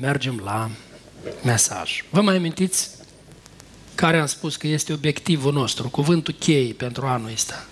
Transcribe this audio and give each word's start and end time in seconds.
mergem 0.00 0.40
la 0.44 0.70
mesaj. 1.42 2.04
Vă 2.10 2.20
mai 2.20 2.36
amintiți 2.36 2.90
care 3.94 4.18
am 4.18 4.26
spus 4.26 4.56
că 4.56 4.66
este 4.66 4.92
obiectivul 4.92 5.52
nostru, 5.52 5.88
cuvântul 5.88 6.34
cheie 6.38 6.72
pentru 6.72 7.06
anul 7.06 7.30
ăsta? 7.32 7.66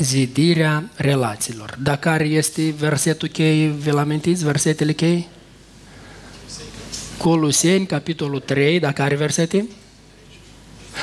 Zidirea 0.00 0.90
relațiilor. 0.94 1.78
Dar 1.82 1.96
care 1.98 2.24
este 2.24 2.70
versetul 2.70 3.28
cheie? 3.28 3.68
Vă 3.68 3.98
amintiți 3.98 4.44
versetele 4.44 4.92
cheie? 4.92 5.26
Coloseni, 7.18 7.86
capitolul 7.86 8.40
3, 8.40 8.78
dacă 8.80 9.02
are 9.02 9.14
versete? 9.14 9.68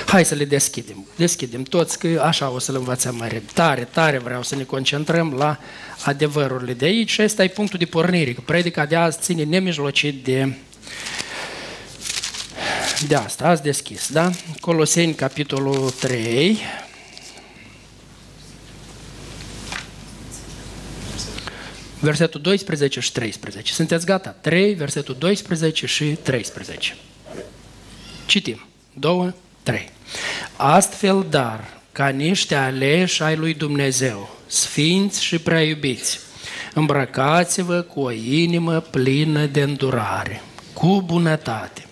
Hai 0.05 0.25
să 0.25 0.35
le 0.35 0.45
deschidem. 0.45 1.05
Deschidem 1.15 1.63
toți, 1.63 1.99
că 1.99 2.21
așa 2.25 2.49
o 2.49 2.59
să 2.59 2.71
le 2.71 2.77
învățăm 2.77 3.15
mai 3.15 3.41
Tare, 3.53 3.83
tare 3.83 4.17
vreau 4.17 4.43
să 4.43 4.55
ne 4.55 4.63
concentrăm 4.63 5.33
la 5.33 5.59
adevărurile 6.05 6.73
de 6.73 6.85
aici 6.85 7.09
și 7.09 7.21
ăsta 7.21 7.43
e 7.43 7.47
punctul 7.47 7.79
de 7.79 7.85
pornire, 7.85 8.33
că 8.33 8.41
predica 8.45 8.85
de 8.85 8.95
azi 8.95 9.19
ține 9.21 9.43
nemijlocit 9.43 10.23
de 10.23 10.55
de 13.07 13.15
asta, 13.15 13.47
azi 13.47 13.61
deschis, 13.61 14.09
da? 14.11 14.31
Coloseni, 14.59 15.13
capitolul 15.13 15.89
3, 15.89 16.59
versetul 21.99 22.41
12 22.41 22.99
și 22.99 23.11
13. 23.11 23.73
Sunteți 23.73 24.05
gata? 24.05 24.29
3, 24.29 24.73
versetul 24.73 25.15
12 25.19 25.85
și 25.85 26.05
13. 26.05 26.95
Citim. 28.25 28.65
2, 28.93 29.33
3. 29.63 29.89
Astfel, 30.55 31.25
dar, 31.29 31.73
ca 31.91 32.07
niște 32.07 32.55
aleși 32.55 33.23
ai 33.23 33.35
lui 33.35 33.53
Dumnezeu, 33.53 34.29
sfinți 34.47 35.23
și 35.23 35.39
prea 35.39 35.63
iubiți, 35.63 36.19
îmbrăcați-vă 36.73 37.81
cu 37.81 37.99
o 37.99 38.11
inimă 38.11 38.79
plină 38.79 39.45
de 39.45 39.61
îndurare, 39.61 40.41
cu 40.73 41.01
bunătate, 41.05 41.85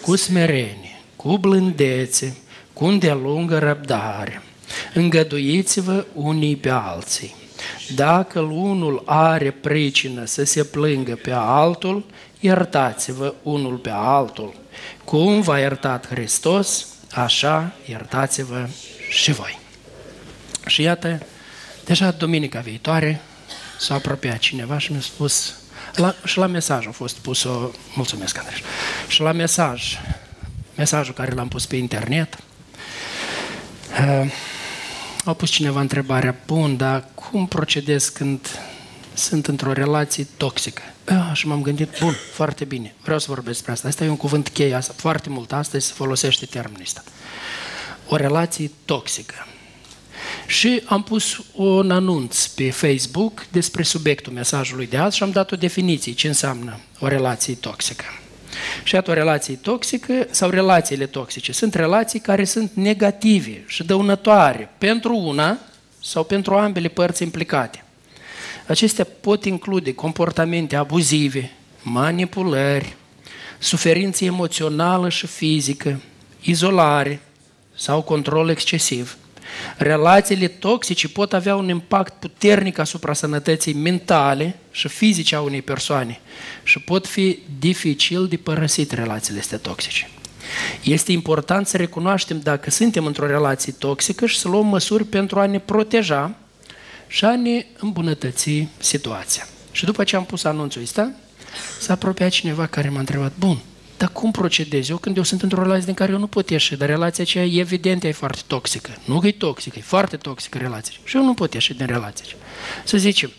cu 0.00 0.16
smerenie, 0.16 1.00
cu 1.16 1.38
blândețe, 1.38 2.36
cu 2.72 2.84
îndelungă 2.84 3.58
răbdare. 3.58 4.42
Îngăduiți-vă 4.94 6.04
unii 6.14 6.56
pe 6.56 6.70
alții. 6.70 7.34
Dacă 7.94 8.40
unul 8.40 9.02
are 9.04 9.50
pricină 9.50 10.24
să 10.24 10.44
se 10.44 10.64
plângă 10.64 11.18
pe 11.22 11.32
altul, 11.34 12.04
iertați-vă 12.40 13.34
unul 13.42 13.76
pe 13.76 13.90
altul. 13.92 14.54
Cum 15.04 15.40
v-a 15.40 15.58
iertat 15.58 16.06
Hristos, 16.06 16.86
așa 17.14 17.72
iertați-vă 17.86 18.68
și 19.08 19.32
voi. 19.32 19.58
Și 20.66 20.82
iată, 20.82 21.26
deja 21.84 22.10
duminica 22.10 22.60
viitoare 22.60 23.20
s-a 23.78 23.94
apropiat 23.94 24.38
cineva 24.38 24.78
și 24.78 24.92
mi-a 24.92 25.00
spus, 25.00 25.54
la, 25.94 26.14
și 26.24 26.38
la 26.38 26.46
mesaj 26.46 26.86
a 26.86 26.90
fost 26.90 27.16
pus 27.16 27.42
o, 27.42 27.70
mulțumesc 27.94 28.38
Andrei, 28.38 28.62
și 29.08 29.20
la 29.20 29.32
mesaj, 29.32 29.98
mesajul 30.76 31.14
care 31.14 31.32
l-am 31.32 31.48
pus 31.48 31.66
pe 31.66 31.76
internet, 31.76 32.38
uh, 34.00 34.32
a 35.24 35.32
pus 35.32 35.50
cineva 35.50 35.80
întrebarea, 35.80 36.36
bun, 36.46 36.76
dar 36.76 37.04
cum 37.14 37.46
procedez 37.46 38.08
când 38.08 38.60
sunt 39.14 39.46
într-o 39.46 39.72
relație 39.72 40.26
toxică? 40.36 40.82
Ah, 41.04 41.30
și 41.32 41.46
m-am 41.46 41.62
gândit, 41.62 41.98
bun, 42.00 42.14
foarte 42.32 42.64
bine, 42.64 42.94
vreau 43.02 43.18
să 43.18 43.26
vorbesc 43.28 43.56
despre 43.56 43.72
asta. 43.72 43.88
Asta 43.88 44.04
e 44.04 44.08
un 44.08 44.16
cuvânt 44.16 44.48
cheie, 44.48 44.74
asta, 44.74 44.94
foarte 44.96 45.28
mult 45.28 45.52
astăzi 45.52 45.86
se 45.86 45.92
folosește 45.92 46.46
termenul 46.46 46.80
ăsta. 46.82 47.02
O 48.08 48.16
relație 48.16 48.70
toxică. 48.84 49.46
Și 50.46 50.82
am 50.84 51.02
pus 51.02 51.42
un 51.52 51.90
anunț 51.90 52.46
pe 52.46 52.70
Facebook 52.70 53.46
despre 53.50 53.82
subiectul 53.82 54.32
mesajului 54.32 54.86
de 54.86 54.96
azi 54.96 55.16
și 55.16 55.22
am 55.22 55.30
dat 55.30 55.52
o 55.52 55.56
definiție 55.56 56.12
ce 56.12 56.26
înseamnă 56.26 56.80
o 56.98 57.06
relație 57.06 57.54
toxică. 57.54 58.04
Și 58.82 58.94
iată 58.94 59.10
o 59.10 59.14
relație 59.14 59.54
toxică 59.54 60.26
sau 60.30 60.50
relațiile 60.50 61.06
toxice 61.06 61.52
sunt 61.52 61.74
relații 61.74 62.20
care 62.20 62.44
sunt 62.44 62.70
negative 62.74 63.64
și 63.66 63.84
dăunătoare 63.84 64.70
pentru 64.78 65.16
una 65.16 65.58
sau 66.02 66.24
pentru 66.24 66.54
ambele 66.54 66.88
părți 66.88 67.22
implicate. 67.22 67.83
Acestea 68.66 69.06
pot 69.20 69.44
include 69.44 69.94
comportamente 69.94 70.76
abuzive, 70.76 71.50
manipulări, 71.82 72.96
suferință 73.58 74.24
emoțională 74.24 75.08
și 75.08 75.26
fizică, 75.26 76.00
izolare 76.40 77.20
sau 77.76 78.02
control 78.02 78.48
excesiv. 78.48 79.16
Relațiile 79.76 80.48
toxice 80.48 81.08
pot 81.08 81.32
avea 81.32 81.56
un 81.56 81.68
impact 81.68 82.12
puternic 82.20 82.78
asupra 82.78 83.12
sănătății 83.12 83.72
mentale 83.72 84.58
și 84.70 84.88
fizice 84.88 85.34
a 85.34 85.40
unei 85.40 85.62
persoane 85.62 86.20
și 86.62 86.78
pot 86.80 87.06
fi 87.06 87.38
dificil 87.58 88.26
de 88.26 88.36
părăsit 88.36 88.92
relațiile 88.92 89.40
astea 89.40 89.58
toxice. 89.58 90.08
Este 90.82 91.12
important 91.12 91.66
să 91.66 91.76
recunoaștem 91.76 92.40
dacă 92.40 92.70
suntem 92.70 93.06
într-o 93.06 93.26
relație 93.26 93.72
toxică 93.72 94.26
și 94.26 94.38
să 94.38 94.48
luăm 94.48 94.66
măsuri 94.66 95.04
pentru 95.04 95.40
a 95.40 95.46
ne 95.46 95.58
proteja 95.58 96.34
și 97.14 97.24
a 97.24 97.36
ne 97.36 97.66
îmbunătăți 97.78 98.68
situația. 98.78 99.46
Și 99.70 99.84
după 99.84 100.04
ce 100.04 100.16
am 100.16 100.24
pus 100.24 100.44
anunțul 100.44 100.82
ăsta, 100.82 101.10
s-a 101.80 101.92
apropiat 101.92 102.30
cineva 102.30 102.66
care 102.66 102.88
m-a 102.88 102.98
întrebat, 102.98 103.32
bun, 103.38 103.58
dar 103.96 104.08
cum 104.08 104.30
procedez 104.30 104.88
eu 104.88 104.96
când 104.96 105.16
eu 105.16 105.22
sunt 105.22 105.42
într-o 105.42 105.62
relație 105.62 105.84
din 105.84 105.94
care 105.94 106.12
eu 106.12 106.18
nu 106.18 106.26
pot 106.26 106.50
ieși, 106.50 106.76
dar 106.76 106.88
relația 106.88 107.24
aceea 107.24 107.44
evident 107.44 108.04
e 108.04 108.12
foarte 108.12 108.40
toxică. 108.46 108.90
Nu 109.04 109.20
că 109.20 109.26
e 109.26 109.32
toxică, 109.32 109.78
e 109.78 109.82
foarte 109.82 110.16
toxică 110.16 110.58
relația. 110.58 110.94
Și 111.04 111.16
eu 111.16 111.24
nu 111.24 111.34
pot 111.34 111.54
ieși 111.54 111.74
din 111.74 111.86
relația 111.86 112.24
aceea. 112.26 112.42
Să 112.84 112.96
zicem, 112.96 113.30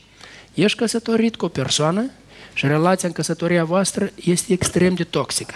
ești 0.53 0.78
căsătorit 0.78 1.36
cu 1.36 1.46
o 1.46 1.47
persoană 1.47 2.09
și 2.53 2.68
relația 2.68 3.07
în 3.07 3.13
căsătoria 3.13 3.63
voastră 3.63 4.12
este 4.24 4.53
extrem 4.53 4.94
de 4.94 5.03
toxică. 5.03 5.56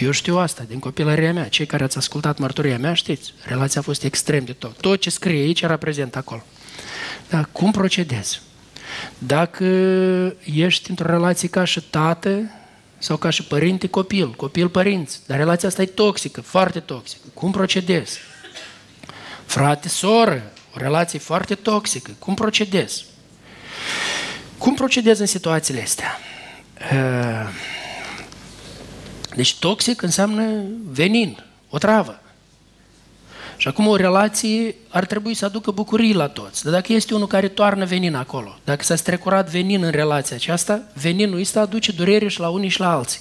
Eu 0.00 0.10
știu 0.10 0.38
asta 0.38 0.64
din 0.68 0.78
copilăria 0.78 1.32
mea. 1.32 1.48
Cei 1.48 1.66
care 1.66 1.84
ați 1.84 1.96
ascultat 1.96 2.38
mărturia 2.38 2.78
mea 2.78 2.94
știți. 2.94 3.34
Relația 3.44 3.80
a 3.80 3.84
fost 3.84 4.04
extrem 4.04 4.44
de 4.44 4.52
tot. 4.52 4.76
Tot 4.76 5.00
ce 5.00 5.10
scrie 5.10 5.40
aici 5.40 5.60
era 5.60 5.76
prezent 5.76 6.16
acolo. 6.16 6.42
Dar 7.30 7.48
cum 7.52 7.70
procedezi? 7.70 8.40
Dacă 9.18 9.64
ești 10.44 10.90
într-o 10.90 11.06
relație 11.06 11.48
ca 11.48 11.64
și 11.64 11.80
tată 11.80 12.50
sau 12.98 13.16
ca 13.16 13.30
și 13.30 13.44
părinte 13.44 13.88
copil, 13.88 14.30
copil 14.30 14.68
părinți, 14.68 15.20
dar 15.26 15.38
relația 15.38 15.68
asta 15.68 15.82
e 15.82 15.86
toxică, 15.86 16.40
foarte 16.40 16.80
toxică. 16.80 17.22
Cum 17.34 17.50
procedezi? 17.50 18.18
Frate, 19.46 19.88
soră, 19.88 20.52
o 20.74 20.78
relație 20.78 21.18
foarte 21.18 21.54
toxică. 21.54 22.10
Cum 22.18 22.34
procedezi? 22.34 23.04
Cum 24.58 24.74
procedezi 24.74 25.20
în 25.20 25.26
situațiile 25.26 25.82
astea? 25.82 26.18
Uh, 26.92 27.48
deci 29.34 29.58
toxic 29.58 30.02
înseamnă 30.02 30.64
venin, 30.90 31.44
o 31.68 31.78
travă. 31.78 32.19
Și 33.60 33.68
acum 33.68 33.86
o 33.86 33.96
relație 33.96 34.74
ar 34.88 35.06
trebui 35.06 35.34
să 35.34 35.44
aducă 35.44 35.70
bucurii 35.70 36.14
la 36.14 36.28
toți. 36.28 36.62
Dar 36.62 36.72
dacă 36.72 36.92
este 36.92 37.14
unul 37.14 37.26
care 37.26 37.48
toarnă 37.48 37.84
venin 37.84 38.14
acolo, 38.14 38.58
dacă 38.64 38.82
s-a 38.82 38.96
strecurat 38.96 39.50
venin 39.50 39.82
în 39.82 39.90
relația 39.90 40.36
aceasta, 40.36 40.82
veninul 40.94 41.40
ăsta 41.40 41.60
aduce 41.60 41.92
durere 41.92 42.28
și 42.28 42.40
la 42.40 42.48
unii 42.48 42.68
și 42.68 42.80
la 42.80 42.92
alții. 42.92 43.20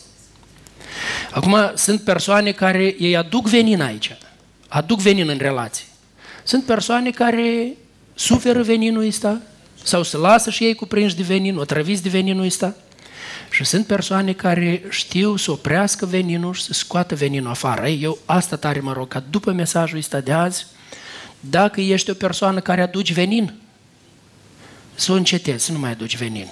Acum 1.31 1.57
sunt 1.75 2.01
persoane 2.01 2.51
care 2.51 2.95
ei 2.99 3.17
aduc 3.17 3.47
venin 3.47 3.81
aici, 3.81 4.17
aduc 4.67 4.99
venin 4.99 5.29
în 5.29 5.37
relație. 5.37 5.85
Sunt 6.43 6.63
persoane 6.65 7.09
care 7.09 7.73
suferă 8.13 8.61
veninul 8.61 9.07
ăsta 9.07 9.41
sau 9.83 10.03
se 10.03 10.17
lasă 10.17 10.49
și 10.49 10.63
ei 10.63 10.75
cuprinși 10.75 11.15
de 11.15 11.23
venin, 11.23 11.57
o 11.57 11.63
trăviți 11.63 12.03
de 12.03 12.09
veninul 12.09 12.45
ăsta. 12.45 12.75
Și 13.49 13.63
sunt 13.65 13.85
persoane 13.85 14.33
care 14.33 14.83
știu 14.89 15.35
să 15.35 15.51
oprească 15.51 16.05
veninul 16.05 16.53
și 16.53 16.63
să 16.63 16.73
scoată 16.73 17.15
veninul 17.15 17.49
afară. 17.49 17.87
Eu 17.87 18.17
asta 18.25 18.55
tare 18.55 18.79
mă 18.79 18.93
rog, 18.93 19.07
ca 19.07 19.23
după 19.29 19.51
mesajul 19.51 19.97
ăsta 19.97 20.19
de 20.19 20.31
azi, 20.31 20.65
dacă 21.39 21.81
ești 21.81 22.09
o 22.09 22.13
persoană 22.13 22.59
care 22.59 22.81
aduci 22.81 23.13
venin, 23.13 23.53
să 24.95 25.11
o 25.11 25.15
încetezi, 25.15 25.65
să 25.65 25.71
nu 25.71 25.79
mai 25.79 25.91
aduci 25.91 26.17
venin. 26.17 26.47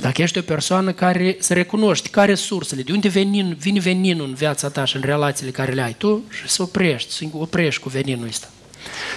Dacă 0.00 0.22
ești 0.22 0.38
o 0.38 0.42
persoană 0.42 0.92
care 0.92 1.36
să 1.40 1.54
recunoști 1.54 2.08
care 2.08 2.34
sursele, 2.34 2.82
de 2.82 2.92
unde 2.92 3.08
venin, 3.08 3.56
vine 3.58 3.80
veninul 3.80 4.26
în 4.26 4.34
viața 4.34 4.68
ta 4.68 4.84
și 4.84 4.96
în 4.96 5.02
relațiile 5.04 5.50
care 5.50 5.72
le 5.72 5.82
ai 5.82 5.94
tu 5.98 6.22
și 6.30 6.48
să 6.48 6.62
oprești, 6.62 7.12
să 7.12 7.24
oprești 7.32 7.82
cu 7.82 7.88
veninul 7.88 8.26
ăsta. 8.26 8.48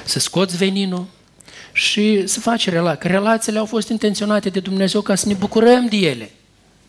Să 0.05 0.19
scoți 0.19 0.57
veninul 0.57 1.05
și 1.71 2.27
să 2.27 2.39
faci 2.39 2.69
relații. 2.69 2.99
Că 2.99 3.07
relațiile 3.07 3.59
au 3.59 3.65
fost 3.65 3.89
intenționate 3.89 4.49
de 4.49 4.59
Dumnezeu 4.59 5.01
ca 5.01 5.15
să 5.15 5.27
ne 5.27 5.33
bucurăm 5.33 5.87
de 5.87 5.95
ele. 5.95 6.31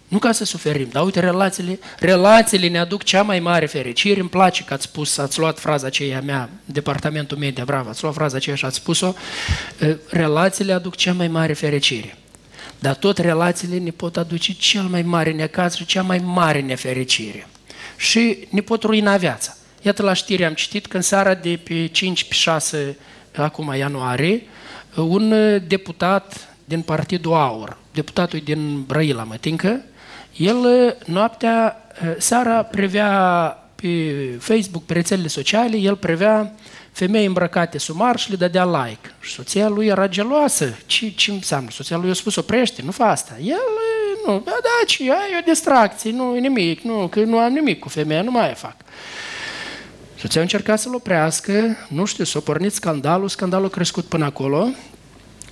Nu 0.08 0.18
ca 0.18 0.32
să 0.32 0.44
suferim, 0.44 0.88
dar 0.92 1.04
uite, 1.04 1.20
relațiile, 1.20 1.78
relațiile 1.98 2.68
ne 2.68 2.78
aduc 2.78 3.02
cea 3.02 3.22
mai 3.22 3.40
mare 3.40 3.66
fericire. 3.66 4.20
Îmi 4.20 4.28
place 4.28 4.64
că 4.64 4.74
ați 4.74 4.84
spus, 4.84 5.18
ați 5.18 5.38
luat 5.38 5.58
fraza 5.58 5.86
aceea 5.86 6.20
mea, 6.20 6.50
departamentul 6.64 7.38
media, 7.38 7.64
bravo, 7.64 7.88
ați 7.88 8.02
luat 8.02 8.14
fraza 8.14 8.36
aceea 8.36 8.56
și 8.56 8.64
ați 8.64 8.76
spus-o. 8.76 9.12
Relațiile 10.08 10.72
aduc 10.72 10.96
cea 10.96 11.12
mai 11.12 11.28
mare 11.28 11.52
fericire. 11.52 12.16
Dar 12.78 12.94
tot 12.94 13.18
relațiile 13.18 13.78
ne 13.78 13.90
pot 13.90 14.16
aduce 14.16 14.52
cel 14.52 14.82
mai 14.82 15.02
mare 15.02 15.32
necaz 15.32 15.74
și 15.74 15.86
cea 15.86 16.02
mai 16.02 16.18
mare 16.24 16.60
nefericire. 16.60 17.48
Și 17.96 18.46
ne 18.50 18.60
pot 18.60 18.82
ruina 18.82 19.16
viața. 19.16 19.56
Iată 19.82 20.02
la 20.02 20.12
știri 20.12 20.44
am 20.44 20.54
citit 20.54 20.86
că 20.86 20.96
în 20.96 21.02
seara 21.02 21.34
de 21.34 21.60
pe 21.64 21.90
5-6 21.90 22.94
acum 23.36 23.74
ianuarie, 23.76 24.42
un 24.94 25.34
deputat 25.66 26.48
din 26.64 26.80
Partidul 26.80 27.32
Aur, 27.32 27.76
deputatul 27.92 28.40
din 28.44 28.82
Brăila 28.82 29.22
Mătincă, 29.22 29.80
el 30.36 30.56
uh, 30.56 30.92
noaptea, 31.04 31.76
uh, 32.02 32.14
seara 32.18 32.62
prevea 32.62 33.10
pe 33.74 33.88
Facebook, 34.38 34.84
pe 34.84 34.92
rețelele 34.92 35.28
sociale, 35.28 35.76
el 35.76 35.96
prevea 35.96 36.52
femei 36.92 37.26
îmbrăcate 37.26 37.78
sumar 37.78 38.18
și 38.18 38.30
le 38.30 38.36
dădea 38.36 38.64
like. 38.64 39.14
Și 39.20 39.32
soția 39.32 39.68
lui 39.68 39.86
era 39.86 40.08
geloasă. 40.08 40.76
Ce, 40.86 41.10
ce 41.10 41.30
înseamnă? 41.30 41.70
Soția 41.70 41.96
lui 41.96 42.10
a 42.10 42.14
spus, 42.14 42.36
oprește, 42.36 42.82
nu 42.82 42.90
fa 42.90 43.10
asta. 43.10 43.36
El, 43.42 43.56
nu, 44.26 44.32
da, 44.44 44.58
da, 44.62 44.86
ce, 44.86 45.04
e 45.04 45.38
o 45.40 45.44
distracție, 45.46 46.10
nu 46.10 46.36
e 46.36 46.40
nimic, 46.40 46.80
nu, 46.80 47.06
că 47.06 47.20
nu 47.20 47.38
am 47.38 47.52
nimic 47.52 47.78
cu 47.78 47.88
femeia, 47.88 48.22
nu 48.22 48.30
mai 48.30 48.54
fac. 48.54 48.76
Soția 50.18 50.40
a 50.40 50.44
încercat 50.44 50.78
să-l 50.78 50.94
oprească, 50.94 51.76
nu 51.88 52.04
știu, 52.04 52.24
s-a 52.24 52.40
pornit 52.40 52.72
scandalul, 52.72 53.28
scandalul 53.28 53.66
a 53.66 53.70
crescut 53.70 54.04
până 54.04 54.24
acolo, 54.24 54.68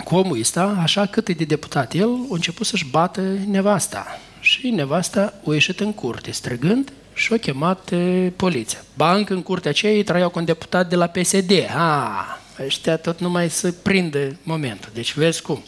cu 0.03 0.15
omul 0.15 0.39
ăsta, 0.39 0.79
așa 0.81 1.05
cât 1.05 1.27
e 1.27 1.33
de 1.33 1.43
deputat 1.43 1.93
el, 1.93 2.09
a 2.09 2.27
început 2.29 2.65
să-și 2.65 2.89
bată 2.89 3.21
nevasta. 3.47 4.19
Și 4.45 4.69
nevasta 4.69 5.33
a 5.47 5.53
ieșit 5.53 5.79
în 5.79 5.93
curte, 5.93 6.31
străgând, 6.31 6.91
și 7.13 7.33
a 7.33 7.37
chemat 7.37 7.91
e, 7.91 8.31
poliția. 8.35 8.79
Banc 8.95 9.29
în 9.29 9.43
curtea 9.43 9.69
aceea 9.69 9.91
ei 9.91 10.03
trăiau 10.03 10.29
cu 10.29 10.39
un 10.39 10.45
deputat 10.45 10.89
de 10.89 10.95
la 10.95 11.07
PSD. 11.07 11.51
Ah, 11.75 12.37
ăștia 12.65 12.97
tot 12.97 13.19
numai 13.19 13.49
să 13.49 13.71
prindă 13.71 14.35
momentul. 14.43 14.89
Deci 14.93 15.13
vezi 15.13 15.41
cum. 15.41 15.63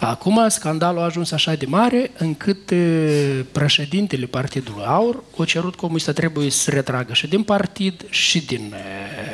Acum 0.00 0.48
scandalul 0.48 1.00
a 1.00 1.04
ajuns 1.04 1.30
așa 1.30 1.54
de 1.54 1.66
mare 1.66 2.10
încât 2.18 2.72
președintele 3.52 4.26
Partidului 4.26 4.84
Aur 4.84 5.24
a 5.38 5.44
cerut 5.44 5.74
comunista 5.74 6.12
trebuie 6.12 6.50
să 6.50 6.58
se 6.58 6.70
retragă 6.70 7.12
și 7.12 7.26
din 7.26 7.42
partid 7.42 8.06
și 8.08 8.46
din, 8.46 8.74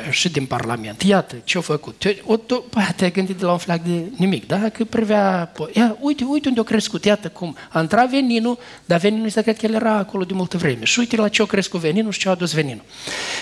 și 0.09 0.29
din 0.29 0.45
Parlament. 0.45 1.01
Iată 1.01 1.35
ce-a 1.43 1.61
făcut. 1.61 2.03
O, 2.25 2.37
tu, 2.37 2.65
te-ai 2.95 3.11
gândit 3.11 3.35
de 3.37 3.45
la 3.45 3.51
un 3.51 3.57
flac 3.57 3.81
de 3.81 4.03
nimic, 4.17 4.47
da? 4.47 4.69
Că 4.69 4.83
prevea... 4.83 5.51
Ia, 5.73 5.97
uite, 5.99 6.23
uite 6.27 6.47
unde 6.47 6.59
a 6.59 6.63
crescut, 6.63 7.05
iată 7.05 7.29
cum. 7.29 7.55
A 7.69 7.81
intrat 7.81 8.09
veninul, 8.09 8.59
dar 8.85 8.99
veninul 8.99 9.25
ăsta 9.25 9.41
cred 9.41 9.57
că 9.57 9.65
el 9.65 9.73
era 9.73 9.91
acolo 9.91 10.23
de 10.23 10.33
multă 10.33 10.57
vreme. 10.57 10.83
Și 10.83 10.99
uite 10.99 11.15
la 11.15 11.27
ce 11.27 11.41
a 11.41 11.45
crescut 11.45 11.79
veninul 11.79 12.11
și 12.11 12.19
ce 12.19 12.27
a 12.27 12.31
adus 12.31 12.53
veninul. 12.53 12.83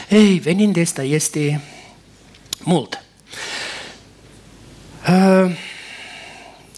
Ei, 0.09 0.39
venin 0.39 0.71
de 0.71 0.81
ăsta 0.81 1.03
este 1.03 1.61
mult. 2.63 3.03
Uh, 5.09 5.51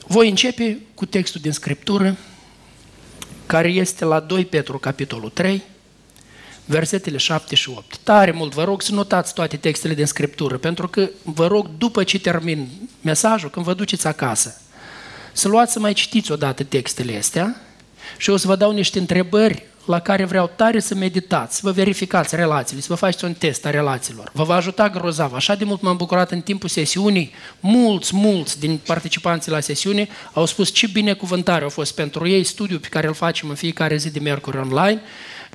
voi 0.07 0.29
începe 0.29 0.79
cu 0.93 1.05
textul 1.05 1.41
din 1.41 1.51
Scriptură, 1.51 2.17
care 3.45 3.67
este 3.67 4.05
la 4.05 4.19
2 4.19 4.45
Petru, 4.45 4.77
capitolul 4.77 5.29
3, 5.29 5.63
versetele 6.65 7.17
7 7.17 7.55
și 7.55 7.69
8. 7.69 7.97
Tare 7.97 8.31
mult 8.31 8.53
vă 8.53 8.63
rog 8.63 8.81
să 8.81 8.93
notați 8.93 9.33
toate 9.33 9.57
textele 9.57 9.93
din 9.93 10.05
Scriptură, 10.05 10.57
pentru 10.57 10.87
că 10.87 11.09
vă 11.23 11.47
rog, 11.47 11.69
după 11.77 12.03
ce 12.03 12.19
termin 12.19 12.67
mesajul, 13.01 13.49
când 13.49 13.65
vă 13.65 13.73
duceți 13.73 14.07
acasă, 14.07 14.61
să 15.33 15.47
luați 15.47 15.71
să 15.71 15.79
mai 15.79 15.93
citiți 15.93 16.31
odată 16.31 16.63
textele 16.63 17.17
astea 17.17 17.61
și 18.17 18.29
o 18.29 18.37
să 18.37 18.47
vă 18.47 18.55
dau 18.55 18.71
niște 18.71 18.99
întrebări 18.99 19.65
la 19.85 19.99
care 19.99 20.25
vreau 20.25 20.51
tare 20.55 20.79
să 20.79 20.95
meditați, 20.95 21.55
să 21.55 21.61
vă 21.63 21.71
verificați 21.71 22.35
relațiile, 22.35 22.81
să 22.81 22.87
vă 22.89 22.95
faceți 22.95 23.25
un 23.25 23.33
test 23.33 23.65
a 23.65 23.69
relațiilor. 23.69 24.29
Vă 24.33 24.43
va 24.43 24.55
ajuta 24.55 24.89
grozav. 24.89 25.33
Așa 25.33 25.55
de 25.55 25.65
mult 25.65 25.81
m-am 25.81 25.97
bucurat 25.97 26.31
în 26.31 26.41
timpul 26.41 26.69
sesiunii. 26.69 27.33
Mulți, 27.59 28.15
mulți 28.15 28.59
din 28.59 28.79
participanții 28.85 29.51
la 29.51 29.59
sesiune 29.59 30.07
au 30.33 30.45
spus 30.45 30.71
ce 30.71 30.87
binecuvântare 30.87 31.65
a 31.65 31.69
fost 31.69 31.95
pentru 31.95 32.27
ei 32.27 32.43
studiul 32.43 32.79
pe 32.79 32.87
care 32.87 33.07
îl 33.07 33.13
facem 33.13 33.49
în 33.49 33.55
fiecare 33.55 33.97
zi 33.97 34.11
de 34.11 34.19
miercuri 34.19 34.57
online, 34.57 35.01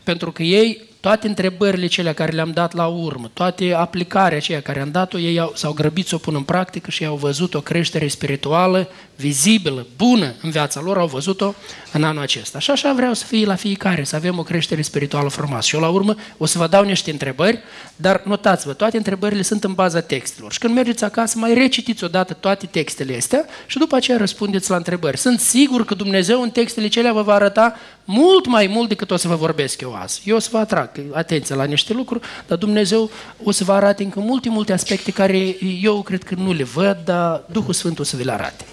pentru 0.02 0.32
că 0.32 0.42
ei 0.42 0.88
toate 1.00 1.26
întrebările 1.26 1.86
cele 1.86 2.12
care 2.12 2.32
le-am 2.32 2.50
dat 2.50 2.74
la 2.74 2.86
urmă, 2.86 3.30
toate 3.32 3.74
aplicarea 3.74 4.36
aceea 4.36 4.60
care 4.60 4.80
am 4.80 4.90
dat-o, 4.90 5.18
ei 5.18 5.38
au, 5.38 5.52
s-au 5.54 5.72
grăbit 5.72 6.06
să 6.06 6.14
o 6.14 6.18
pună 6.18 6.36
în 6.36 6.42
practică 6.42 6.90
și 6.90 7.04
au 7.04 7.16
văzut 7.16 7.54
o 7.54 7.60
creștere 7.60 8.08
spirituală 8.08 8.88
vizibilă, 9.20 9.87
bună 9.96 10.34
în 10.43 10.50
viața 10.50 10.81
lor, 10.81 10.99
au 10.99 11.06
văzut-o 11.06 11.55
în 11.93 12.05
anul 12.05 12.22
acesta. 12.22 12.58
Și 12.58 12.70
așa 12.70 12.93
vreau 12.93 13.14
să 13.14 13.25
fie 13.25 13.44
la 13.46 13.55
fiecare, 13.55 14.05
să 14.05 14.17
avem 14.17 14.38
o 14.38 14.43
creștere 14.43 14.82
spirituală 14.82 15.28
frumoasă. 15.28 15.67
Și 15.67 15.75
eu 15.75 15.81
la 15.81 15.88
urmă 15.88 16.14
o 16.37 16.46
să 16.46 16.58
vă 16.58 16.67
dau 16.67 16.84
niște 16.84 17.11
întrebări, 17.11 17.58
dar 17.96 18.22
notați-vă, 18.25 18.72
toate 18.72 18.96
întrebările 18.96 19.43
sunt 19.43 19.64
în 19.64 19.72
baza 19.72 20.00
textelor. 20.00 20.52
Și 20.52 20.58
când 20.58 20.75
mergeți 20.75 21.05
acasă, 21.05 21.38
mai 21.38 21.55
recitiți 21.55 22.05
odată 22.05 22.34
toate 22.34 22.67
textele 22.67 23.17
astea 23.17 23.44
și 23.67 23.78
după 23.78 23.96
aceea 23.96 24.17
răspundeți 24.17 24.70
la 24.70 24.76
întrebări. 24.76 25.19
Sunt 25.19 25.40
sigur 25.40 25.84
că 25.84 25.94
Dumnezeu 25.94 26.43
în 26.43 26.50
textele 26.50 26.88
celea 26.88 27.12
vă 27.12 27.23
va 27.23 27.34
arăta 27.34 27.75
mult 28.05 28.46
mai 28.46 28.66
mult 28.66 28.88
decât 28.88 29.11
o 29.11 29.16
să 29.16 29.28
vă 29.28 29.34
vorbesc 29.34 29.81
eu 29.81 29.94
azi. 29.94 30.23
Eu 30.25 30.37
o 30.37 30.38
să 30.38 30.49
vă 30.52 30.58
atrag 30.58 30.90
atenție 31.12 31.55
la 31.55 31.64
niște 31.64 31.93
lucruri, 31.93 32.26
dar 32.46 32.58
Dumnezeu 32.58 33.11
o 33.43 33.50
să 33.50 33.64
vă 33.64 33.73
arate 33.73 34.02
încă 34.02 34.20
multe, 34.20 34.49
multe 34.49 34.73
aspecte 34.73 35.11
care 35.11 35.56
eu 35.82 36.02
cred 36.02 36.23
că 36.23 36.34
nu 36.34 36.52
le 36.52 36.64
văd, 36.64 36.99
dar 37.05 37.44
Duhul 37.52 37.73
Sfânt 37.73 37.99
o 37.99 38.02
să 38.02 38.16
vi 38.16 38.25
le 38.25 38.32
arate. 38.32 38.64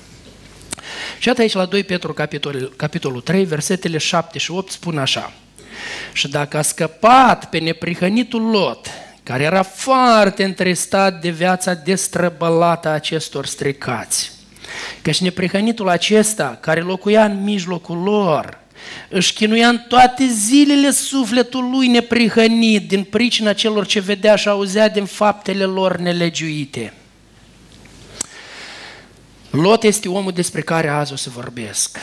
Și 1.20 1.30
atât 1.30 1.42
aici 1.42 1.54
la 1.54 1.66
2 1.66 1.84
Petru, 1.84 2.14
capitolul, 2.14 2.74
capitolul 2.76 3.22
3, 3.22 3.46
versetele 3.46 3.98
7 3.98 4.38
și 4.38 4.52
8 4.52 4.72
spun 4.72 4.98
așa. 4.98 5.34
Și 6.14 6.28
dacă 6.28 6.58
a 6.58 6.62
scăpat 6.62 7.50
pe 7.50 7.58
neprihănitul 7.58 8.42
Lot, 8.42 8.88
care 9.24 9.44
era 9.44 9.64
foarte 9.64 10.44
întristat 10.44 11.22
de 11.22 11.30
viața 11.30 11.74
destrăbălată 11.74 12.88
a 12.88 12.92
acestor 12.92 13.46
stricați, 13.46 14.32
căci 15.02 15.22
neprihănitul 15.22 15.90
acesta, 15.90 16.58
care 16.62 16.82
locuia 16.82 17.26
în 17.26 17.44
mijlocul 17.44 17.98
lor, 17.98 18.60
își 19.10 19.34
chinuia 19.34 19.68
în 19.68 19.80
toate 19.88 20.28
zilele 20.28 20.92
sufletul 20.92 21.70
lui 21.70 21.88
neprihănit 21.88 22.88
din 22.88 23.04
pricina 23.04 23.54
celor 23.54 23.86
ce 23.86 24.00
vedea 24.00 24.36
și 24.36 24.48
auzea 24.48 24.90
din 24.90 25.06
faptele 25.06 25.64
lor 25.64 25.98
nelegiuite. 25.98 26.94
Lot 29.62 29.84
este 29.84 30.10
omul 30.10 30.32
despre 30.32 30.62
care 30.62 30.88
azi 30.88 31.14
o 31.14 31.16
să 31.16 31.30
vorbesc. 31.30 31.98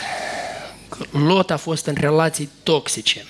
Lot 1.10 1.50
a 1.50 1.56
fost 1.56 1.86
în 1.86 1.94
relații 1.98 2.48
toxice. 2.62 3.24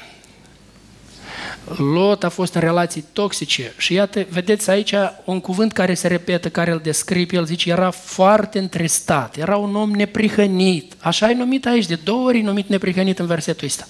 Lot 1.76 2.24
a 2.24 2.28
fost 2.28 2.54
în 2.54 2.60
relații 2.60 3.04
toxice 3.12 3.72
și 3.76 3.92
iată, 3.92 4.26
vedeți 4.28 4.70
aici 4.70 4.94
un 5.24 5.40
cuvânt 5.40 5.72
care 5.72 5.94
se 5.94 6.08
repetă, 6.08 6.48
care 6.48 6.70
îl 6.70 6.80
descrie, 6.82 7.26
el 7.30 7.44
zice, 7.44 7.70
era 7.70 7.90
foarte 7.90 8.58
întristat, 8.58 9.36
era 9.36 9.56
un 9.56 9.76
om 9.76 9.90
neprihănit. 9.90 10.92
Așa 10.98 11.30
e 11.30 11.34
numit 11.34 11.66
aici, 11.66 11.86
de 11.86 11.98
două 12.04 12.26
ori 12.26 12.38
e 12.38 12.42
numit 12.42 12.68
neprihănit 12.68 13.18
în 13.18 13.26
versetul 13.26 13.66
ăsta. 13.66 13.86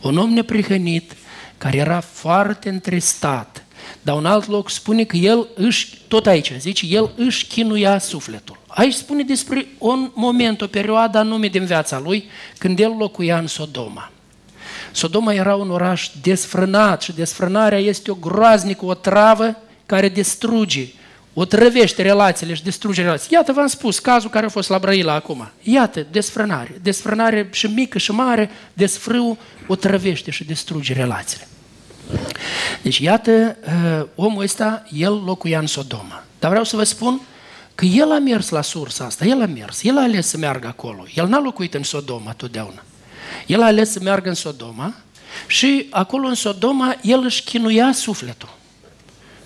Un 0.00 0.16
om 0.16 0.30
neprihănit 0.30 1.12
care 1.58 1.76
era 1.76 2.00
foarte 2.00 2.68
întristat. 2.68 3.64
Dar 4.02 4.16
un 4.16 4.26
alt 4.26 4.48
loc 4.48 4.70
spune 4.70 5.04
că 5.04 5.16
el 5.16 5.48
își, 5.54 5.98
tot 6.08 6.26
aici 6.26 6.52
zice, 6.58 6.86
el 6.86 7.10
își 7.16 7.46
chinuia 7.46 7.98
sufletul. 7.98 8.62
Aici 8.74 8.94
spune 8.94 9.22
despre 9.22 9.66
un 9.78 10.10
moment, 10.14 10.60
o 10.60 10.66
perioadă 10.66 11.18
anume 11.18 11.46
din 11.46 11.64
viața 11.64 11.98
lui, 11.98 12.28
când 12.58 12.78
el 12.78 12.94
locuia 12.98 13.38
în 13.38 13.46
Sodoma. 13.46 14.10
Sodoma 14.92 15.32
era 15.32 15.54
un 15.54 15.70
oraș 15.70 16.10
desfrânat 16.22 17.02
și 17.02 17.12
desfrânarea 17.12 17.78
este 17.78 18.10
o 18.10 18.14
groaznică, 18.14 18.84
o 18.84 18.94
travă 18.94 19.56
care 19.86 20.08
distruge, 20.08 20.86
o 21.34 21.44
trăvește 21.44 22.02
relațiile 22.02 22.54
și 22.54 22.62
distruge 22.62 23.02
relațiile. 23.02 23.36
Iată, 23.36 23.52
v-am 23.52 23.66
spus, 23.66 23.98
cazul 23.98 24.30
care 24.30 24.46
a 24.46 24.48
fost 24.48 24.68
la 24.68 24.78
Brăila 24.78 25.12
acum. 25.12 25.48
Iată, 25.62 26.06
desfrânare. 26.10 26.80
Desfrânare 26.82 27.48
și 27.52 27.66
mică 27.66 27.98
și 27.98 28.10
mare, 28.10 28.50
desfrâu 28.72 29.38
o 29.66 29.74
trăvește 29.74 30.30
și 30.30 30.44
distruge 30.44 30.92
relațiile. 30.92 31.48
Deci, 32.82 32.98
iată, 32.98 33.30
uh, 33.30 34.06
omul 34.14 34.42
ăsta, 34.42 34.82
el 34.92 35.22
locuia 35.24 35.58
în 35.58 35.66
Sodoma. 35.66 36.24
Dar 36.38 36.50
vreau 36.50 36.64
să 36.64 36.76
vă 36.76 36.84
spun 36.84 37.20
că 37.74 37.84
el 37.84 38.12
a 38.12 38.18
mers 38.18 38.48
la 38.48 38.62
sursa 38.62 39.04
asta, 39.04 39.24
el 39.24 39.42
a 39.42 39.46
mers, 39.46 39.82
el 39.82 39.98
a 39.98 40.02
ales 40.02 40.26
să 40.26 40.36
meargă 40.36 40.66
acolo. 40.66 41.06
El 41.14 41.26
n-a 41.26 41.40
locuit 41.40 41.74
în 41.74 41.82
Sodoma 41.82 42.32
totdeauna. 42.32 42.82
El 43.46 43.62
a 43.62 43.66
ales 43.66 43.90
să 43.90 44.00
meargă 44.02 44.28
în 44.28 44.34
Sodoma 44.34 44.94
și 45.46 45.86
acolo 45.90 46.26
în 46.26 46.34
Sodoma 46.34 46.96
el 47.02 47.22
își 47.24 47.42
chinuia 47.42 47.92
sufletul. 47.92 48.54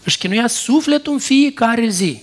Își 0.04 0.18
chinuia 0.18 0.46
sufletul 0.46 1.12
în 1.12 1.18
fiecare 1.18 1.88
zi. 1.88 2.22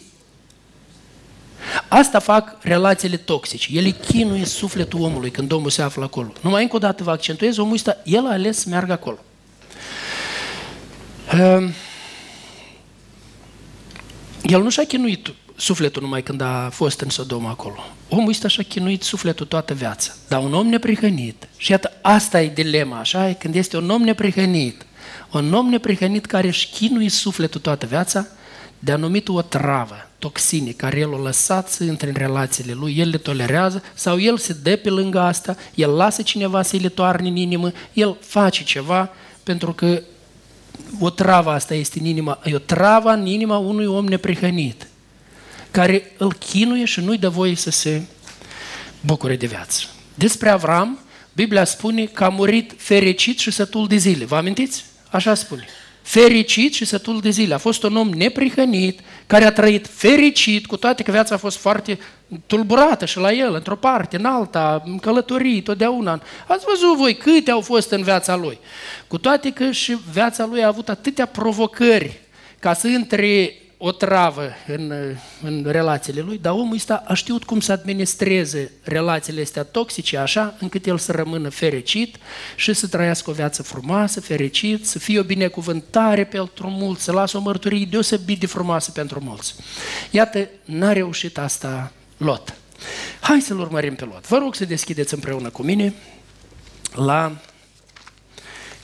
Asta 1.87 2.19
fac 2.19 2.57
relațiile 2.61 3.17
toxice. 3.17 3.77
Ele 3.77 3.89
chinuie 3.89 4.45
sufletul 4.45 5.01
omului 5.01 5.31
când 5.31 5.51
omul 5.51 5.69
se 5.69 5.81
află 5.81 6.03
acolo. 6.03 6.33
Numai 6.41 6.61
încă 6.61 6.75
o 6.75 6.79
dată 6.79 7.03
vă 7.03 7.11
accentuez, 7.11 7.57
omul 7.57 7.73
ăsta, 7.73 7.97
el 8.03 8.25
a 8.25 8.31
ales 8.31 8.59
să 8.59 8.69
meargă 8.69 8.91
acolo. 8.91 9.17
Ehm, 11.31 11.73
el 14.41 14.61
nu 14.61 14.69
și-a 14.69 14.85
chinuit 14.85 15.33
sufletul 15.55 16.01
numai 16.01 16.23
când 16.23 16.41
a 16.41 16.69
fost 16.71 17.01
în 17.01 17.09
Sodoma 17.09 17.49
acolo. 17.49 17.83
Omul 18.09 18.29
ăsta 18.29 18.47
și-a 18.47 18.63
chinuit 18.63 19.03
sufletul 19.03 19.45
toată 19.45 19.73
viața. 19.73 20.13
Dar 20.27 20.43
un 20.43 20.53
om 20.53 20.67
neprihănit, 20.67 21.47
și 21.57 21.71
iată, 21.71 21.91
asta 22.01 22.41
e 22.41 22.47
dilema, 22.47 22.99
așa, 22.99 23.33
când 23.33 23.55
este 23.55 23.77
un 23.77 23.89
om 23.89 24.01
neprihănit, 24.01 24.85
un 25.31 25.53
om 25.53 25.69
neprihănit 25.69 26.25
care 26.25 26.47
își 26.47 26.69
chinuie 26.69 27.09
sufletul 27.09 27.61
toată 27.61 27.85
viața, 27.85 28.27
de 28.79 28.91
anumit 28.91 29.27
o 29.27 29.41
travă, 29.41 30.09
toxine, 30.19 30.71
care 30.71 30.99
el 30.99 31.13
o 31.13 31.17
lăsat 31.17 31.69
să 31.69 31.83
intre 31.83 32.07
în 32.07 32.15
relațiile 32.17 32.73
lui, 32.73 32.97
el 32.97 33.09
le 33.09 33.17
tolerează 33.17 33.83
sau 33.93 34.19
el 34.19 34.37
se 34.37 34.53
dă 34.63 34.75
pe 34.75 34.89
lângă 34.89 35.19
asta, 35.19 35.55
el 35.75 35.91
lasă 35.91 36.21
cineva 36.21 36.61
să-i 36.61 36.79
le 36.79 36.89
toarne 36.89 37.27
în 37.27 37.35
inimă, 37.35 37.71
el 37.93 38.17
face 38.19 38.63
ceva 38.63 39.09
pentru 39.43 39.73
că 39.73 40.01
o 40.99 41.09
travă 41.09 41.51
asta 41.51 41.73
este 41.73 41.99
în 41.99 42.05
inima, 42.05 42.39
e 42.43 42.55
o 42.55 42.57
travă 42.57 43.09
în 43.09 43.25
inima 43.25 43.57
unui 43.57 43.85
om 43.85 44.05
neprihănit 44.05 44.87
care 45.75 46.11
îl 46.17 46.33
chinuie 46.33 46.85
și 46.85 46.99
nu-i 46.99 47.17
dă 47.17 47.29
voie 47.29 47.55
să 47.55 47.69
se 47.69 48.01
bucure 49.01 49.35
de 49.35 49.45
viață. 49.45 49.85
Despre 50.13 50.49
Avram, 50.49 50.99
Biblia 51.33 51.63
spune 51.63 52.05
că 52.05 52.23
a 52.23 52.29
murit 52.29 52.73
fericit 52.77 53.39
și 53.39 53.51
sătul 53.51 53.87
de 53.87 53.95
zile. 53.95 54.25
Vă 54.25 54.35
amintiți? 54.35 54.85
Așa 55.09 55.33
spune. 55.33 55.65
Fericit 56.01 56.73
și 56.73 56.85
sătul 56.85 57.19
de 57.19 57.29
zile. 57.29 57.53
A 57.53 57.57
fost 57.57 57.83
un 57.83 57.95
om 57.95 58.09
neprihănit, 58.09 58.99
care 59.27 59.45
a 59.45 59.51
trăit 59.51 59.87
fericit, 59.87 60.65
cu 60.65 60.77
toate 60.77 61.03
că 61.03 61.11
viața 61.11 61.35
a 61.35 61.37
fost 61.37 61.57
foarte 61.57 61.99
tulburată 62.45 63.05
și 63.05 63.17
la 63.17 63.31
el, 63.31 63.53
într-o 63.53 63.75
parte, 63.75 64.17
în 64.17 64.25
alta, 64.25 64.83
în 64.85 64.97
călătorii, 64.97 65.61
totdeauna. 65.61 66.21
Ați 66.47 66.65
văzut 66.65 66.97
voi 66.97 67.15
câte 67.15 67.51
au 67.51 67.61
fost 67.61 67.91
în 67.91 68.03
viața 68.03 68.35
lui. 68.35 68.59
Cu 69.07 69.17
toate 69.17 69.51
că 69.51 69.71
și 69.71 69.97
viața 70.11 70.45
lui 70.45 70.63
a 70.63 70.67
avut 70.67 70.89
atâtea 70.89 71.25
provocări 71.25 72.19
ca 72.59 72.73
să 72.73 72.87
intre 72.87 73.55
o 73.77 73.91
travă 73.91 74.49
în, 74.67 74.93
în 75.41 75.65
relațiile 75.67 76.21
lui, 76.21 76.37
dar 76.37 76.53
omul 76.53 76.75
ăsta 76.75 77.03
a 77.07 77.13
știut 77.13 77.43
cum 77.43 77.59
să 77.59 77.71
administreze 77.71 78.71
relațiile 78.83 79.41
astea 79.41 79.63
toxice 79.63 80.17
așa 80.17 80.55
încât 80.59 80.85
el 80.85 80.97
să 80.97 81.11
rămână 81.11 81.49
fericit 81.49 82.15
și 82.55 82.73
să 82.73 82.87
trăiască 82.87 83.29
o 83.29 83.33
viață 83.33 83.63
frumoasă, 83.63 84.21
fericit, 84.21 84.87
să 84.87 84.99
fie 84.99 85.19
o 85.19 85.23
binecuvântare 85.23 86.23
pentru 86.23 86.69
mulți, 86.69 87.03
să 87.03 87.11
lasă 87.11 87.37
o 87.37 87.41
mărturie 87.41 87.87
deosebit 87.89 88.39
de 88.39 88.45
frumoasă 88.45 88.91
pentru 88.91 89.19
mulți. 89.23 89.55
Iată, 90.11 90.49
n-a 90.65 90.91
reușit 90.91 91.37
asta 91.37 91.91
Lot. 92.17 92.53
Hai 93.19 93.41
să-l 93.41 93.59
urmărim 93.59 93.95
pe 93.95 94.05
Lot. 94.05 94.27
Vă 94.27 94.37
rog 94.37 94.55
să 94.55 94.65
deschideți 94.65 95.13
împreună 95.13 95.49
cu 95.49 95.63
mine 95.63 95.93
la 96.93 97.37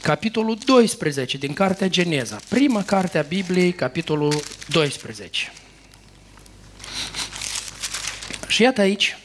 capitolul 0.02 0.58
12 0.66 1.38
din 1.38 1.54
Cartea 1.54 1.88
Geneza, 1.88 2.40
prima 2.50 2.84
carte 2.84 3.18
a 3.18 3.22
Bibliei, 3.22 3.72
capitolul 3.72 4.34
12. 4.68 5.52
Și 8.48 8.62
iată 8.62 8.82
aici, 8.82 9.18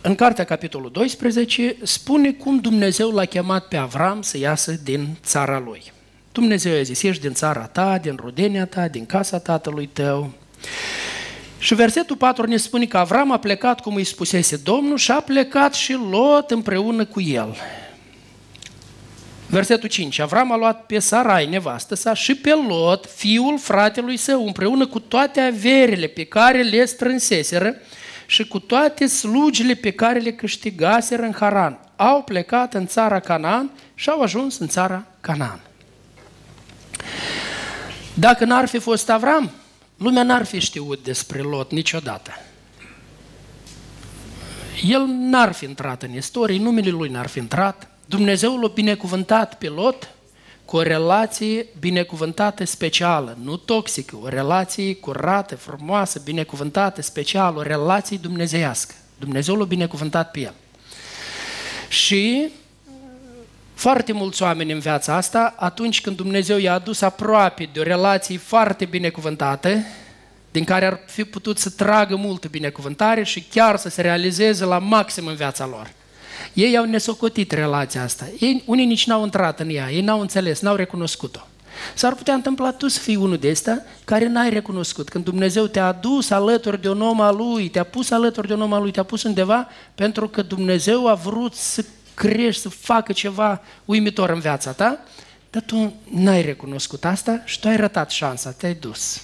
în 0.00 0.14
cartea 0.14 0.44
capitolul 0.44 0.90
12, 0.90 1.76
spune 1.82 2.32
cum 2.32 2.58
Dumnezeu 2.58 3.10
l-a 3.10 3.24
chemat 3.24 3.68
pe 3.68 3.76
Avram 3.76 4.22
să 4.22 4.38
iasă 4.38 4.72
din 4.72 5.16
țara 5.24 5.58
lui. 5.58 5.92
Dumnezeu 6.32 6.74
i-a 6.74 6.82
zis, 6.82 7.02
ieși 7.02 7.20
din 7.20 7.32
țara 7.32 7.66
ta, 7.66 7.98
din 7.98 8.18
rodenia 8.22 8.66
ta, 8.66 8.88
din 8.88 9.06
casa 9.06 9.38
tatălui 9.38 9.86
tău. 9.86 10.30
Și 11.58 11.74
versetul 11.74 12.16
4 12.16 12.46
ne 12.46 12.56
spune 12.56 12.86
că 12.86 12.96
Avram 12.96 13.32
a 13.32 13.38
plecat 13.38 13.80
cum 13.80 13.94
îi 13.94 14.04
spusese 14.04 14.56
Domnul 14.56 14.96
și 14.96 15.10
a 15.10 15.20
plecat 15.20 15.74
și 15.74 15.92
Lot 16.10 16.50
împreună 16.50 17.04
cu 17.04 17.20
el. 17.20 17.56
Versetul 19.46 19.88
5. 19.88 20.18
Avram 20.18 20.52
a 20.52 20.56
luat 20.56 20.86
pe 20.86 20.98
Sarai, 20.98 21.46
nevastă 21.46 21.94
sa, 21.94 22.14
și 22.14 22.34
pe 22.34 22.54
Lot, 22.68 23.06
fiul 23.14 23.58
fratelui 23.58 24.16
său, 24.16 24.46
împreună 24.46 24.86
cu 24.86 25.00
toate 25.00 25.40
averile 25.40 26.06
pe 26.06 26.24
care 26.24 26.62
le 26.62 26.84
strânseseră 26.84 27.74
și 28.26 28.46
cu 28.46 28.58
toate 28.58 29.06
slugile 29.06 29.74
pe 29.74 29.90
care 29.90 30.18
le 30.18 30.32
câștigaseră 30.32 31.22
în 31.22 31.32
Haran. 31.32 31.78
Au 31.96 32.22
plecat 32.22 32.74
în 32.74 32.86
țara 32.86 33.20
Canaan 33.20 33.70
și 33.94 34.08
au 34.08 34.20
ajuns 34.20 34.58
în 34.58 34.68
țara 34.68 35.04
Canaan. 35.20 35.60
Dacă 38.14 38.44
n-ar 38.44 38.66
fi 38.66 38.78
fost 38.78 39.10
Avram, 39.10 39.50
lumea 39.96 40.22
n-ar 40.22 40.44
fi 40.44 40.58
știut 40.58 41.04
despre 41.04 41.40
Lot 41.40 41.70
niciodată. 41.70 42.30
El 44.88 45.04
n-ar 45.06 45.52
fi 45.52 45.64
intrat 45.64 46.02
în 46.02 46.14
istorie, 46.14 46.58
numele 46.58 46.90
lui 46.90 47.08
n-ar 47.08 47.26
fi 47.26 47.38
intrat, 47.38 47.88
Dumnezeu 48.06 48.56
l-a 48.58 48.68
binecuvântat 48.68 49.58
pe 49.58 49.68
Lot 49.68 50.08
cu 50.64 50.76
o 50.76 50.82
relație 50.82 51.66
binecuvântată 51.78 52.64
specială, 52.64 53.38
nu 53.42 53.56
toxică, 53.56 54.18
o 54.22 54.28
relație 54.28 54.94
curată, 54.94 55.56
frumoasă, 55.56 56.20
binecuvântată 56.24 57.02
specială, 57.02 57.58
o 57.58 57.62
relație 57.62 58.16
dumnezeiască. 58.16 58.94
Dumnezeu 59.18 59.54
l-a 59.54 59.64
binecuvântat 59.64 60.30
pe 60.30 60.40
el. 60.40 60.54
Și 61.88 62.48
foarte 63.74 64.12
mulți 64.12 64.42
oameni 64.42 64.72
în 64.72 64.78
viața 64.78 65.14
asta, 65.14 65.54
atunci 65.56 66.00
când 66.00 66.16
Dumnezeu 66.16 66.58
i-a 66.58 66.72
adus 66.72 67.00
aproape 67.00 67.68
de 67.72 67.80
o 67.80 67.82
relație 67.82 68.38
foarte 68.38 68.84
binecuvântată, 68.84 69.78
din 70.50 70.64
care 70.64 70.86
ar 70.86 71.00
fi 71.06 71.24
putut 71.24 71.58
să 71.58 71.70
tragă 71.70 72.16
multă 72.16 72.48
binecuvântare 72.48 73.22
și 73.22 73.42
chiar 73.50 73.76
să 73.76 73.88
se 73.88 74.02
realizeze 74.02 74.64
la 74.64 74.78
maxim 74.78 75.26
în 75.26 75.34
viața 75.34 75.66
lor. 75.66 75.90
Ei 76.54 76.76
au 76.76 76.84
nesocotit 76.84 77.52
relația 77.52 78.02
asta. 78.02 78.26
Ei, 78.40 78.62
unii 78.66 78.86
nici 78.86 79.06
n-au 79.06 79.22
intrat 79.22 79.60
în 79.60 79.68
ea, 79.70 79.90
ei 79.90 80.00
n-au 80.00 80.20
înțeles, 80.20 80.60
n-au 80.60 80.74
recunoscut-o. 80.76 81.46
S-ar 81.94 82.14
putea 82.14 82.34
întâmpla 82.34 82.72
tu 82.72 82.88
să 82.88 82.98
fii 82.98 83.16
unul 83.16 83.36
de 83.36 83.50
ăsta 83.50 83.82
care 84.04 84.26
n-ai 84.26 84.50
recunoscut. 84.50 85.08
Când 85.08 85.24
Dumnezeu 85.24 85.66
te-a 85.66 85.86
adus 85.86 86.30
alături 86.30 86.80
de 86.80 86.88
un 86.88 87.00
om 87.00 87.20
al 87.20 87.36
lui, 87.36 87.68
te-a 87.68 87.84
pus 87.84 88.10
alături 88.10 88.46
de 88.46 88.54
un 88.54 88.60
om 88.60 88.72
al 88.72 88.82
lui, 88.82 88.90
te-a 88.90 89.02
pus 89.02 89.22
undeva 89.22 89.68
pentru 89.94 90.28
că 90.28 90.42
Dumnezeu 90.42 91.08
a 91.08 91.14
vrut 91.14 91.54
să 91.54 91.84
crești, 92.14 92.60
să 92.60 92.68
facă 92.68 93.12
ceva 93.12 93.60
uimitor 93.84 94.30
în 94.30 94.40
viața 94.40 94.72
ta, 94.72 94.98
dar 95.50 95.62
tu 95.62 95.94
n-ai 96.10 96.42
recunoscut 96.42 97.04
asta 97.04 97.42
și 97.44 97.60
tu 97.60 97.68
ai 97.68 97.76
rătat 97.76 98.10
șansa, 98.10 98.50
te-ai 98.50 98.74
dus. 98.74 99.22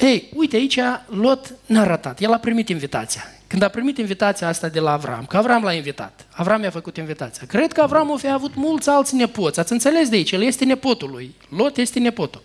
Ei, 0.00 0.30
uite 0.34 0.56
aici, 0.56 0.78
Lot 1.06 1.54
n-a 1.66 1.84
ratat, 1.84 2.20
el 2.20 2.32
a 2.32 2.38
primit 2.38 2.68
invitația. 2.68 3.37
Când 3.48 3.62
a 3.62 3.68
primit 3.68 3.98
invitația 3.98 4.48
asta 4.48 4.68
de 4.68 4.80
la 4.80 4.92
Avram, 4.92 5.26
că 5.26 5.36
Avram 5.36 5.62
l-a 5.62 5.72
invitat, 5.72 6.26
Avram 6.30 6.62
i-a 6.62 6.70
făcut 6.70 6.96
invitația. 6.96 7.46
Cred 7.46 7.72
că 7.72 7.80
Avram 7.80 8.10
o 8.10 8.16
fi 8.16 8.30
avut 8.30 8.54
mulți 8.54 8.88
alți 8.88 9.14
nepoți. 9.14 9.60
Ați 9.60 9.72
înțeles 9.72 10.08
de 10.08 10.16
aici? 10.16 10.30
El 10.30 10.42
este 10.42 10.64
nepotul 10.64 11.10
lui. 11.10 11.34
Lot 11.56 11.76
este 11.76 11.98
nepotul. 11.98 12.42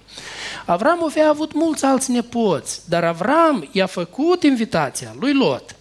Avram 0.65 1.01
o 1.01 1.10
fi 1.10 1.24
avut 1.24 1.53
mulți 1.53 1.86
alți 1.86 2.12
nepoți, 2.12 2.89
dar 2.89 3.03
Avram 3.03 3.69
i-a 3.72 3.86
făcut 3.86 4.43
invitația 4.43 5.15
lui 5.19 5.33
Lot. 5.33 5.75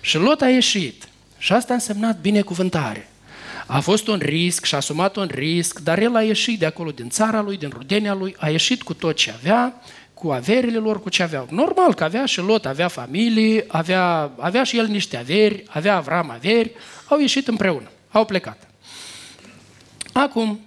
Și 0.00 0.16
Lot 0.16 0.40
a 0.40 0.48
ieșit. 0.48 1.08
Și 1.38 1.52
asta 1.52 1.72
a 1.72 1.76
însemnat 1.76 2.20
binecuvântare. 2.20 3.10
A 3.66 3.80
fost 3.80 4.08
un 4.08 4.18
risc 4.22 4.64
și 4.64 4.74
a 4.74 4.76
asumat 4.76 5.16
un 5.16 5.30
risc, 5.34 5.78
dar 5.78 5.98
el 5.98 6.16
a 6.16 6.22
ieșit 6.22 6.58
de 6.58 6.66
acolo, 6.66 6.90
din 6.90 7.08
țara 7.08 7.40
lui, 7.40 7.56
din 7.56 7.70
rudenia 7.74 8.14
lui, 8.14 8.36
a 8.38 8.48
ieșit 8.48 8.82
cu 8.82 8.94
tot 8.94 9.16
ce 9.16 9.32
avea 9.32 9.82
cu 10.18 10.30
averile 10.30 10.78
lor, 10.78 11.02
cu 11.02 11.08
ce 11.08 11.22
aveau. 11.22 11.46
Normal 11.50 11.94
că 11.94 12.04
avea 12.04 12.24
și 12.24 12.40
Lot, 12.40 12.66
avea 12.66 12.88
familie, 12.88 13.64
avea, 13.68 14.30
avea 14.38 14.64
și 14.64 14.78
el 14.78 14.86
niște 14.86 15.16
averi, 15.16 15.64
avea 15.68 15.96
Avram 15.96 16.30
averi, 16.30 16.70
au 17.08 17.20
ieșit 17.20 17.48
împreună, 17.48 17.90
au 18.10 18.24
plecat. 18.24 18.68
Acum, 20.12 20.60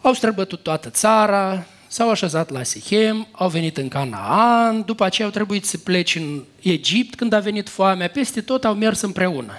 au 0.00 0.12
străbătut 0.12 0.62
toată 0.62 0.90
țara, 0.90 1.66
s-au 1.86 2.10
așezat 2.10 2.50
la 2.50 2.62
Sichem, 2.62 3.26
au 3.30 3.48
venit 3.48 3.76
în 3.76 3.88
Canaan, 3.88 4.82
după 4.84 5.04
aceea 5.04 5.26
au 5.26 5.32
trebuit 5.32 5.64
să 5.64 5.78
plece 5.78 6.18
în 6.18 6.42
Egipt 6.60 7.14
când 7.14 7.32
a 7.32 7.40
venit 7.40 7.68
foamea, 7.68 8.08
peste 8.08 8.40
tot 8.40 8.64
au 8.64 8.74
mers 8.74 9.00
împreună. 9.00 9.52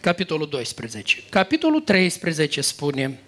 Capitolul 0.00 0.48
12. 0.48 1.22
Capitolul 1.30 1.80
13 1.80 2.60
spune, 2.60 3.18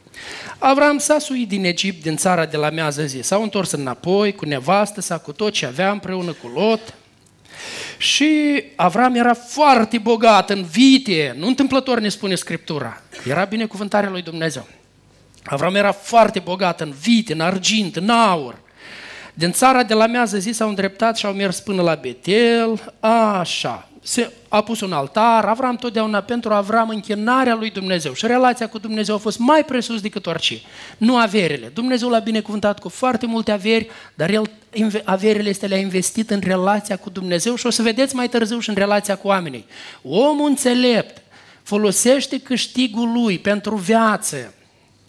Avram 0.58 0.98
s-a 0.98 1.18
suit 1.18 1.48
din 1.48 1.64
Egipt, 1.64 2.02
din 2.02 2.16
țara 2.16 2.46
de 2.46 2.56
la 2.56 2.70
mează 2.70 3.02
zi. 3.02 3.20
S-au 3.22 3.42
întors 3.42 3.70
înapoi 3.70 4.32
cu 4.32 4.44
nevastă 4.44 5.00
sa, 5.00 5.18
cu 5.18 5.32
tot 5.32 5.52
ce 5.52 5.66
avea 5.66 5.90
împreună 5.90 6.32
cu 6.32 6.48
Lot. 6.48 6.94
Și 7.98 8.62
Avram 8.76 9.14
era 9.14 9.34
foarte 9.34 9.98
bogat 9.98 10.50
în 10.50 10.62
vite, 10.62 11.34
nu 11.38 11.46
întâmplător 11.46 12.00
ne 12.00 12.08
spune 12.08 12.34
Scriptura. 12.34 13.02
Era 13.26 13.44
binecuvântarea 13.44 14.10
lui 14.10 14.22
Dumnezeu. 14.22 14.66
Avram 15.44 15.74
era 15.74 15.92
foarte 15.92 16.38
bogat 16.38 16.80
în 16.80 16.94
vite, 17.00 17.32
în 17.32 17.40
argint, 17.40 17.96
în 17.96 18.08
aur. 18.08 18.58
Din 19.34 19.52
țara 19.52 19.82
de 19.82 19.94
la 19.94 20.06
mează 20.06 20.38
zi 20.38 20.52
s-au 20.52 20.68
îndreptat 20.68 21.16
și 21.16 21.26
au 21.26 21.32
mers 21.32 21.60
până 21.60 21.82
la 21.82 21.94
Betel, 21.94 22.92
așa 23.00 23.89
se 24.02 24.32
a 24.48 24.60
pus 24.60 24.80
un 24.80 24.92
altar, 24.92 25.44
Avram 25.44 25.76
totdeauna 25.76 26.20
pentru 26.20 26.52
Avram 26.52 26.88
închinarea 26.88 27.54
lui 27.54 27.70
Dumnezeu 27.70 28.12
și 28.12 28.26
relația 28.26 28.68
cu 28.68 28.78
Dumnezeu 28.78 29.14
a 29.14 29.18
fost 29.18 29.38
mai 29.38 29.64
presus 29.64 30.00
decât 30.00 30.26
orice. 30.26 30.60
Nu 30.96 31.16
averile. 31.16 31.70
Dumnezeu 31.74 32.08
l-a 32.08 32.18
binecuvântat 32.18 32.78
cu 32.78 32.88
foarte 32.88 33.26
multe 33.26 33.52
averi, 33.52 33.88
dar 34.14 34.30
el 34.30 34.50
averile 35.04 35.48
este 35.48 35.66
le-a 35.66 35.78
investit 35.78 36.30
în 36.30 36.40
relația 36.44 36.96
cu 36.96 37.10
Dumnezeu 37.10 37.54
și 37.54 37.66
o 37.66 37.70
să 37.70 37.82
vedeți 37.82 38.14
mai 38.14 38.28
târziu 38.28 38.58
și 38.58 38.68
în 38.68 38.74
relația 38.74 39.16
cu 39.16 39.28
oamenii. 39.28 39.66
Omul 40.02 40.48
înțelept 40.48 41.22
folosește 41.62 42.40
câștigul 42.40 43.12
lui 43.12 43.38
pentru 43.38 43.76
viață. 43.76 44.54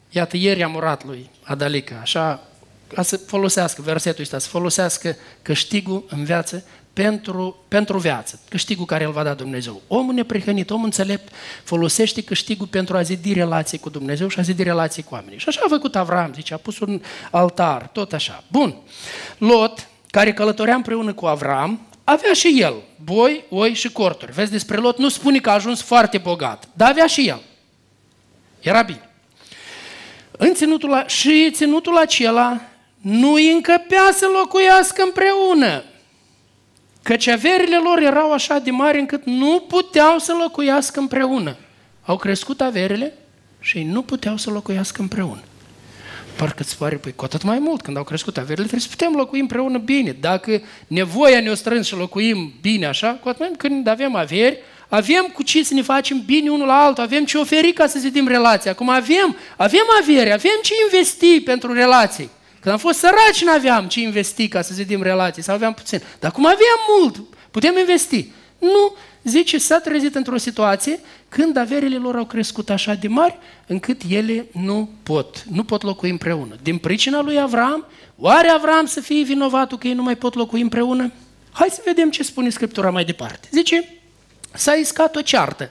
Iată, 0.10 0.38
ieri 0.38 0.63
am 0.63 0.75
urat 0.75 1.05
lui 1.05 1.29
Adalica, 1.43 2.00
așa, 2.01 2.48
ca 2.93 3.01
să 3.01 3.17
folosească 3.17 3.81
versetul 3.81 4.21
ăsta, 4.21 4.38
să 4.38 4.48
folosească 4.48 5.15
câștigul 5.41 6.05
în 6.10 6.24
viață 6.24 6.63
pentru, 6.93 7.63
pentru 7.67 7.98
viață, 7.98 8.39
câștigul 8.50 8.86
care 8.86 9.03
îl 9.03 9.12
va 9.12 9.24
da 9.24 9.33
Dumnezeu. 9.33 9.81
Omul 9.88 10.13
neprihănit, 10.13 10.69
omul 10.69 10.86
înțelept, 10.86 11.33
folosește 11.63 12.24
câștigul 12.24 12.67
pentru 12.67 12.98
a 12.98 13.01
zidi 13.01 13.33
relații 13.33 13.77
cu 13.77 13.89
Dumnezeu 13.89 14.27
și 14.27 14.39
a 14.39 14.41
zidi 14.41 14.63
relații 14.63 15.03
cu 15.03 15.13
oamenii. 15.13 15.39
Și 15.39 15.48
așa 15.48 15.62
a 15.65 15.69
făcut 15.69 15.95
Avram, 15.95 16.31
zice, 16.33 16.53
a 16.53 16.57
pus 16.57 16.79
un 16.79 17.01
altar, 17.31 17.88
tot 17.88 18.13
așa. 18.13 18.43
Bun. 18.48 18.75
Lot, 19.38 19.88
care 20.10 20.33
călătorea 20.33 20.75
împreună 20.75 21.13
cu 21.13 21.25
Avram, 21.25 21.88
avea 22.03 22.33
și 22.33 22.62
el 22.62 22.74
boi, 23.03 23.43
oi 23.50 23.74
și 23.74 23.91
corturi. 23.91 24.31
Vezi, 24.31 24.51
despre 24.51 24.77
Lot 24.77 24.98
nu 24.98 25.10
spune 25.10 25.39
că 25.39 25.50
a 25.50 25.53
ajuns 25.53 25.81
foarte 25.81 26.17
bogat, 26.17 26.67
dar 26.74 26.89
avea 26.89 27.07
și 27.07 27.27
el. 27.27 27.41
Era 28.60 28.81
bine. 28.81 29.10
În 30.31 30.53
ținutul, 30.53 31.03
și 31.07 31.50
ținutul 31.51 31.98
acela 31.98 32.62
nu 33.01 33.31
îi 33.33 33.51
încăpea 33.51 34.10
să 34.13 34.25
locuiască 34.33 35.03
împreună 35.03 35.83
Căci 37.03 37.27
averile 37.27 37.77
lor 37.77 38.00
erau 38.00 38.31
așa 38.31 38.60
de 38.60 38.72
mari 38.72 39.00
încât 39.00 39.25
nu 39.25 39.65
puteau 39.67 40.17
să 40.17 40.34
locuiască 40.39 41.00
împreună. 41.00 41.55
Au 42.01 42.17
crescut 42.17 42.62
averile 42.62 43.13
și 43.60 43.77
ei 43.77 43.84
nu 43.84 44.01
puteau 44.01 44.38
să 44.38 44.50
locuiască 44.50 45.01
împreună. 45.01 45.41
Parcă 46.38 46.62
îți 46.62 46.77
pare, 46.77 46.96
păi 46.96 47.13
cu 47.15 47.25
atât 47.25 47.43
mai 47.43 47.60
mult, 47.60 47.81
când 47.81 47.98
au 47.98 48.03
crescut 48.03 48.38
averile, 48.38 48.67
trebuie 48.67 48.79
să 48.79 48.96
putem 48.98 49.13
locui 49.13 49.39
împreună 49.39 49.77
bine. 49.77 50.15
Dacă 50.20 50.62
nevoia 50.88 51.39
ne-o 51.39 51.53
strâns 51.53 51.88
și 51.88 51.96
locuim 51.96 52.53
bine 52.62 52.86
așa, 52.86 53.08
cu 53.08 53.27
atât 53.27 53.39
mai 53.39 53.48
mult 53.48 53.60
când 53.60 53.88
avem 53.88 54.15
averi, 54.15 54.58
avem 54.88 55.27
cu 55.34 55.43
ce 55.43 55.63
să 55.63 55.74
ne 55.74 55.81
facem 55.81 56.22
bine 56.25 56.50
unul 56.50 56.67
la 56.67 56.84
altul, 56.84 57.03
avem 57.03 57.25
ce 57.25 57.38
oferi 57.38 57.72
ca 57.72 57.88
să 57.88 58.00
zidim 58.00 58.27
relația. 58.27 58.72
Acum 58.72 58.89
avem, 58.89 59.36
avem 59.58 59.86
avere, 60.01 60.31
avem 60.31 60.60
ce 60.62 60.74
investi 60.84 61.41
pentru 61.41 61.74
relații. 61.74 62.29
Când 62.62 62.74
am 62.74 62.80
fost 62.80 63.00
săraci, 63.00 63.44
nu 63.44 63.51
aveam 63.51 63.88
ce 63.88 64.00
investi 64.00 64.48
ca 64.48 64.62
să 64.62 64.74
zidim 64.74 65.01
relații, 65.01 65.44
sau 65.44 65.56
aveam 65.56 65.74
puțin. 65.74 66.01
Dar 66.20 66.30
acum 66.30 66.46
aveam 66.46 66.80
mult, 67.00 67.24
putem 67.51 67.77
investi. 67.77 68.32
Nu, 68.60 68.96
zice, 69.24 69.58
s-a 69.58 69.80
trezit 69.80 70.15
într-o 70.15 70.38
situație 70.38 71.00
când 71.30 71.58
averile 71.58 71.98
lor 71.98 72.15
au 72.15 72.25
crescut 72.25 72.70
așa 72.70 72.94
de 72.94 73.08
mari, 73.08 73.38
încât 73.68 74.01
ele 74.10 74.46
nu 74.51 74.89
pot, 75.03 75.44
nu 75.44 75.63
pot 75.63 75.82
locui 75.82 76.10
împreună. 76.10 76.56
Din 76.63 76.77
pricina 76.77 77.22
lui 77.22 77.39
Avram, 77.39 77.86
oare 78.18 78.48
Avram 78.48 78.86
să 78.86 79.00
fie 79.00 79.24
vinovatul 79.24 79.77
că 79.77 79.88
ei 79.88 79.94
nu 79.94 80.03
mai 80.03 80.15
pot 80.15 80.34
locui 80.34 80.62
împreună? 80.62 81.12
Hai 81.51 81.68
să 81.72 81.82
vedem 81.86 82.10
ce 82.10 82.24
spune 82.24 82.50
Scriptura 82.50 82.89
mai 82.89 83.06
departe. 83.06 83.48
Zice, 83.51 83.89
s-a 84.53 84.74
iscat 84.74 85.15
o 85.15 85.22
ceartă 85.22 85.70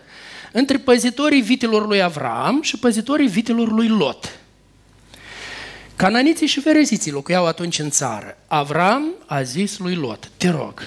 între 0.52 0.78
păzitorii 0.78 1.42
vitelor 1.42 1.86
lui 1.86 2.02
Avram 2.02 2.62
și 2.62 2.78
păzitorii 2.78 3.28
vitelor 3.28 3.72
lui 3.72 3.88
Lot. 3.88 4.39
Cananiții 6.00 6.46
și 6.46 6.60
fereziții 6.60 7.10
locuiau 7.10 7.46
atunci 7.46 7.78
în 7.78 7.90
țară. 7.90 8.36
Avram 8.46 9.04
a 9.26 9.42
zis 9.42 9.78
lui 9.78 9.94
Lot, 9.94 10.30
te 10.36 10.48
rog, 10.48 10.82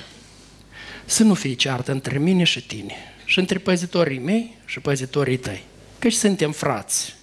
să 1.05 1.23
nu 1.23 1.33
fie 1.33 1.53
ceartă 1.53 1.91
între 1.91 2.17
mine 2.17 2.43
și 2.43 2.65
tine 2.65 2.95
și 3.25 3.39
între 3.39 3.57
păzitorii 3.57 4.19
mei 4.19 4.57
și 4.65 4.79
păzitorii 4.79 5.37
tăi, 5.37 5.63
căci 5.99 6.13
suntem 6.13 6.51
frați. 6.51 7.15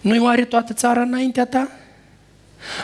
Nu-i 0.00 0.18
oare 0.18 0.44
toată 0.44 0.72
țara 0.72 1.00
înaintea 1.00 1.46
ta? 1.46 1.70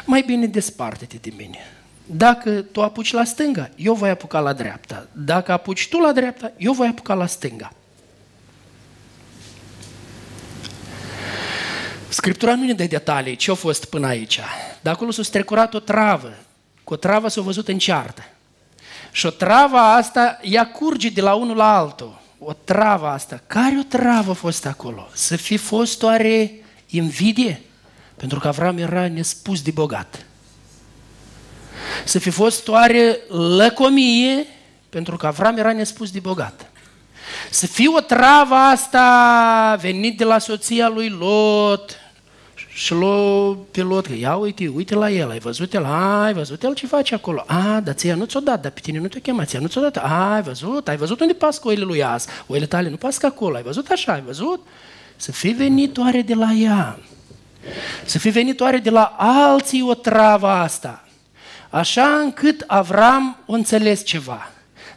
Mai 0.04 0.22
bine 0.26 0.46
desparte-te 0.46 1.16
de 1.20 1.32
mine. 1.36 1.58
Dacă 2.06 2.50
tu 2.50 2.82
apuci 2.82 3.12
la 3.12 3.24
stânga, 3.24 3.70
eu 3.76 3.94
voi 3.94 4.10
apuca 4.10 4.40
la 4.40 4.52
dreapta. 4.52 5.08
Dacă 5.12 5.52
apuci 5.52 5.88
tu 5.88 5.98
la 5.98 6.12
dreapta, 6.12 6.52
eu 6.56 6.72
voi 6.72 6.86
apuca 6.86 7.14
la 7.14 7.26
stânga. 7.26 7.72
Scriptura 12.08 12.54
nu 12.54 12.64
ne 12.64 12.72
dă 12.72 12.84
detalii 12.84 13.36
ce 13.36 13.50
a 13.50 13.54
fost 13.54 13.84
până 13.84 14.06
aici, 14.06 14.40
dar 14.80 14.94
acolo 14.94 15.10
s-a 15.10 15.22
strecurat 15.22 15.74
o 15.74 15.78
travă. 15.78 16.32
Cu 16.84 16.92
o 16.92 16.96
travă 16.96 17.28
s-a 17.28 17.40
văzut 17.40 17.68
în 17.68 17.78
ceartă. 17.78 18.22
Și 19.12 19.26
o 19.26 19.30
travă 19.30 19.76
asta, 19.76 20.38
ea 20.42 20.66
curge 20.70 21.08
de 21.08 21.20
la 21.20 21.34
unul 21.34 21.56
la 21.56 21.76
altul. 21.76 22.20
O 22.38 22.52
travă 22.52 23.06
asta. 23.06 23.40
Care 23.46 23.76
o 23.78 23.82
travă 23.82 24.30
a 24.30 24.34
fost 24.34 24.66
acolo? 24.66 25.08
Să 25.12 25.36
fi 25.36 25.56
fost 25.56 26.02
oare 26.02 26.52
invidie? 26.86 27.60
Pentru 28.16 28.38
că 28.38 28.48
Avram 28.48 28.78
era 28.78 29.08
nespus 29.08 29.62
de 29.62 29.70
bogat. 29.70 30.26
Să 32.04 32.18
fi 32.18 32.30
fost 32.30 32.68
oare 32.68 33.18
lăcomie? 33.28 34.46
Pentru 34.88 35.16
că 35.16 35.26
Avram 35.26 35.56
era 35.56 35.72
nespus 35.72 36.10
de 36.10 36.20
bogat. 36.20 36.70
Să 37.50 37.66
fie 37.66 37.88
o 37.96 38.00
travă 38.00 38.54
asta 38.54 39.78
venit 39.80 40.16
de 40.16 40.24
la 40.24 40.38
soția 40.38 40.88
lui 40.88 41.08
Lot, 41.08 42.00
și 42.76 42.92
l 42.92 43.04
pe 43.70 43.82
lot, 43.82 44.06
că 44.06 44.12
ia 44.12 44.36
uite, 44.36 44.68
uite 44.74 44.94
la 44.94 45.10
el, 45.10 45.30
ai 45.30 45.38
văzut 45.38 45.74
el, 45.74 45.84
ai 45.84 46.32
văzut 46.32 46.62
el 46.62 46.74
ce 46.74 46.86
face 46.86 47.14
acolo. 47.14 47.44
A, 47.46 47.80
dar 47.80 47.94
ție 47.94 48.14
nu 48.14 48.24
ți-o 48.24 48.40
dat, 48.40 48.62
dar 48.62 48.70
pe 48.70 48.80
tine 48.80 48.98
nu 48.98 49.08
te-o 49.08 49.20
chemat, 49.20 49.48
ție 49.48 49.58
nu 49.58 49.66
ți-o 49.66 49.80
dat. 49.80 49.96
A, 49.96 50.32
ai 50.34 50.42
văzut, 50.42 50.88
ai 50.88 50.96
văzut 50.96 51.20
unde 51.20 51.32
pască 51.32 51.68
oile 51.68 51.84
lui 51.84 52.04
As, 52.04 52.26
oile 52.46 52.66
tale 52.66 52.88
nu 52.88 52.96
pască 52.96 53.26
acolo, 53.26 53.56
ai 53.56 53.62
văzut 53.62 53.88
așa, 53.88 54.12
ai 54.12 54.22
văzut? 54.26 54.66
Să 55.16 55.32
fi 55.32 55.48
venit 55.48 55.98
oare 55.98 56.22
de 56.22 56.34
la 56.34 56.52
ea, 56.52 56.98
să 58.04 58.18
fi 58.18 58.28
venit 58.28 58.60
oare 58.60 58.78
de 58.78 58.90
la 58.90 59.14
alții 59.18 59.82
o 59.82 59.94
travă 59.94 60.48
asta, 60.48 61.04
așa 61.70 62.06
încât 62.06 62.64
Avram 62.66 63.38
o 63.46 63.52
înțeles 63.52 64.04
ceva. 64.04 64.50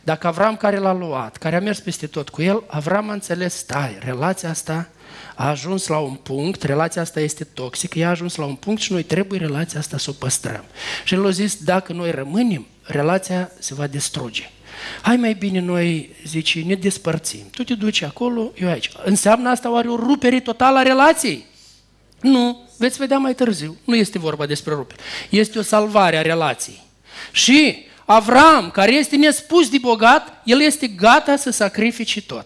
Dacă 0.10 0.28
Avram 0.28 0.56
care 0.56 0.78
l-a 0.78 0.94
luat, 0.94 1.38
care 1.38 1.56
a 1.56 1.60
mers 1.60 1.80
peste 1.80 2.08
tot 2.08 2.30
cu 2.30 2.42
el, 2.42 2.64
Avram 2.68 3.10
a 3.10 3.14
înțeles, 3.14 3.56
stai, 3.56 3.98
relația 4.00 4.50
asta 4.50 4.90
a 5.36 5.50
ajuns 5.50 5.88
la 5.88 5.98
un 5.98 6.14
punct, 6.14 6.64
relația 6.64 7.02
asta 7.02 7.20
este 7.20 7.44
toxică, 7.44 8.00
ea 8.00 8.08
a 8.08 8.10
ajuns 8.10 8.36
la 8.36 8.46
un 8.46 8.56
punct 8.56 8.82
și 8.82 8.92
noi 8.92 9.04
trebuie 9.04 9.40
relația 9.40 9.80
asta 9.80 9.98
să 9.98 10.10
o 10.10 10.14
păstrăm. 10.14 10.64
Și 11.04 11.14
el 11.14 11.26
a 11.26 11.30
zis, 11.30 11.64
dacă 11.64 11.94
noi 11.94 12.12
rămânem, 12.12 12.66
relația 12.84 13.52
se 13.60 13.74
va 13.74 13.88
distruge. 13.88 14.50
Hai 15.02 15.16
mai 15.16 15.34
bine 15.34 15.60
noi, 15.60 16.16
zice, 16.26 16.60
ne 16.60 16.76
despărțim. 16.76 17.50
Tu 17.52 17.64
te 17.64 17.74
duci 17.74 18.02
acolo, 18.02 18.52
eu 18.56 18.70
aici. 18.70 18.92
Înseamnă 19.04 19.50
asta 19.50 19.72
oare 19.72 19.88
o 19.88 19.96
rupere 19.96 20.40
totală 20.40 20.78
a 20.78 20.82
relației? 20.82 21.46
Nu, 22.22 22.70
veți 22.78 22.98
vedea 22.98 23.18
mai 23.18 23.34
târziu. 23.34 23.78
Nu 23.84 23.96
este 23.96 24.20
vorba 24.20 24.46
despre 24.46 24.74
rupere. 24.74 25.02
Este 25.30 25.60
o 25.60 25.62
salvare 25.62 26.18
a 26.18 26.22
relației. 26.22 26.82
Și 27.32 27.88
Avram, 28.12 28.70
care 28.72 28.94
este 28.94 29.16
nespus 29.16 29.70
de 29.70 29.78
bogat, 29.78 30.34
el 30.44 30.62
este 30.62 30.88
gata 30.88 31.36
să 31.36 31.52
sacrifice 31.52 32.22
tot. 32.22 32.46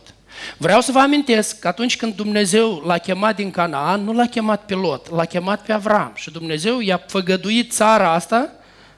Vreau 0.58 0.82
să 0.82 0.92
vă 0.92 1.00
amintesc 1.00 1.60
că 1.60 1.68
atunci 1.68 1.98
când 1.98 2.16
Dumnezeu 2.16 2.82
l-a 2.86 2.98
chemat 2.98 3.36
din 3.36 3.52
Canaan, 3.52 4.04
nu 4.04 4.14
l-a 4.14 4.26
chemat 4.26 4.66
pe 4.66 4.74
Lot, 4.74 5.10
l-a 5.10 5.26
chemat 5.26 5.62
pe 5.62 5.74
Avram. 5.74 6.12
Și 6.16 6.32
Dumnezeu 6.32 6.80
i-a 6.80 7.04
făgăduit 7.08 7.72
țara 7.72 8.14
asta 8.14 8.52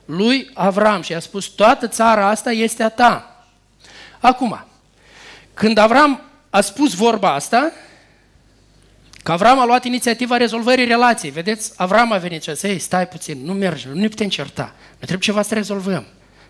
lui 0.06 0.50
Avram 0.54 1.02
și 1.02 1.12
i-a 1.12 1.20
spus, 1.20 1.46
toată 1.46 1.88
țara 1.88 2.28
asta 2.28 2.52
este 2.52 2.84
a 2.84 2.90
ta. 2.90 3.46
Acum, 4.20 4.66
când 5.54 5.78
Avram 5.78 6.22
a 6.50 6.62
spus 6.62 6.94
vorba 6.94 7.34
asta, 7.34 7.72
că 9.24 9.32
Avram 9.32 9.60
a 9.60 9.66
luat 9.66 9.84
inițiativa 9.84 10.38
rezolvării 10.38 10.86
relației. 10.86 11.32
Vedeți, 11.32 11.72
Avram 11.76 12.12
a 12.12 12.18
venit 12.18 12.44
și 12.44 12.50
a 12.50 12.54
zis, 12.54 12.64
Ei, 12.64 12.80
stai 12.80 13.08
puțin, 13.08 13.46
nu 13.46 13.54
merge, 13.54 13.88
nu 13.88 14.00
ne 14.00 14.08
putem 14.08 14.30
certa. 14.30 14.64
Noi 14.64 14.98
trebuie 15.00 15.20
ceva 15.20 15.42
să 15.42 15.54
rezolvăm. 15.54 16.06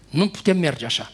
Nu 0.10 0.28
putem 0.28 0.58
merge 0.58 0.86
așa 0.86 1.10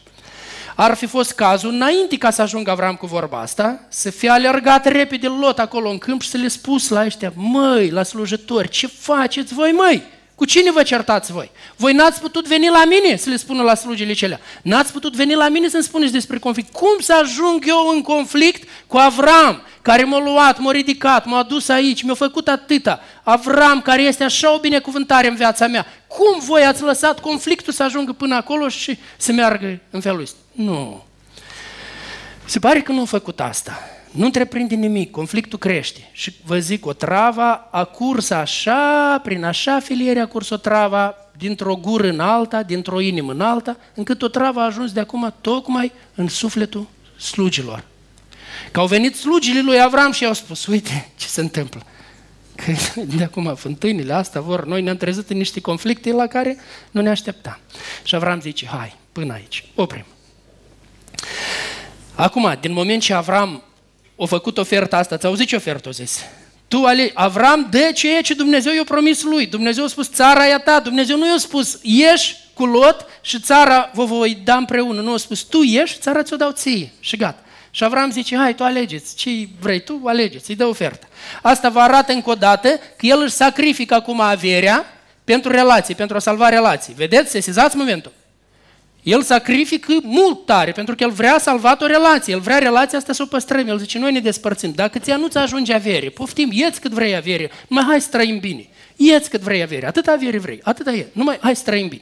ar 0.75 0.95
fi 0.95 1.05
fost 1.05 1.31
cazul, 1.31 1.69
înainte 1.69 2.17
ca 2.17 2.29
să 2.29 2.41
ajungă 2.41 2.71
Avram 2.71 2.95
cu 2.95 3.05
vorba 3.05 3.39
asta, 3.39 3.85
să 3.89 4.09
fie 4.09 4.29
alergat 4.29 4.85
repede 4.85 5.27
Lot 5.27 5.59
acolo 5.59 5.89
în 5.89 5.97
câmp 5.97 6.21
și 6.21 6.29
să 6.29 6.37
le 6.37 6.47
spus 6.47 6.89
la 6.89 7.05
ăștia, 7.05 7.33
măi, 7.35 7.89
la 7.89 8.03
slujitori, 8.03 8.69
ce 8.69 8.87
faceți 8.87 9.53
voi, 9.53 9.71
măi? 9.71 10.03
Cu 10.35 10.45
cine 10.45 10.71
vă 10.71 10.83
certați 10.83 11.31
voi? 11.31 11.51
Voi 11.75 11.93
n-ați 11.93 12.19
putut 12.19 12.47
veni 12.47 12.67
la 12.67 12.85
mine 12.85 13.15
să 13.15 13.29
le 13.29 13.35
spună 13.35 13.63
la 13.63 13.75
slujile 13.75 14.13
celea. 14.13 14.39
N-ați 14.61 14.91
putut 14.91 15.15
veni 15.15 15.33
la 15.33 15.49
mine 15.49 15.69
să-mi 15.69 15.83
spuneți 15.83 16.11
despre 16.11 16.39
conflict. 16.39 16.73
Cum 16.73 16.99
să 16.99 17.13
ajung 17.21 17.63
eu 17.67 17.91
în 17.93 18.01
conflict 18.01 18.69
cu 18.87 18.97
Avram, 18.97 19.61
care 19.81 20.03
m-a 20.03 20.19
luat, 20.19 20.59
m-a 20.59 20.71
ridicat, 20.71 21.25
m-a 21.25 21.37
adus 21.37 21.69
aici, 21.69 22.01
mi-a 22.01 22.13
făcut 22.13 22.47
atâta. 22.47 22.99
Avram, 23.23 23.81
care 23.81 24.01
este 24.01 24.23
așa 24.23 24.53
o 24.53 24.59
binecuvântare 24.59 25.27
în 25.27 25.35
viața 25.35 25.67
mea. 25.67 25.85
Cum 26.17 26.39
voi 26.45 26.63
ați 26.63 26.81
lăsat 26.81 27.19
conflictul 27.19 27.73
să 27.73 27.83
ajungă 27.83 28.11
până 28.11 28.35
acolo 28.35 28.67
și 28.67 28.97
să 29.17 29.31
meargă 29.31 29.79
în 29.89 30.01
felul 30.01 30.21
ăsta? 30.21 30.37
Nu. 30.51 31.03
Se 32.45 32.59
pare 32.59 32.81
că 32.81 32.91
nu 32.91 33.01
a 33.01 33.05
făcut 33.05 33.39
asta. 33.39 33.79
Nu 34.11 34.25
întreprinde 34.25 34.75
nimic, 34.75 35.11
conflictul 35.11 35.59
crește. 35.59 36.09
Și 36.11 36.33
vă 36.45 36.59
zic, 36.59 36.85
o 36.85 36.93
trava 36.93 37.67
a 37.71 37.83
curs 37.83 38.29
așa, 38.29 39.19
prin 39.23 39.43
așa 39.43 39.79
filiere 39.79 40.19
a 40.19 40.27
curs 40.27 40.49
o 40.49 40.57
trava, 40.57 41.15
dintr-o 41.37 41.75
gură 41.75 42.07
în 42.07 42.19
alta, 42.19 42.63
dintr-o 42.63 42.99
inimă 42.99 43.31
în 43.31 43.41
alta, 43.41 43.77
încât 43.95 44.21
o 44.21 44.27
travă 44.27 44.59
a 44.59 44.65
ajuns 44.65 44.91
de 44.91 44.99
acum 44.99 45.33
tocmai 45.41 45.91
în 46.15 46.27
sufletul 46.27 46.87
slugilor. 47.17 47.83
Că 48.71 48.79
au 48.79 48.87
venit 48.87 49.15
slugile 49.15 49.61
lui 49.61 49.81
Avram 49.81 50.11
și 50.11 50.23
i-au 50.23 50.33
spus, 50.33 50.65
uite 50.65 51.09
ce 51.17 51.27
se 51.27 51.41
întâmplă. 51.41 51.81
Că 52.65 53.01
de 53.17 53.23
acum 53.23 53.55
fântânile 53.55 54.13
astea 54.13 54.41
vor, 54.41 54.65
noi 54.65 54.81
ne-am 54.81 54.97
trezit 54.97 55.29
în 55.29 55.37
niște 55.37 55.61
conflicte 55.61 56.11
la 56.11 56.27
care 56.27 56.57
nu 56.91 57.01
ne 57.01 57.09
așteptam. 57.09 57.59
Și 58.03 58.15
Avram 58.15 58.41
zice, 58.41 58.65
hai, 58.65 58.95
până 59.11 59.33
aici, 59.33 59.65
oprim. 59.75 60.05
Acum, 62.15 62.57
din 62.61 62.71
moment 62.73 63.01
ce 63.01 63.13
Avram 63.13 63.63
a 64.19 64.25
făcut 64.25 64.57
oferta 64.57 64.97
asta, 64.97 65.17
ți-au 65.17 65.33
zis 65.33 65.45
ce 65.45 65.55
ofertă 65.55 65.89
a 65.89 65.91
zis? 65.91 66.19
Tu, 66.67 66.83
Ale, 66.83 67.11
Avram, 67.13 67.67
dă 67.71 67.91
ceea 67.93 68.21
ce 68.21 68.33
Dumnezeu 68.33 68.73
i-a 68.73 68.83
promis 68.83 69.23
lui. 69.23 69.45
Dumnezeu 69.45 69.83
a 69.83 69.87
spus, 69.87 70.11
țara 70.11 70.47
e 70.47 70.53
a 70.53 70.59
ta. 70.59 70.79
Dumnezeu 70.79 71.17
nu 71.17 71.27
i-a 71.27 71.37
spus, 71.37 71.79
ieși 71.81 72.35
cu 72.53 72.65
Lot 72.65 73.05
și 73.21 73.39
țara 73.39 73.91
vă 73.93 74.05
voi 74.05 74.41
da 74.43 74.55
împreună. 74.55 75.01
Nu 75.01 75.13
a 75.13 75.17
spus, 75.17 75.41
tu 75.41 75.61
ieși, 75.61 75.97
țara 75.99 76.23
ți-o 76.23 76.35
dau 76.35 76.51
ție. 76.51 76.91
Și 76.99 77.17
gata. 77.17 77.43
Și 77.71 77.83
Avram 77.83 78.11
zice, 78.11 78.37
hai, 78.37 78.55
tu 78.55 78.63
alegeți, 78.63 79.15
ce 79.15 79.47
vrei 79.59 79.79
tu, 79.79 80.01
alegeți, 80.05 80.49
îi 80.49 80.55
dă 80.55 80.65
oferta. 80.65 81.07
Asta 81.41 81.69
vă 81.69 81.79
arată 81.79 82.11
încă 82.11 82.29
o 82.29 82.33
dată 82.33 82.67
că 82.69 83.05
el 83.05 83.21
își 83.21 83.33
sacrifică 83.33 83.93
acum 83.93 84.19
averea 84.19 84.85
pentru 85.23 85.51
relații, 85.51 85.95
pentru 85.95 86.15
a 86.15 86.19
salva 86.19 86.49
relații. 86.49 86.93
Vedeți? 86.93 87.31
Sesizați 87.31 87.77
momentul. 87.77 88.11
El 89.03 89.21
sacrifică 89.21 89.93
mult 90.03 90.45
tare, 90.45 90.71
pentru 90.71 90.95
că 90.95 91.03
el 91.03 91.09
vrea 91.09 91.37
salvat 91.39 91.81
o 91.81 91.85
relație, 91.85 92.33
el 92.33 92.39
vrea 92.39 92.57
relația 92.57 92.97
asta 92.97 93.13
să 93.13 93.23
o 93.23 93.25
păstrăm. 93.25 93.67
El 93.67 93.77
zice, 93.77 93.99
noi 93.99 94.11
ne 94.11 94.19
despărțim. 94.19 94.71
Dacă 94.75 94.99
ți-a 94.99 95.15
nu-ți 95.15 95.37
ajunge 95.37 95.73
avere, 95.73 96.09
poftim, 96.09 96.49
ieți 96.51 96.81
cât 96.81 96.91
vrei 96.91 97.15
avere, 97.15 97.51
mai 97.67 97.83
hai 97.87 98.01
să 98.01 98.07
trăim 98.11 98.39
bine. 98.39 98.67
Ieți 98.95 99.29
cât 99.29 99.41
vrei 99.41 99.61
avere, 99.61 99.87
atât 99.87 100.07
avere 100.07 100.37
vrei, 100.37 100.59
atâta 100.63 100.91
e, 100.91 101.07
numai 101.13 101.37
hai 101.41 101.55
să 101.55 101.63
trăim 101.63 101.87
bine. 101.87 102.01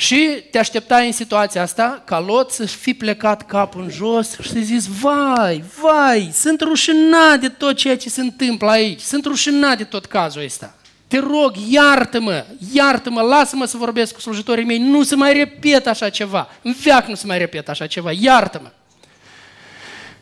Și 0.00 0.42
te 0.50 0.58
așteptai 0.58 1.06
în 1.06 1.12
situația 1.12 1.62
asta 1.62 2.02
ca 2.04 2.18
Lot 2.20 2.50
să 2.50 2.66
fi 2.66 2.94
plecat 2.94 3.46
capul 3.46 3.82
în 3.82 3.90
jos 3.90 4.38
și 4.40 4.50
să 4.50 4.58
zis, 4.60 4.86
vai, 4.86 5.64
vai, 5.80 6.30
sunt 6.32 6.60
rușinat 6.60 7.40
de 7.40 7.48
tot 7.48 7.76
ceea 7.76 7.96
ce 7.96 8.08
se 8.08 8.20
întâmplă 8.20 8.70
aici, 8.70 9.00
sunt 9.00 9.24
rușinat 9.24 9.76
de 9.76 9.84
tot 9.84 10.06
cazul 10.06 10.42
ăsta. 10.44 10.74
Te 11.06 11.18
rog, 11.18 11.52
iartă-mă, 11.68 12.44
iartă-mă, 12.72 13.20
lasă-mă 13.20 13.64
să 13.64 13.76
vorbesc 13.76 14.14
cu 14.14 14.20
slujitorii 14.20 14.64
mei, 14.64 14.78
nu 14.78 15.02
se 15.02 15.14
mai 15.14 15.32
repet 15.32 15.86
așa 15.86 16.08
ceva, 16.08 16.48
în 16.62 16.74
veac 16.82 17.06
nu 17.06 17.14
se 17.14 17.26
mai 17.26 17.38
repet 17.38 17.68
așa 17.68 17.86
ceva, 17.86 18.12
iartă-mă. 18.12 18.70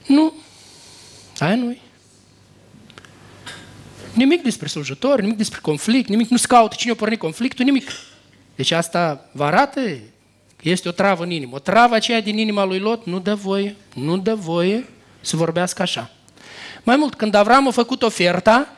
Nu, 0.07 0.33
aia 1.39 1.55
nu 1.55 1.77
Nimic 4.13 4.43
despre 4.43 4.67
slujitori, 4.67 5.23
nimic 5.23 5.37
despre 5.37 5.59
conflict, 5.63 6.09
nimic 6.09 6.29
nu 6.29 6.37
scaută 6.37 6.75
cine 6.79 6.93
a 6.93 6.95
pornit 6.95 7.19
conflictul, 7.19 7.65
nimic. 7.65 7.91
Deci 8.57 8.71
asta 8.71 9.29
vă 9.33 9.45
arată 9.45 9.81
că 10.57 10.69
este 10.69 10.89
o 10.89 10.93
travă 10.93 11.23
în 11.23 11.31
inimă. 11.31 11.57
O 11.57 11.59
travă 11.59 11.95
aceea 11.95 12.21
din 12.21 12.39
inima 12.39 12.65
lui 12.65 12.79
Lot 12.79 13.07
nu 13.07 13.19
dă 13.19 13.35
voie, 13.35 13.77
nu 13.95 14.19
dă 14.19 14.35
voie 14.35 14.89
să 15.21 15.37
vorbească 15.37 15.83
așa. 15.83 16.11
Mai 16.83 16.97
mult, 16.97 17.15
când 17.15 17.35
Avram 17.35 17.67
a 17.67 17.71
făcut 17.71 18.03
oferta, 18.03 18.77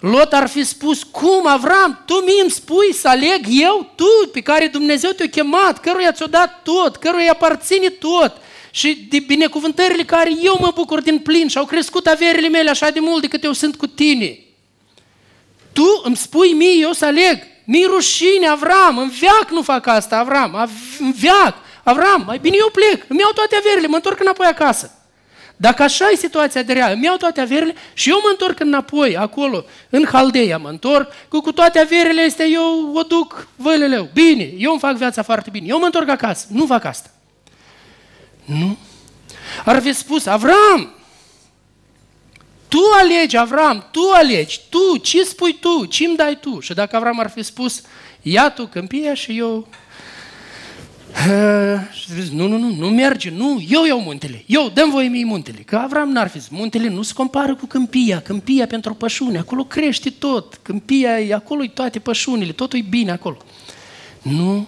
Lot 0.00 0.32
ar 0.32 0.48
fi 0.48 0.64
spus, 0.64 1.02
cum 1.02 1.46
Avram, 1.46 2.02
tu 2.06 2.14
mi 2.14 2.40
îmi 2.42 2.50
spui 2.50 2.94
să 2.94 3.08
aleg 3.08 3.46
eu, 3.48 3.92
tu 3.94 4.28
pe 4.32 4.40
care 4.40 4.66
Dumnezeu 4.66 5.10
te-a 5.10 5.28
chemat, 5.28 5.80
căruia 5.80 6.12
ți-a 6.12 6.26
dat 6.26 6.62
tot, 6.62 6.96
căruia 6.96 7.30
aparține 7.30 7.88
tot 7.88 8.36
și 8.70 9.06
de 9.10 9.18
binecuvântările 9.18 10.02
care 10.04 10.30
eu 10.42 10.56
mă 10.60 10.72
bucur 10.74 11.00
din 11.00 11.18
plin 11.18 11.48
și 11.48 11.58
au 11.58 11.64
crescut 11.64 12.06
averile 12.06 12.48
mele 12.48 12.70
așa 12.70 12.90
de 12.90 13.00
mult 13.00 13.20
de 13.20 13.28
cât 13.28 13.44
eu 13.44 13.52
sunt 13.52 13.76
cu 13.76 13.86
tine. 13.86 14.38
Tu 15.72 16.00
îmi 16.04 16.16
spui 16.16 16.52
mie, 16.52 16.80
eu 16.80 16.92
să 16.92 17.04
aleg. 17.04 17.42
Mi 17.64 17.84
rușine, 17.88 18.46
Avram, 18.46 18.98
în 18.98 19.10
veac 19.20 19.50
nu 19.50 19.62
fac 19.62 19.86
asta, 19.86 20.18
Avram, 20.18 20.68
în 20.98 21.12
veac. 21.12 21.54
Avram, 21.82 22.22
mai 22.26 22.38
bine 22.38 22.56
eu 22.58 22.70
plec, 22.72 23.04
îmi 23.08 23.20
iau 23.20 23.30
toate 23.30 23.56
averile, 23.56 23.86
mă 23.86 23.94
întorc 23.94 24.20
înapoi 24.20 24.46
acasă. 24.46 24.90
Dacă 25.56 25.82
așa 25.82 26.08
e 26.08 26.16
situația 26.16 26.62
de 26.62 26.72
rea, 26.72 26.90
îmi 26.90 27.04
iau 27.04 27.16
toate 27.16 27.40
averile 27.40 27.74
și 27.92 28.10
eu 28.10 28.18
mă 28.22 28.28
întorc 28.30 28.60
înapoi, 28.60 29.16
acolo, 29.16 29.64
în 29.90 30.06
Haldeia 30.12 30.58
mă 30.58 30.68
întorc, 30.68 31.12
cu, 31.28 31.40
cu 31.40 31.52
toate 31.52 31.78
averile 31.78 32.22
astea 32.22 32.46
eu 32.46 32.92
o 32.94 33.02
duc 33.02 33.46
văleleu. 33.56 34.08
Bine, 34.12 34.50
eu 34.58 34.70
îmi 34.70 34.80
fac 34.80 34.96
viața 34.96 35.22
foarte 35.22 35.50
bine, 35.50 35.66
eu 35.68 35.78
mă 35.78 35.84
întorc 35.84 36.08
acasă, 36.08 36.46
nu 36.50 36.66
fac 36.66 36.84
asta. 36.84 37.10
Nu. 38.44 38.76
Ar 39.64 39.80
fi 39.80 39.92
spus, 39.92 40.26
Avram, 40.26 40.94
tu 42.72 42.80
alegi, 43.00 43.36
Avram, 43.36 43.84
tu 43.90 44.00
alegi, 44.14 44.60
tu, 44.68 44.96
ce 44.96 45.22
spui 45.22 45.58
tu, 45.60 45.84
ce 45.84 46.04
îmi 46.04 46.16
dai 46.16 46.38
tu? 46.40 46.60
Și 46.60 46.74
dacă 46.74 46.96
Avram 46.96 47.18
ar 47.18 47.30
fi 47.30 47.42
spus, 47.42 47.82
ia 48.22 48.50
tu 48.50 48.66
câmpia 48.66 49.14
și 49.14 49.38
eu... 49.38 49.68
și 51.92 52.12
zis, 52.12 52.30
nu, 52.30 52.46
nu, 52.46 52.56
nu, 52.56 52.74
nu 52.74 52.88
merge, 52.88 53.30
nu, 53.30 53.64
eu 53.68 53.84
iau 53.84 54.00
muntele, 54.00 54.44
eu, 54.46 54.70
dăm 54.74 54.90
voi 54.90 55.08
mie 55.08 55.24
muntele. 55.24 55.58
Că 55.58 55.76
Avram 55.76 56.08
n-ar 56.08 56.28
fi 56.28 56.38
zis, 56.38 56.48
muntele 56.48 56.88
nu 56.88 57.02
se 57.02 57.12
compară 57.14 57.54
cu 57.54 57.66
câmpia, 57.66 58.20
câmpia 58.20 58.66
pentru 58.66 58.94
pășune, 58.94 59.38
acolo 59.38 59.64
crește 59.64 60.10
tot, 60.10 60.58
câmpia, 60.62 61.36
acolo 61.36 61.62
e 61.62 61.68
toate 61.68 61.98
pășunile, 61.98 62.52
totul 62.52 62.78
e 62.78 62.86
bine 62.88 63.10
acolo. 63.10 63.36
Nu, 64.22 64.66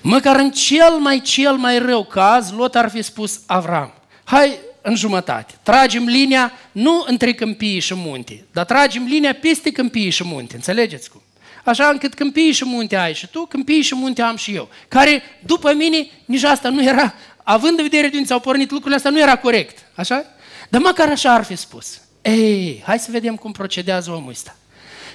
măcar 0.00 0.36
în 0.36 0.50
cel 0.50 0.92
mai, 0.98 1.20
cel 1.20 1.56
mai 1.56 1.78
rău 1.78 2.04
caz, 2.04 2.50
Lot 2.50 2.74
ar 2.74 2.90
fi 2.90 3.02
spus, 3.02 3.40
Avram, 3.46 3.92
hai 4.24 4.58
în 4.82 4.94
jumătate. 4.94 5.54
Tragem 5.62 6.04
linia 6.04 6.52
nu 6.72 7.04
între 7.06 7.32
câmpii 7.32 7.80
și 7.80 7.94
munte, 7.94 8.44
dar 8.52 8.64
tragem 8.64 9.04
linia 9.04 9.34
peste 9.34 9.72
câmpii 9.72 10.10
și 10.10 10.24
munte. 10.24 10.54
Înțelegeți 10.54 11.10
cum? 11.10 11.20
Așa 11.64 11.88
încât 11.88 12.14
câmpii 12.14 12.52
și 12.52 12.64
munte 12.64 12.96
ai 12.96 13.14
și 13.14 13.26
tu, 13.26 13.46
câmpii 13.46 13.82
și 13.82 13.94
munte 13.94 14.22
am 14.22 14.36
și 14.36 14.54
eu. 14.54 14.68
Care, 14.88 15.22
după 15.40 15.74
mine, 15.74 16.06
nici 16.24 16.42
asta 16.42 16.68
nu 16.68 16.84
era, 16.84 17.14
având 17.42 17.78
în 17.78 17.84
vedere 17.84 18.08
de 18.08 18.16
unde 18.16 18.28
s-au 18.28 18.40
pornit 18.40 18.70
lucrurile 18.70 18.96
astea, 18.96 19.10
nu 19.10 19.20
era 19.20 19.36
corect. 19.36 19.78
Așa? 19.94 20.24
Dar 20.68 20.80
măcar 20.80 21.08
așa 21.08 21.34
ar 21.34 21.44
fi 21.44 21.56
spus. 21.56 22.00
Ei, 22.22 22.82
hai 22.84 22.98
să 22.98 23.10
vedem 23.10 23.36
cum 23.36 23.52
procedează 23.52 24.10
omul 24.10 24.30
ăsta. 24.30 24.56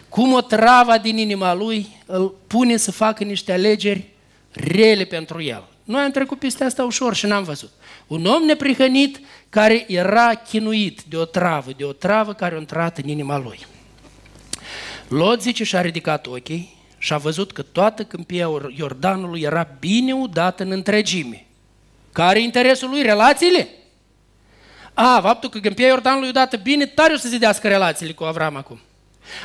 Cum 0.09 0.33
o 0.33 0.41
travă 0.41 0.97
din 0.97 1.17
inima 1.17 1.53
lui 1.53 1.87
îl 2.05 2.35
pune 2.47 2.77
să 2.77 2.91
facă 2.91 3.23
niște 3.23 3.51
alegeri 3.51 4.07
rele 4.51 5.03
pentru 5.03 5.41
el. 5.41 5.67
Noi 5.83 6.01
am 6.01 6.11
trecut 6.11 6.39
peste 6.39 6.63
asta 6.63 6.83
ușor 6.83 7.15
și 7.15 7.25
n-am 7.25 7.43
văzut. 7.43 7.71
Un 8.07 8.25
om 8.25 8.43
neprihănit 8.43 9.19
care 9.49 9.85
era 9.87 10.33
chinuit 10.33 11.01
de 11.01 11.17
o 11.17 11.25
travă, 11.25 11.71
de 11.77 11.83
o 11.83 11.91
travă 11.91 12.33
care 12.33 12.55
a 12.55 12.57
intrat 12.57 12.97
în 12.97 13.09
inima 13.09 13.37
lui. 13.37 13.65
Lot 15.07 15.41
zice 15.41 15.63
și-a 15.63 15.81
ridicat 15.81 16.25
ochii 16.25 16.75
și 16.97 17.13
a 17.13 17.17
văzut 17.17 17.51
că 17.51 17.61
toată 17.61 18.03
câmpia 18.03 18.49
Iordanului 18.75 19.41
era 19.41 19.67
bine 19.79 20.13
udată 20.13 20.63
în 20.63 20.71
întregime. 20.71 21.45
Care 22.11 22.39
e 22.39 22.43
interesul 22.43 22.89
lui? 22.89 23.01
Relațiile? 23.01 23.67
A, 24.93 25.19
faptul 25.21 25.49
că 25.49 25.59
câmpia 25.59 25.87
Iordanului 25.87 26.29
udată 26.29 26.57
bine, 26.57 26.85
tare 26.85 27.13
o 27.13 27.17
să 27.17 27.27
zidească 27.27 27.67
relațiile 27.67 28.11
cu 28.11 28.23
Avram 28.23 28.55
acum. 28.55 28.79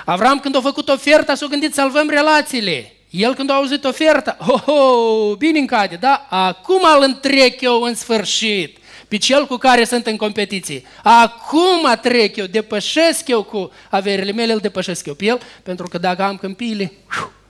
Avram 0.05 0.39
când 0.39 0.57
a 0.57 0.61
făcut 0.61 0.89
oferta 0.89 1.35
s-a 1.35 1.47
gândit 1.47 1.75
salvăm 1.75 2.09
relațiile. 2.09 2.93
El 3.11 3.35
când 3.35 3.51
a 3.51 3.55
auzit 3.55 3.85
oferta, 3.85 4.37
oh, 4.47 4.63
oh, 4.67 5.37
bine 5.37 5.59
încade, 5.59 5.97
da? 5.97 6.27
Acum 6.31 6.81
îl 6.97 7.03
întrec 7.03 7.61
eu 7.61 7.81
în 7.81 7.95
sfârșit 7.95 8.79
pe 9.13 9.19
cel 9.19 9.47
cu 9.47 9.57
care 9.57 9.85
sunt 9.85 10.07
în 10.07 10.17
competiție. 10.17 10.83
Acum 11.03 11.99
trec 12.03 12.37
eu, 12.37 12.47
depășesc 12.47 13.29
eu 13.29 13.43
cu 13.43 13.71
averile 13.91 14.33
mele, 14.33 14.53
îl 14.53 14.59
depășesc 14.59 15.07
eu 15.07 15.15
pe 15.15 15.25
el, 15.25 15.41
pentru 15.63 15.89
că 15.89 15.99
dacă 15.99 16.23
am 16.23 16.37
câmpiile, 16.37 16.93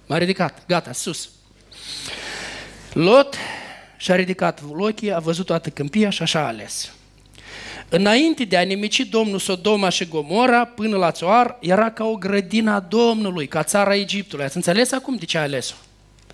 m-a 0.07 0.19
ridicat, 0.19 0.63
gata, 0.67 0.93
sus. 0.93 1.29
Lot 2.93 3.37
și-a 3.97 4.15
ridicat 4.15 4.61
ochii, 4.79 5.13
a 5.13 5.19
văzut 5.19 5.47
toată 5.47 5.69
câmpia 5.69 6.11
și 6.11 6.23
așa 6.23 6.41
a 6.41 6.47
ales. 6.47 6.93
Înainte 7.89 8.45
de 8.45 8.57
a 8.57 8.63
nimici 8.63 9.01
Domnul 9.01 9.39
Sodoma 9.39 9.89
și 9.89 10.09
Gomora 10.09 10.65
până 10.65 10.97
la 10.97 11.11
Țoar, 11.11 11.57
era 11.61 11.91
ca 11.91 12.05
o 12.05 12.17
grădină 12.17 12.73
a 12.73 12.81
Domnului, 12.81 13.47
ca 13.47 13.63
țara 13.63 13.95
Egiptului. 13.95 14.45
Ați 14.45 14.57
înțeles 14.57 14.93
acum 14.93 15.17
de 15.17 15.25
ce 15.25 15.39
a 15.39 15.43
ales-o? 15.43 15.75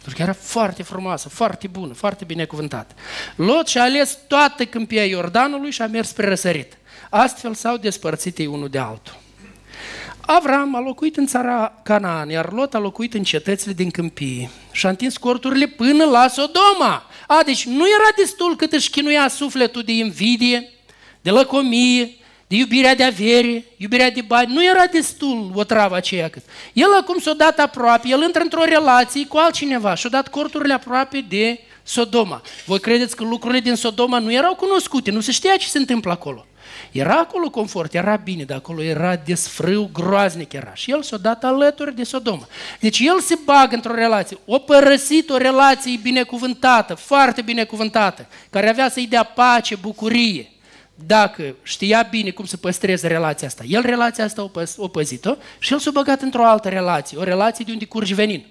Pentru 0.08 0.24
că 0.26 0.30
era 0.30 0.42
foarte 0.42 0.82
frumoasă, 0.82 1.28
foarte 1.28 1.66
bună, 1.66 1.92
foarte 1.94 2.24
binecuvântată. 2.24 2.94
Lot 3.36 3.66
și-a 3.66 3.82
ales 3.82 4.18
toată 4.26 4.64
câmpia 4.64 5.04
Iordanului 5.04 5.70
și 5.70 5.82
a 5.82 5.86
mers 5.86 6.08
spre 6.08 6.28
răsărit. 6.28 6.76
Astfel 7.10 7.54
s-au 7.54 7.76
despărțit 7.76 8.38
ei 8.38 8.46
unul 8.46 8.68
de 8.68 8.78
altul. 8.78 9.16
Avram 10.20 10.74
a 10.74 10.80
locuit 10.80 11.16
în 11.16 11.26
țara 11.26 11.80
Canaan, 11.82 12.28
iar 12.28 12.52
Lot 12.52 12.74
a 12.74 12.78
locuit 12.78 13.14
în 13.14 13.22
cetățile 13.22 13.72
din 13.72 13.90
câmpie 13.90 14.50
și 14.72 14.86
a 14.86 14.88
întins 14.88 15.16
corturile 15.16 15.66
până 15.66 16.04
la 16.04 16.28
Sodoma. 16.28 17.06
A, 17.26 17.42
deci 17.44 17.66
nu 17.66 17.84
era 17.86 18.12
destul 18.16 18.56
cât 18.56 18.72
își 18.72 18.90
chinuia 18.90 19.28
sufletul 19.28 19.82
de 19.82 19.92
invidie, 19.92 20.68
de 21.20 21.30
lăcomie, 21.30 22.16
de 22.48 22.56
iubirea 22.56 22.94
de 22.94 23.04
avere, 23.04 23.64
iubirea 23.76 24.10
de 24.10 24.20
bani, 24.20 24.52
nu 24.52 24.64
era 24.64 24.86
destul 24.86 25.50
o 25.54 25.64
travă 25.64 25.96
aceea 25.96 26.28
cât. 26.28 26.42
El 26.72 26.88
acum 27.00 27.18
s-a 27.18 27.32
dat 27.32 27.58
aproape, 27.58 28.08
el 28.08 28.22
intră 28.22 28.42
într-o 28.42 28.64
relație 28.64 29.26
cu 29.26 29.36
altcineva 29.36 29.94
și-a 29.94 30.10
dat 30.10 30.28
corturile 30.28 30.72
aproape 30.72 31.24
de 31.28 31.60
Sodoma. 31.82 32.42
Voi 32.64 32.80
credeți 32.80 33.16
că 33.16 33.24
lucrurile 33.24 33.60
din 33.60 33.74
Sodoma 33.74 34.18
nu 34.18 34.32
erau 34.32 34.54
cunoscute, 34.54 35.10
nu 35.10 35.20
se 35.20 35.32
știa 35.32 35.56
ce 35.56 35.66
se 35.66 35.78
întâmplă 35.78 36.10
acolo. 36.10 36.46
Era 36.92 37.18
acolo 37.18 37.50
confort, 37.50 37.94
era 37.94 38.16
bine, 38.16 38.44
dar 38.44 38.56
acolo 38.56 38.82
era 38.82 39.16
desfrâu 39.16 39.90
groaznic 39.92 40.52
era. 40.52 40.74
Și 40.74 40.90
el 40.90 41.02
s-a 41.02 41.16
dat 41.16 41.44
alături 41.44 41.94
de 41.94 42.04
Sodoma. 42.04 42.48
Deci 42.80 42.98
el 42.98 43.20
se 43.20 43.38
bagă 43.44 43.74
într-o 43.74 43.94
relație, 43.94 44.38
o 44.44 44.58
părăsit 44.58 45.30
o 45.30 45.36
relație 45.36 45.98
binecuvântată, 46.02 46.94
foarte 46.94 47.42
binecuvântată, 47.42 48.26
care 48.50 48.68
avea 48.68 48.90
să-i 48.90 49.06
dea 49.06 49.22
pace, 49.22 49.76
bucurie 49.76 50.48
dacă 51.06 51.54
știa 51.62 52.06
bine 52.10 52.30
cum 52.30 52.44
să 52.44 52.56
păstreze 52.56 53.06
relația 53.06 53.46
asta, 53.46 53.64
el 53.66 53.82
relația 53.82 54.24
asta 54.24 54.42
o, 54.42 54.48
păs- 54.48 54.76
o 54.76 54.88
păzit-o 54.88 55.34
și 55.58 55.72
el 55.72 55.78
s-a 55.78 55.90
băgat 55.90 56.20
într-o 56.20 56.44
altă 56.44 56.68
relație, 56.68 57.18
o 57.18 57.22
relație 57.22 57.64
de 57.64 57.72
unde 57.72 57.84
curge 57.84 58.14
venin. 58.14 58.46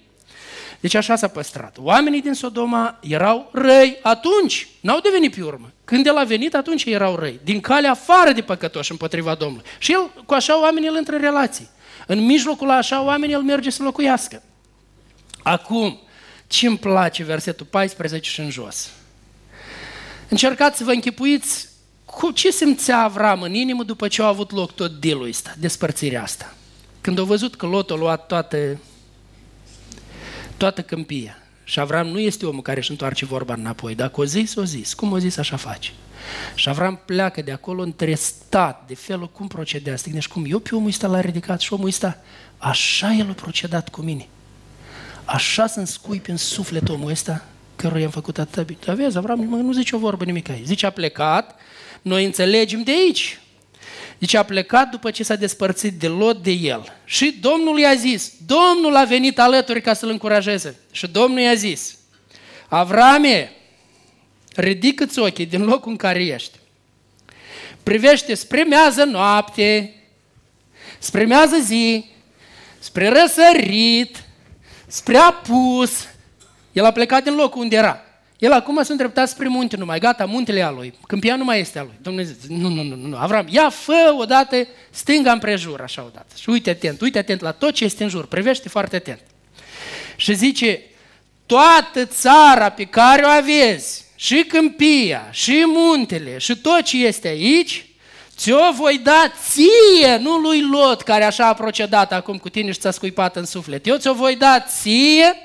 Deci 0.79 0.93
așa 0.93 1.15
s-a 1.15 1.27
păstrat. 1.27 1.77
Oamenii 1.79 2.21
din 2.21 2.33
Sodoma 2.33 2.99
erau 3.01 3.49
răi 3.53 3.99
atunci, 4.01 4.67
n-au 4.79 4.99
devenit 4.99 5.35
pe 5.35 5.43
urmă. 5.43 5.71
Când 5.85 6.05
el 6.05 6.17
a 6.17 6.23
venit, 6.23 6.55
atunci 6.55 6.83
erau 6.83 7.15
răi. 7.15 7.39
Din 7.43 7.59
calea 7.59 7.91
afară 7.91 8.31
de 8.31 8.41
păcătoși 8.41 8.91
împotriva 8.91 9.35
Domnului. 9.35 9.65
Și 9.77 9.91
el, 9.91 10.11
cu 10.25 10.33
așa 10.33 10.61
oamenii, 10.61 10.87
el 10.87 10.95
intră 10.95 11.15
în 11.15 11.21
relații. 11.21 11.69
În 12.07 12.25
mijlocul 12.25 12.69
așa 12.69 13.03
oamenii, 13.03 13.35
el 13.35 13.41
merge 13.41 13.69
să 13.69 13.83
locuiască. 13.83 14.43
Acum, 15.43 15.99
ce 16.47 16.67
îmi 16.67 16.77
place 16.77 17.23
versetul 17.23 17.65
14 17.65 18.29
și 18.29 18.39
în 18.39 18.49
jos? 18.49 18.89
Încercați 20.29 20.77
să 20.77 20.83
vă 20.83 20.91
închipuiți 20.91 21.67
cu 22.17 22.31
ce 22.31 22.51
simțea 22.51 23.03
Avram 23.03 23.41
în 23.41 23.53
inimă 23.53 23.83
după 23.83 24.07
ce 24.07 24.21
a 24.21 24.25
avut 24.25 24.51
loc 24.51 24.71
tot 24.71 24.91
dealul 24.91 25.27
ăsta, 25.27 25.53
despărțirea 25.57 26.23
asta? 26.23 26.53
Când 27.01 27.19
a 27.19 27.23
văzut 27.23 27.55
că 27.55 27.65
Lot 27.65 27.89
a 27.89 27.95
luat 27.95 28.27
toată, 28.27 28.79
toată 30.57 30.81
câmpia. 30.81 31.37
Și 31.63 31.79
Avram 31.79 32.07
nu 32.07 32.19
este 32.19 32.45
omul 32.45 32.61
care 32.61 32.79
își 32.79 32.91
întoarce 32.91 33.25
vorba 33.25 33.53
înapoi. 33.53 33.95
Dacă 33.95 34.21
o 34.21 34.23
zis, 34.23 34.55
o 34.55 34.63
zis. 34.63 34.93
Cum 34.93 35.11
o 35.11 35.17
zis, 35.17 35.37
așa 35.37 35.55
face. 35.55 35.91
Și 36.55 36.69
Avram 36.69 36.99
pleacă 37.05 37.41
de 37.41 37.51
acolo 37.51 37.81
întrestat 37.81 38.83
de 38.87 38.95
felul 38.95 39.29
cum 39.29 39.47
procedează. 39.47 40.01
Te 40.01 40.09
gândești 40.09 40.31
cum 40.31 40.45
eu 40.47 40.59
pe 40.59 40.75
omul 40.75 40.87
ăsta 40.87 41.07
l-a 41.07 41.21
ridicat 41.21 41.59
și 41.59 41.73
omul 41.73 41.87
ăsta, 41.87 42.17
așa 42.57 43.13
el 43.13 43.29
a 43.29 43.33
procedat 43.33 43.89
cu 43.89 44.01
mine. 44.01 44.27
Așa 45.25 45.67
să-mi 45.67 45.87
scui 45.87 46.21
în 46.27 46.37
suflet 46.37 46.89
omul 46.89 47.11
ăsta 47.11 47.45
căruia 47.75 48.01
i-am 48.01 48.11
făcut 48.11 48.37
atâta 48.37 48.61
bine. 48.61 48.79
Dar 48.85 48.95
vezi, 48.95 49.17
Avram 49.17 49.39
mă, 49.39 49.55
nu 49.55 49.71
zice 49.71 49.95
o 49.95 49.99
vorbă 49.99 50.23
nimic 50.23 50.49
aici. 50.49 50.65
Zice, 50.65 50.85
a 50.85 50.89
plecat, 50.89 51.55
noi 52.07 52.25
înțelegem 52.25 52.83
de 52.83 52.91
aici. 52.91 53.39
Zice, 54.19 54.37
a 54.37 54.43
plecat 54.43 54.89
după 54.89 55.11
ce 55.11 55.23
s-a 55.23 55.35
despărțit 55.35 55.93
de 55.93 56.07
Lot 56.07 56.43
de 56.43 56.51
el. 56.51 56.93
Și 57.05 57.37
Domnul 57.41 57.79
i-a 57.79 57.93
zis, 57.93 58.33
Domnul 58.45 58.95
a 58.95 59.03
venit 59.03 59.39
alături 59.39 59.81
ca 59.81 59.93
să-l 59.93 60.09
încurajeze. 60.09 60.79
Și 60.91 61.07
Domnul 61.07 61.39
i-a 61.39 61.53
zis, 61.53 61.97
Avrame, 62.67 63.51
ridică-ți 64.55 65.19
ochii 65.19 65.45
din 65.45 65.63
locul 65.63 65.91
în 65.91 65.97
care 65.97 66.25
ești. 66.25 66.57
Privește 67.83 68.33
spre 68.33 68.63
mează 68.63 69.03
noapte, 69.03 69.93
spre 70.99 71.25
mează 71.25 71.57
zi, 71.63 72.05
spre 72.79 73.07
răsărit, 73.07 74.23
spre 74.87 75.17
apus. 75.17 76.07
El 76.71 76.85
a 76.85 76.91
plecat 76.91 77.23
din 77.23 77.35
locul 77.35 77.61
unde 77.61 77.75
era. 77.75 78.01
El 78.37 78.51
acum 78.51 78.83
s-a 78.83 78.91
îndreptat 78.91 79.29
spre 79.29 79.47
munte 79.47 79.77
numai, 79.77 79.99
gata, 79.99 80.25
muntele 80.25 80.59
e 80.59 80.63
a 80.63 80.71
lui. 80.71 80.93
Câmpia 81.07 81.35
nu 81.35 81.43
mai 81.43 81.59
este 81.59 81.79
a 81.79 81.83
lui. 81.83 81.93
Dumnezeu 82.01 82.35
zice, 82.41 82.53
nu, 82.53 82.69
nu, 82.69 82.83
nu, 82.83 82.95
nu, 82.95 83.17
Avram, 83.17 83.47
ia, 83.49 83.69
fă 83.69 84.15
odată 84.19 84.67
stânga 84.89 85.31
împrejur, 85.31 85.81
așa 85.81 86.03
odată. 86.05 86.35
Și 86.39 86.49
uite 86.49 86.69
atent, 86.69 87.01
uite 87.01 87.17
atent 87.17 87.41
la 87.41 87.51
tot 87.51 87.73
ce 87.73 87.83
este 87.83 88.03
în 88.03 88.09
jur, 88.09 88.27
privește 88.27 88.69
foarte 88.69 88.95
atent. 88.95 89.19
Și 90.15 90.35
zice, 90.35 90.81
toată 91.45 92.05
țara 92.05 92.69
pe 92.69 92.83
care 92.83 93.23
o 93.23 93.27
aveți, 93.27 94.05
și 94.15 94.43
câmpia, 94.47 95.27
și 95.31 95.63
muntele, 95.65 96.37
și 96.37 96.57
tot 96.57 96.81
ce 96.81 97.05
este 97.05 97.27
aici, 97.27 97.85
ți-o 98.37 98.71
voi 98.75 98.97
da 99.03 99.31
ție, 99.49 100.17
nu 100.17 100.37
lui 100.37 100.61
Lot, 100.61 101.01
care 101.01 101.23
așa 101.23 101.47
a 101.47 101.53
procedat 101.53 102.13
acum 102.13 102.37
cu 102.37 102.49
tine 102.49 102.71
și 102.71 102.79
ți-a 102.79 102.91
scuipat 102.91 103.35
în 103.35 103.45
suflet. 103.45 103.87
Eu 103.87 103.97
ți-o 103.97 104.13
voi 104.13 104.35
da 104.35 104.59
ție 104.59 105.35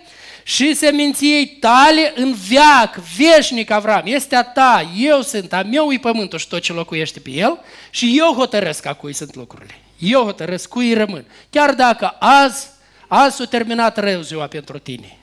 și 0.42 0.74
seminției 0.74 1.46
tale 1.46 2.12
în 2.16 2.34
veac, 2.48 2.96
veșnic 3.16 3.70
Avram. 3.70 4.02
Este 4.04 4.36
a 4.36 4.42
ta, 4.42 4.92
eu 4.96 5.20
sunt, 5.20 5.52
a 5.52 5.62
meu 5.62 5.92
e 5.92 5.98
pământul 5.98 6.38
și 6.38 6.48
tot 6.48 6.60
ce 6.60 6.72
locuiește 6.72 7.20
pe 7.20 7.30
el 7.30 7.58
și 7.90 8.14
eu 8.18 8.34
hotărăsc 8.34 8.86
a 8.86 8.94
cui 8.94 9.12
sunt 9.12 9.34
lucrurile. 9.34 9.74
Eu 9.98 10.22
hotărăsc 10.22 10.68
cui 10.68 10.94
rămân. 10.94 11.24
Chiar 11.50 11.74
dacă 11.74 12.06
azi, 12.18 12.66
azi 13.08 13.36
s-a 13.36 13.44
terminat 13.44 13.98
rău 13.98 14.20
ziua 14.20 14.46
pentru 14.46 14.78
tine. 14.78 15.16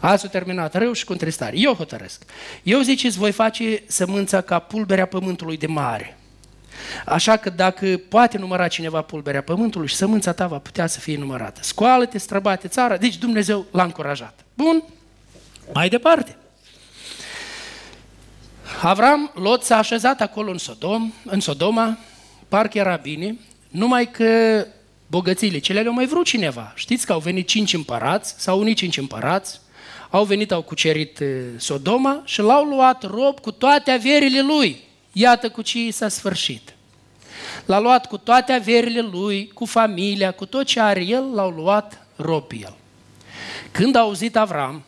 Azi 0.00 0.22
s-a 0.22 0.28
terminat 0.28 0.74
rău 0.74 0.92
și 0.92 1.04
cu 1.04 1.12
întristare. 1.12 1.52
Eu 1.56 1.72
hotărăsc. 1.72 2.22
Eu 2.62 2.80
ziceți, 2.80 3.18
voi 3.18 3.32
face 3.32 3.82
sămânța 3.86 4.40
ca 4.40 4.58
pulberea 4.58 5.06
pământului 5.06 5.56
de 5.56 5.66
mare. 5.66 6.16
Așa 7.06 7.36
că 7.36 7.50
dacă 7.50 8.00
poate 8.08 8.38
număra 8.38 8.68
cineva 8.68 9.02
pulberea 9.02 9.42
pământului 9.42 9.88
și 9.88 9.94
sămânța 9.94 10.32
ta 10.32 10.46
va 10.46 10.58
putea 10.58 10.86
să 10.86 11.00
fie 11.00 11.16
numărată. 11.16 11.60
Scoală-te, 11.62 12.18
străbate 12.18 12.68
țara, 12.68 12.96
deci 12.96 13.16
Dumnezeu 13.16 13.66
l-a 13.70 13.82
încurajat. 13.82 14.44
Bun, 14.54 14.82
mai 15.72 15.88
departe. 15.88 16.36
Avram, 18.82 19.30
Lot 19.34 19.62
s-a 19.62 19.76
așezat 19.76 20.20
acolo 20.20 20.50
în 20.50 20.58
Sodom, 20.58 21.12
în 21.24 21.40
Sodoma, 21.40 21.98
parcă 22.48 22.78
era 22.78 22.96
bine, 22.96 23.38
numai 23.68 24.10
că 24.10 24.66
bogățiile 25.06 25.58
cele 25.58 25.80
le-au 25.80 25.94
mai 25.94 26.06
vrut 26.06 26.24
cineva. 26.24 26.72
Știți 26.74 27.06
că 27.06 27.12
au 27.12 27.18
venit 27.18 27.46
cinci 27.46 27.74
împărați, 27.74 28.34
sau 28.38 28.58
unii 28.58 28.74
cinci 28.74 28.96
împărați, 28.96 29.60
au 30.10 30.24
venit, 30.24 30.52
au 30.52 30.62
cucerit 30.62 31.20
eh, 31.20 31.28
Sodoma 31.56 32.22
și 32.24 32.40
l-au 32.40 32.64
luat 32.64 33.02
rob 33.02 33.40
cu 33.40 33.50
toate 33.50 33.90
averile 33.90 34.40
lui. 34.40 34.80
Iată 35.12 35.50
cu 35.50 35.62
ce 35.62 35.78
i 35.78 35.90
s-a 35.90 36.08
sfârșit. 36.08 36.74
L-a 37.64 37.78
luat 37.78 38.06
cu 38.06 38.16
toate 38.16 38.52
averile 38.52 39.00
lui, 39.00 39.50
cu 39.54 39.64
familia, 39.64 40.30
cu 40.30 40.46
tot 40.46 40.66
ce 40.66 40.80
are 40.80 41.04
el, 41.04 41.34
l-au 41.34 41.50
luat 41.50 42.06
rob 42.16 42.50
el. 42.60 42.76
Când 43.70 43.96
a 43.96 44.00
auzit 44.00 44.36
Avram, 44.36 44.82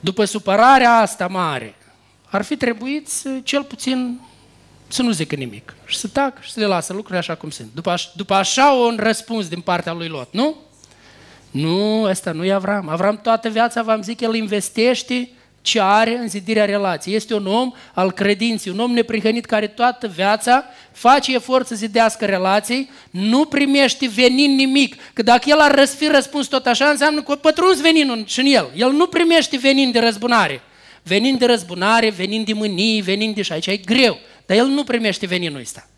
după 0.00 0.24
supărarea 0.24 0.92
asta 0.92 1.26
mare, 1.26 1.74
ar 2.24 2.42
fi 2.42 2.56
trebuit 2.56 3.08
să, 3.08 3.40
cel 3.44 3.62
puțin 3.62 4.20
să 4.88 5.02
nu 5.02 5.10
zică 5.10 5.34
nimic 5.34 5.74
și 5.84 5.96
să 5.96 6.08
tac 6.08 6.42
și 6.42 6.50
să 6.50 6.60
le 6.60 6.66
lasă 6.66 6.92
lucrurile 6.92 7.18
așa 7.18 7.34
cum 7.34 7.50
sunt. 7.50 7.68
După, 7.74 7.94
după 8.14 8.34
așa 8.34 8.70
un 8.70 8.96
răspuns 9.00 9.48
din 9.48 9.60
partea 9.60 9.92
lui 9.92 10.08
Lot, 10.08 10.32
nu? 10.32 10.54
Nu, 11.50 12.02
ăsta 12.02 12.32
nu 12.32 12.44
e 12.44 12.52
Avram. 12.52 12.88
Avram 12.88 13.20
toată 13.20 13.48
viața, 13.48 13.82
v-am 13.82 14.02
zic, 14.02 14.20
el 14.20 14.34
investește 14.34 15.28
ce 15.68 15.80
are 15.80 16.18
în 16.18 16.28
zidirea 16.28 16.64
relației. 16.64 17.14
Este 17.14 17.34
un 17.34 17.46
om 17.46 17.72
al 17.94 18.12
credinței, 18.12 18.72
un 18.72 18.78
om 18.78 18.92
neprihănit 18.92 19.44
care 19.44 19.66
toată 19.66 20.06
viața 20.06 20.64
face 20.92 21.34
efort 21.34 21.66
să 21.66 21.74
zidească 21.74 22.24
relații, 22.24 22.90
nu 23.10 23.44
primește 23.44 24.08
venin 24.14 24.54
nimic. 24.54 24.96
Că 25.12 25.22
dacă 25.22 25.42
el 25.46 25.58
ar 25.60 25.86
fi 25.86 26.06
răspuns 26.06 26.46
tot 26.46 26.66
așa, 26.66 26.88
înseamnă 26.88 27.22
că 27.22 27.34
pătruns 27.34 27.80
veninul 27.80 28.24
și 28.26 28.40
în 28.40 28.46
el. 28.46 28.70
El 28.74 28.90
nu 28.90 29.06
primește 29.06 29.56
venin 29.56 29.90
de 29.90 29.98
răzbunare. 29.98 30.60
Venin 31.02 31.38
de 31.38 31.46
răzbunare, 31.46 32.10
venin 32.10 32.44
de 32.44 32.52
mânii, 32.52 33.00
venin 33.00 33.32
de 33.32 33.42
și 33.42 33.52
aici 33.52 33.66
e 33.66 33.76
greu. 33.76 34.18
Dar 34.46 34.56
el 34.56 34.66
nu 34.66 34.84
primește 34.84 35.26
veninul 35.26 35.60
ăsta. 35.60 35.88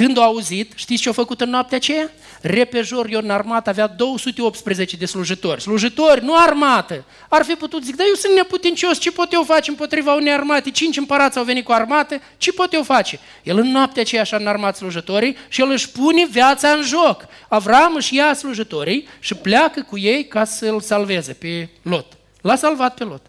Când 0.00 0.18
au 0.18 0.24
auzit, 0.24 0.72
știți 0.74 1.02
ce 1.02 1.08
au 1.08 1.14
făcut 1.14 1.40
în 1.40 1.50
noaptea 1.50 1.76
aceea? 1.76 2.10
Repejor, 2.40 3.06
eu 3.10 3.20
în 3.22 3.30
armată 3.30 3.70
avea 3.70 3.86
218 3.86 4.96
de 4.96 5.06
slujitori. 5.06 5.60
Slujitori, 5.60 6.24
nu 6.24 6.36
armată. 6.36 7.04
Ar 7.28 7.44
fi 7.44 7.52
putut 7.52 7.84
zic, 7.84 7.96
dar 7.96 8.06
eu 8.06 8.14
sunt 8.14 8.34
neputincios, 8.34 8.98
ce 8.98 9.10
pot 9.10 9.32
eu 9.32 9.42
face 9.42 9.70
împotriva 9.70 10.14
unei 10.14 10.32
armate? 10.32 10.70
Cinci 10.70 10.96
împărați 10.96 11.38
au 11.38 11.44
venit 11.44 11.64
cu 11.64 11.72
armată, 11.72 12.20
ce 12.38 12.52
pot 12.52 12.72
eu 12.72 12.82
face? 12.82 13.18
El 13.42 13.58
în 13.58 13.70
noaptea 13.70 14.02
aceea 14.02 14.20
așa 14.20 14.36
înarmat 14.36 14.76
slujitorii 14.76 15.36
și 15.48 15.60
el 15.60 15.70
își 15.70 15.90
pune 15.90 16.26
viața 16.30 16.68
în 16.68 16.82
joc. 16.82 17.26
Avram 17.48 17.94
își 17.94 18.14
ia 18.14 18.34
slujitorii 18.34 19.08
și 19.18 19.34
pleacă 19.34 19.82
cu 19.82 19.98
ei 19.98 20.26
ca 20.26 20.44
să-l 20.44 20.80
salveze 20.80 21.32
pe 21.32 21.68
Lot. 21.82 22.06
L-a 22.40 22.56
salvat 22.56 22.94
pe 22.94 23.04
Lot. 23.04 23.22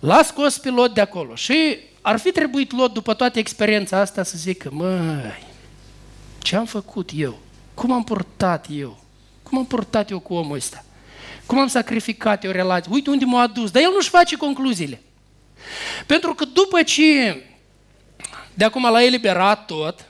L-a 0.00 0.22
scos 0.22 0.58
pe 0.58 0.70
Lot 0.70 0.94
de 0.94 1.00
acolo 1.00 1.34
și 1.34 1.76
ar 2.00 2.18
fi 2.18 2.30
trebuit 2.30 2.72
Lot, 2.72 2.92
după 2.92 3.14
toată 3.14 3.38
experiența 3.38 3.98
asta, 3.98 4.22
să 4.22 4.34
zică, 4.36 4.68
măi, 4.72 5.52
ce 6.44 6.56
am 6.56 6.64
făcut 6.64 7.10
eu? 7.14 7.38
Cum 7.74 7.92
am 7.92 8.04
purtat 8.04 8.66
eu? 8.70 8.98
Cum 9.42 9.58
am 9.58 9.66
purtat 9.66 10.10
eu 10.10 10.18
cu 10.18 10.34
omul 10.34 10.56
ăsta? 10.56 10.84
Cum 11.46 11.58
am 11.58 11.66
sacrificat 11.66 12.44
eu 12.44 12.50
relații? 12.50 12.90
Uite 12.94 13.10
unde 13.10 13.24
m-a 13.24 13.40
adus. 13.40 13.70
Dar 13.70 13.82
el 13.82 13.90
nu-și 13.92 14.08
face 14.08 14.36
concluziile. 14.36 15.02
Pentru 16.06 16.34
că 16.34 16.44
după 16.44 16.82
ce 16.82 17.42
de 18.54 18.64
acum 18.64 18.90
l-a 18.90 19.02
eliberat 19.02 19.64
tot, 19.66 20.06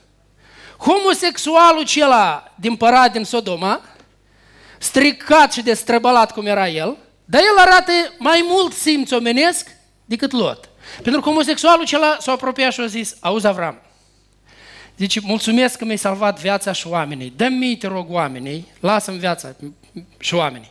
homosexualul 0.78 1.84
cela 1.84 2.52
din 2.54 2.76
părat 2.76 3.12
din 3.12 3.24
Sodoma, 3.24 3.80
stricat 4.78 5.52
și 5.52 5.62
destrăbălat 5.62 6.32
cum 6.32 6.46
era 6.46 6.68
el, 6.68 6.96
dar 7.24 7.40
el 7.40 7.58
arată 7.58 7.92
mai 8.18 8.44
mult 8.48 8.72
simț 8.72 9.10
omenesc 9.10 9.70
decât 10.04 10.32
Lot. 10.32 10.68
Pentru 11.02 11.20
că 11.20 11.28
homosexualul 11.28 11.84
cela 11.84 12.16
s-a 12.20 12.32
apropiat 12.32 12.72
și 12.72 12.80
a 12.80 12.86
zis, 12.86 13.16
auzi 13.20 13.46
Avram, 13.46 13.83
Zice, 14.96 15.20
mulțumesc 15.22 15.78
că 15.78 15.84
mi-ai 15.84 15.96
salvat 15.96 16.40
viața 16.40 16.72
și 16.72 16.86
oamenii. 16.86 17.32
Dă-mi, 17.36 17.76
te 17.76 17.86
rog, 17.86 18.10
oamenii, 18.10 18.66
lasă-mi 18.80 19.18
viața 19.18 19.54
și 20.18 20.34
oamenii. 20.34 20.70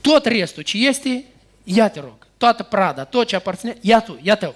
Tot 0.00 0.26
restul 0.26 0.62
ce 0.62 0.86
este, 0.86 1.24
ia 1.64 1.88
te 1.88 2.00
rog. 2.00 2.26
Toată 2.36 2.62
prada, 2.62 3.04
tot 3.04 3.26
ce 3.26 3.36
aparține, 3.36 3.76
ia 3.80 4.00
tu, 4.00 4.18
ia 4.22 4.34
tău. 4.34 4.54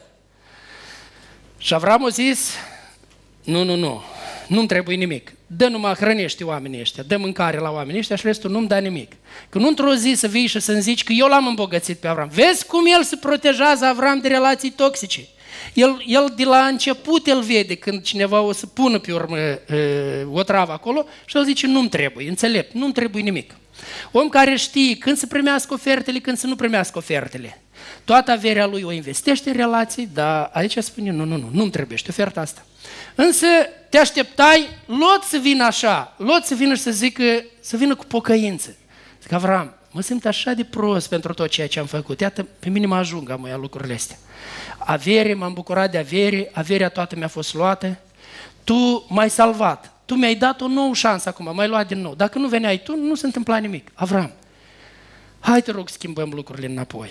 Și 1.59 1.75
Avram 1.75 2.05
a 2.05 2.09
zis, 2.09 2.51
nu, 3.45 3.65
nu, 3.65 3.77
nu, 3.77 4.03
nu-mi 4.49 4.67
trebuie 4.67 4.97
nimic. 4.97 5.33
Dă 5.47 5.69
numai 5.69 5.95
hrănește 5.95 6.45
oamenii 6.45 6.81
ăștia, 6.81 7.03
dă 7.03 7.17
mâncare 7.17 7.59
la 7.59 7.71
oamenii 7.71 8.01
ăștia 8.01 8.17
și 8.17 8.27
restul 8.27 8.51
nu-mi 8.51 8.69
da 8.69 8.79
nimic. 8.79 9.13
Că 9.49 9.59
nu 9.59 9.69
într-o 9.69 9.95
zi 9.95 10.13
să 10.17 10.27
vii 10.27 10.47
și 10.47 10.61
să-mi 10.61 10.81
zici 10.81 11.05
că 11.05 11.13
eu 11.13 11.27
l-am 11.27 11.47
îmbogățit 11.47 11.99
pe 11.99 12.09
Avram. 12.09 12.29
Vezi 12.29 12.67
cum 12.67 12.87
el 12.87 13.03
se 13.03 13.17
protejează 13.17 13.85
Avram 13.85 14.19
de 14.19 14.29
relații 14.29 14.71
toxice. 14.71 15.27
El, 15.73 16.03
el 16.07 16.33
de 16.37 16.45
la 16.45 16.67
început 16.67 17.27
el 17.27 17.41
vede 17.41 17.75
când 17.75 18.03
cineva 18.03 18.41
o 18.41 18.53
să 18.53 18.67
pună 18.67 18.99
pe 18.99 19.13
urmă 19.13 19.37
uh, 19.37 20.33
o 20.33 20.43
travă 20.43 20.73
acolo 20.73 21.07
și 21.25 21.37
el 21.37 21.45
zice 21.45 21.67
nu-mi 21.67 21.89
trebuie, 21.89 22.29
înțelept, 22.29 22.75
nu-mi 22.75 22.93
trebuie 22.93 23.23
nimic. 23.23 23.55
Om 24.13 24.29
care 24.29 24.57
știe 24.57 24.97
când 24.97 25.17
să 25.17 25.27
primească 25.27 25.75
ofertele, 25.75 26.19
când 26.19 26.39
să 26.39 26.47
nu 26.47 26.57
primească 26.57 26.99
ofertele. 26.99 27.63
Toată 28.05 28.31
averea 28.31 28.67
lui 28.67 28.83
o 28.83 28.93
investește 28.93 29.51
în 29.51 29.57
relații, 29.57 30.09
dar 30.15 30.51
aici 30.53 30.79
spune, 30.79 31.11
nu, 31.11 31.25
nu, 31.25 31.37
nu, 31.37 31.49
nu-mi 31.53 31.71
trebuie 31.71 31.99
oferta 32.09 32.41
asta. 32.41 32.65
Însă 33.15 33.47
te 33.89 33.99
așteptai, 33.99 34.69
Lot 34.87 35.23
să 35.29 35.39
vină 35.39 35.65
așa, 35.65 36.15
Lot 36.19 36.45
să 36.45 36.55
vină 36.55 36.75
și 36.75 36.81
să 36.81 36.91
zică, 36.91 37.45
să 37.61 37.77
vină 37.77 37.95
cu 37.95 38.05
pocăință. 38.05 38.77
Zic, 39.23 39.33
Avram, 39.33 39.75
mă 39.93 40.01
simt 40.01 40.27
așa 40.27 40.53
de 40.53 40.65
prost 40.65 41.09
pentru 41.09 41.35
tot 41.35 41.49
ceea 41.49 41.69
ce 41.69 41.79
am 41.79 41.87
făcut. 41.87 42.21
Iată, 42.21 42.47
pe 42.59 42.69
mine 42.69 42.87
mă 42.87 42.97
ajung 42.97 43.31
am 43.31 43.49
lucrurile 43.61 43.95
astea 43.95 44.17
avere, 44.85 45.35
m-am 45.35 45.53
bucurat 45.53 45.91
de 45.91 45.99
avere, 45.99 46.51
averea 46.53 46.89
toată 46.89 47.17
mi-a 47.17 47.29
fost 47.29 47.55
luată, 47.55 47.99
tu 48.65 49.07
m-ai 49.09 49.31
salvat, 49.31 49.93
tu 50.05 50.15
mi-ai 50.15 50.35
dat 50.35 50.61
o 50.61 50.69
nouă 50.69 50.95
șansă 50.95 51.29
acum, 51.29 51.55
m-ai 51.55 51.69
luat 51.69 51.87
din 51.87 52.01
nou. 52.01 52.15
Dacă 52.15 52.39
nu 52.39 52.49
veneai 52.49 52.83
tu, 52.83 52.97
nu 52.97 53.15
se 53.15 53.27
întâmpla 53.27 53.57
nimic. 53.57 53.91
Avram, 53.95 54.33
hai 55.41 55.63
te 55.63 55.71
rog 55.71 55.89
schimbăm 55.89 56.31
lucrurile 56.35 56.67
înapoi. 56.67 57.11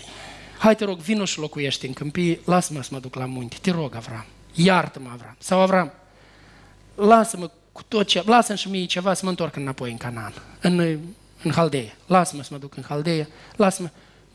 Hai 0.57 0.75
te 0.75 0.85
rog, 0.85 0.97
vino 0.97 1.25
și 1.25 1.39
locuiește 1.39 1.87
în 1.87 1.93
câmpie, 1.93 2.39
lasă-mă 2.45 2.81
să 2.81 2.89
mă 2.91 2.99
duc 2.99 3.15
la 3.15 3.25
munte, 3.25 3.55
te 3.61 3.71
rog, 3.71 3.95
Avram, 3.95 4.25
iartă-mă, 4.53 5.09
Avram. 5.13 5.35
Sau 5.39 5.59
Avram, 5.59 5.91
lasă-mă 6.95 7.49
cu 7.71 7.83
tot 7.87 8.07
ce, 8.07 8.23
lasă-mi 8.25 8.57
și 8.57 8.69
mie 8.69 8.85
ceva 8.85 9.13
să 9.13 9.21
mă 9.23 9.29
întorc 9.29 9.55
înapoi 9.55 9.91
în 9.91 9.97
Canaan, 9.97 10.33
în, 10.61 10.99
în 11.43 11.51
Haldeia. 11.51 11.93
Lasă-mă 12.07 12.43
să 12.43 12.49
mă 12.51 12.57
duc 12.57 12.75
în 12.77 12.83
Haldeia, 12.87 13.27
lasă-mă. 13.55 13.89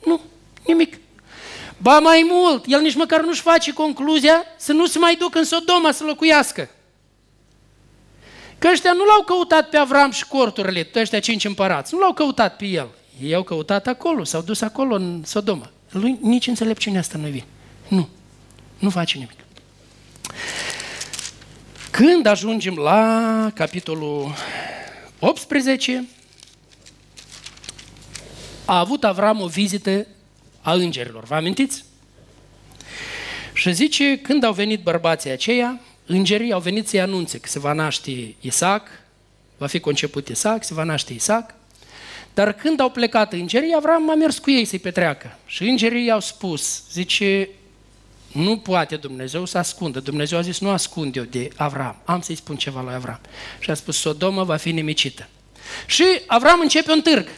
Nu, 0.04 0.20
Nimic. 0.66 0.98
Ba 1.78 1.98
mai 1.98 2.26
mult, 2.30 2.64
el 2.66 2.80
nici 2.80 2.94
măcar 2.94 3.20
nu-și 3.24 3.40
face 3.40 3.72
concluzia 3.72 4.42
să 4.56 4.72
nu 4.72 4.86
se 4.86 4.98
mai 4.98 5.16
ducă 5.16 5.38
în 5.38 5.44
Sodoma 5.44 5.92
să 5.92 6.04
locuiască. 6.04 6.70
Că 8.58 8.68
ăștia 8.72 8.92
nu 8.92 9.04
l-au 9.04 9.22
căutat 9.22 9.68
pe 9.68 9.76
Avram 9.76 10.10
și 10.10 10.26
corturile, 10.26 10.90
ăștia 10.94 11.20
cinci 11.20 11.44
împărați, 11.44 11.94
nu 11.94 12.00
l-au 12.00 12.12
căutat 12.12 12.56
pe 12.56 12.64
el. 12.64 12.88
Ei 13.22 13.34
au 13.34 13.42
căutat 13.42 13.86
acolo, 13.86 14.24
s-au 14.24 14.42
dus 14.42 14.60
acolo 14.60 14.94
în 14.94 15.22
Sodoma. 15.24 15.70
Lui 15.90 16.18
nici 16.20 16.46
înțelepciunea 16.46 17.00
asta 17.00 17.18
nu 17.18 17.24
vine. 17.28 17.44
Nu. 17.88 18.08
Nu 18.78 18.90
face 18.90 19.14
nimic. 19.14 19.38
Când 21.90 22.26
ajungem 22.26 22.74
la 22.74 23.50
capitolul 23.54 24.34
18, 25.18 26.08
a 28.66 28.78
avut 28.78 29.04
Avram 29.04 29.40
o 29.40 29.46
vizită 29.46 30.06
a 30.60 30.72
îngerilor. 30.72 31.24
Vă 31.24 31.34
amintiți? 31.34 31.84
Și 33.52 33.72
zice, 33.72 34.18
când 34.18 34.44
au 34.44 34.52
venit 34.52 34.82
bărbații 34.82 35.30
aceia, 35.30 35.80
îngerii 36.06 36.52
au 36.52 36.60
venit 36.60 36.88
să-i 36.88 37.00
anunțe 37.00 37.38
că 37.38 37.48
se 37.48 37.58
va 37.58 37.72
naște 37.72 38.34
Isaac, 38.40 38.88
va 39.56 39.66
fi 39.66 39.80
conceput 39.80 40.28
Isaac, 40.28 40.64
se 40.64 40.74
va 40.74 40.82
naște 40.82 41.12
Isaac, 41.12 41.54
dar 42.34 42.52
când 42.52 42.80
au 42.80 42.90
plecat 42.90 43.32
îngerii, 43.32 43.74
Avram 43.76 44.10
a 44.10 44.14
mers 44.14 44.38
cu 44.38 44.50
ei 44.50 44.64
să-i 44.64 44.78
petreacă. 44.78 45.38
Și 45.46 45.62
îngerii 45.62 46.04
i-au 46.04 46.20
spus, 46.20 46.82
zice, 46.90 47.48
nu 48.32 48.58
poate 48.58 48.96
Dumnezeu 48.96 49.44
să 49.44 49.58
ascundă. 49.58 50.00
Dumnezeu 50.00 50.38
a 50.38 50.40
zis, 50.40 50.58
nu 50.58 50.70
ascund 50.70 51.16
eu 51.16 51.22
de 51.22 51.48
Avram, 51.56 51.96
am 52.04 52.20
să-i 52.20 52.34
spun 52.34 52.56
ceva 52.56 52.82
lui 52.82 52.94
Avram. 52.94 53.20
Și 53.58 53.70
a 53.70 53.74
spus, 53.74 53.96
Sodoma 53.96 54.42
va 54.42 54.56
fi 54.56 54.72
nimicită. 54.72 55.28
Și 55.86 56.04
Avram 56.26 56.60
începe 56.60 56.92
un 56.92 57.00
târg. 57.00 57.28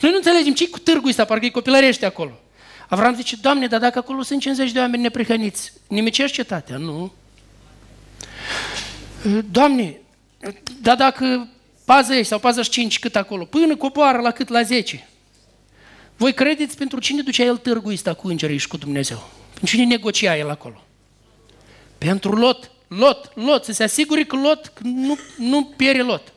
Noi 0.00 0.10
nu 0.10 0.16
înțelegem 0.16 0.54
ce 0.54 0.68
cu 0.68 0.78
târgul 0.78 1.08
ăsta, 1.08 1.24
parcă 1.24 1.44
e 1.44 1.48
copilărește 1.48 2.06
acolo. 2.06 2.40
Avram 2.88 3.14
zice, 3.14 3.36
Doamne, 3.36 3.66
dar 3.66 3.80
dacă 3.80 3.98
acolo 3.98 4.22
sunt 4.22 4.40
50 4.40 4.72
de 4.72 4.78
oameni 4.78 5.02
neprihăniți, 5.02 5.72
nimicești 5.88 6.36
cetatea? 6.36 6.76
Nu. 6.76 7.12
Doamne, 9.50 10.00
dar 10.82 10.96
dacă 10.96 11.48
pază 11.84 12.22
sau 12.22 12.38
pază 12.38 12.62
5 12.62 12.98
cât 12.98 13.16
acolo, 13.16 13.44
până 13.44 13.76
coboară 13.76 14.18
la 14.18 14.30
cât 14.30 14.48
la 14.48 14.62
10. 14.62 15.08
Voi 16.16 16.34
credeți 16.34 16.76
pentru 16.76 16.98
cine 16.98 17.22
ducea 17.22 17.44
el 17.44 17.56
târgul 17.56 17.92
ăsta 17.92 18.14
cu 18.14 18.28
îngerii 18.28 18.58
și 18.58 18.68
cu 18.68 18.76
Dumnezeu? 18.76 19.30
Pentru 19.52 19.76
cine 19.76 19.84
negocia 19.84 20.36
el 20.36 20.50
acolo? 20.50 20.82
Pentru 21.98 22.32
Lot. 22.32 22.70
Lot, 22.88 23.30
Lot, 23.34 23.64
să 23.64 23.72
se 23.72 23.82
asigure 23.82 24.24
că 24.24 24.36
Lot 24.36 24.72
nu, 24.82 25.18
nu 25.38 25.64
pierde 25.76 26.02
Lot. 26.02 26.32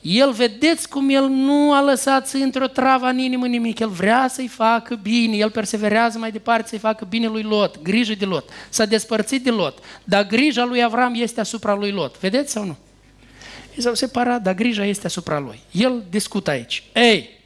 El, 0.00 0.32
vedeți 0.32 0.88
cum 0.88 1.08
el 1.08 1.26
nu 1.26 1.72
a 1.72 1.82
lăsat 1.82 2.26
să 2.26 2.36
intre 2.36 2.64
o 2.64 2.66
travă 2.66 3.06
în 3.06 3.18
inimă 3.18 3.46
nimic. 3.46 3.78
El 3.78 3.88
vrea 3.88 4.28
să-i 4.28 4.48
facă 4.48 4.94
bine, 4.94 5.36
el 5.36 5.50
perseverează 5.50 6.18
mai 6.18 6.30
departe 6.30 6.68
să-i 6.68 6.78
facă 6.78 7.04
bine 7.04 7.26
lui 7.26 7.42
Lot, 7.42 7.82
grijă 7.82 8.14
de 8.14 8.24
Lot. 8.24 8.48
S-a 8.68 8.84
despărțit 8.84 9.44
de 9.44 9.50
Lot, 9.50 9.78
dar 10.04 10.26
grija 10.26 10.64
lui 10.64 10.82
Avram 10.82 11.14
este 11.14 11.40
asupra 11.40 11.74
lui 11.74 11.90
Lot. 11.90 12.18
Vedeți 12.18 12.52
sau 12.52 12.64
nu? 12.64 12.76
Ei 13.74 13.82
s-au 13.82 13.94
separat, 13.94 14.42
dar 14.42 14.54
grija 14.54 14.84
este 14.84 15.06
asupra 15.06 15.38
lui. 15.38 15.60
El 15.70 16.04
discută 16.10 16.50
aici. 16.50 16.82
Ei, 16.94 17.39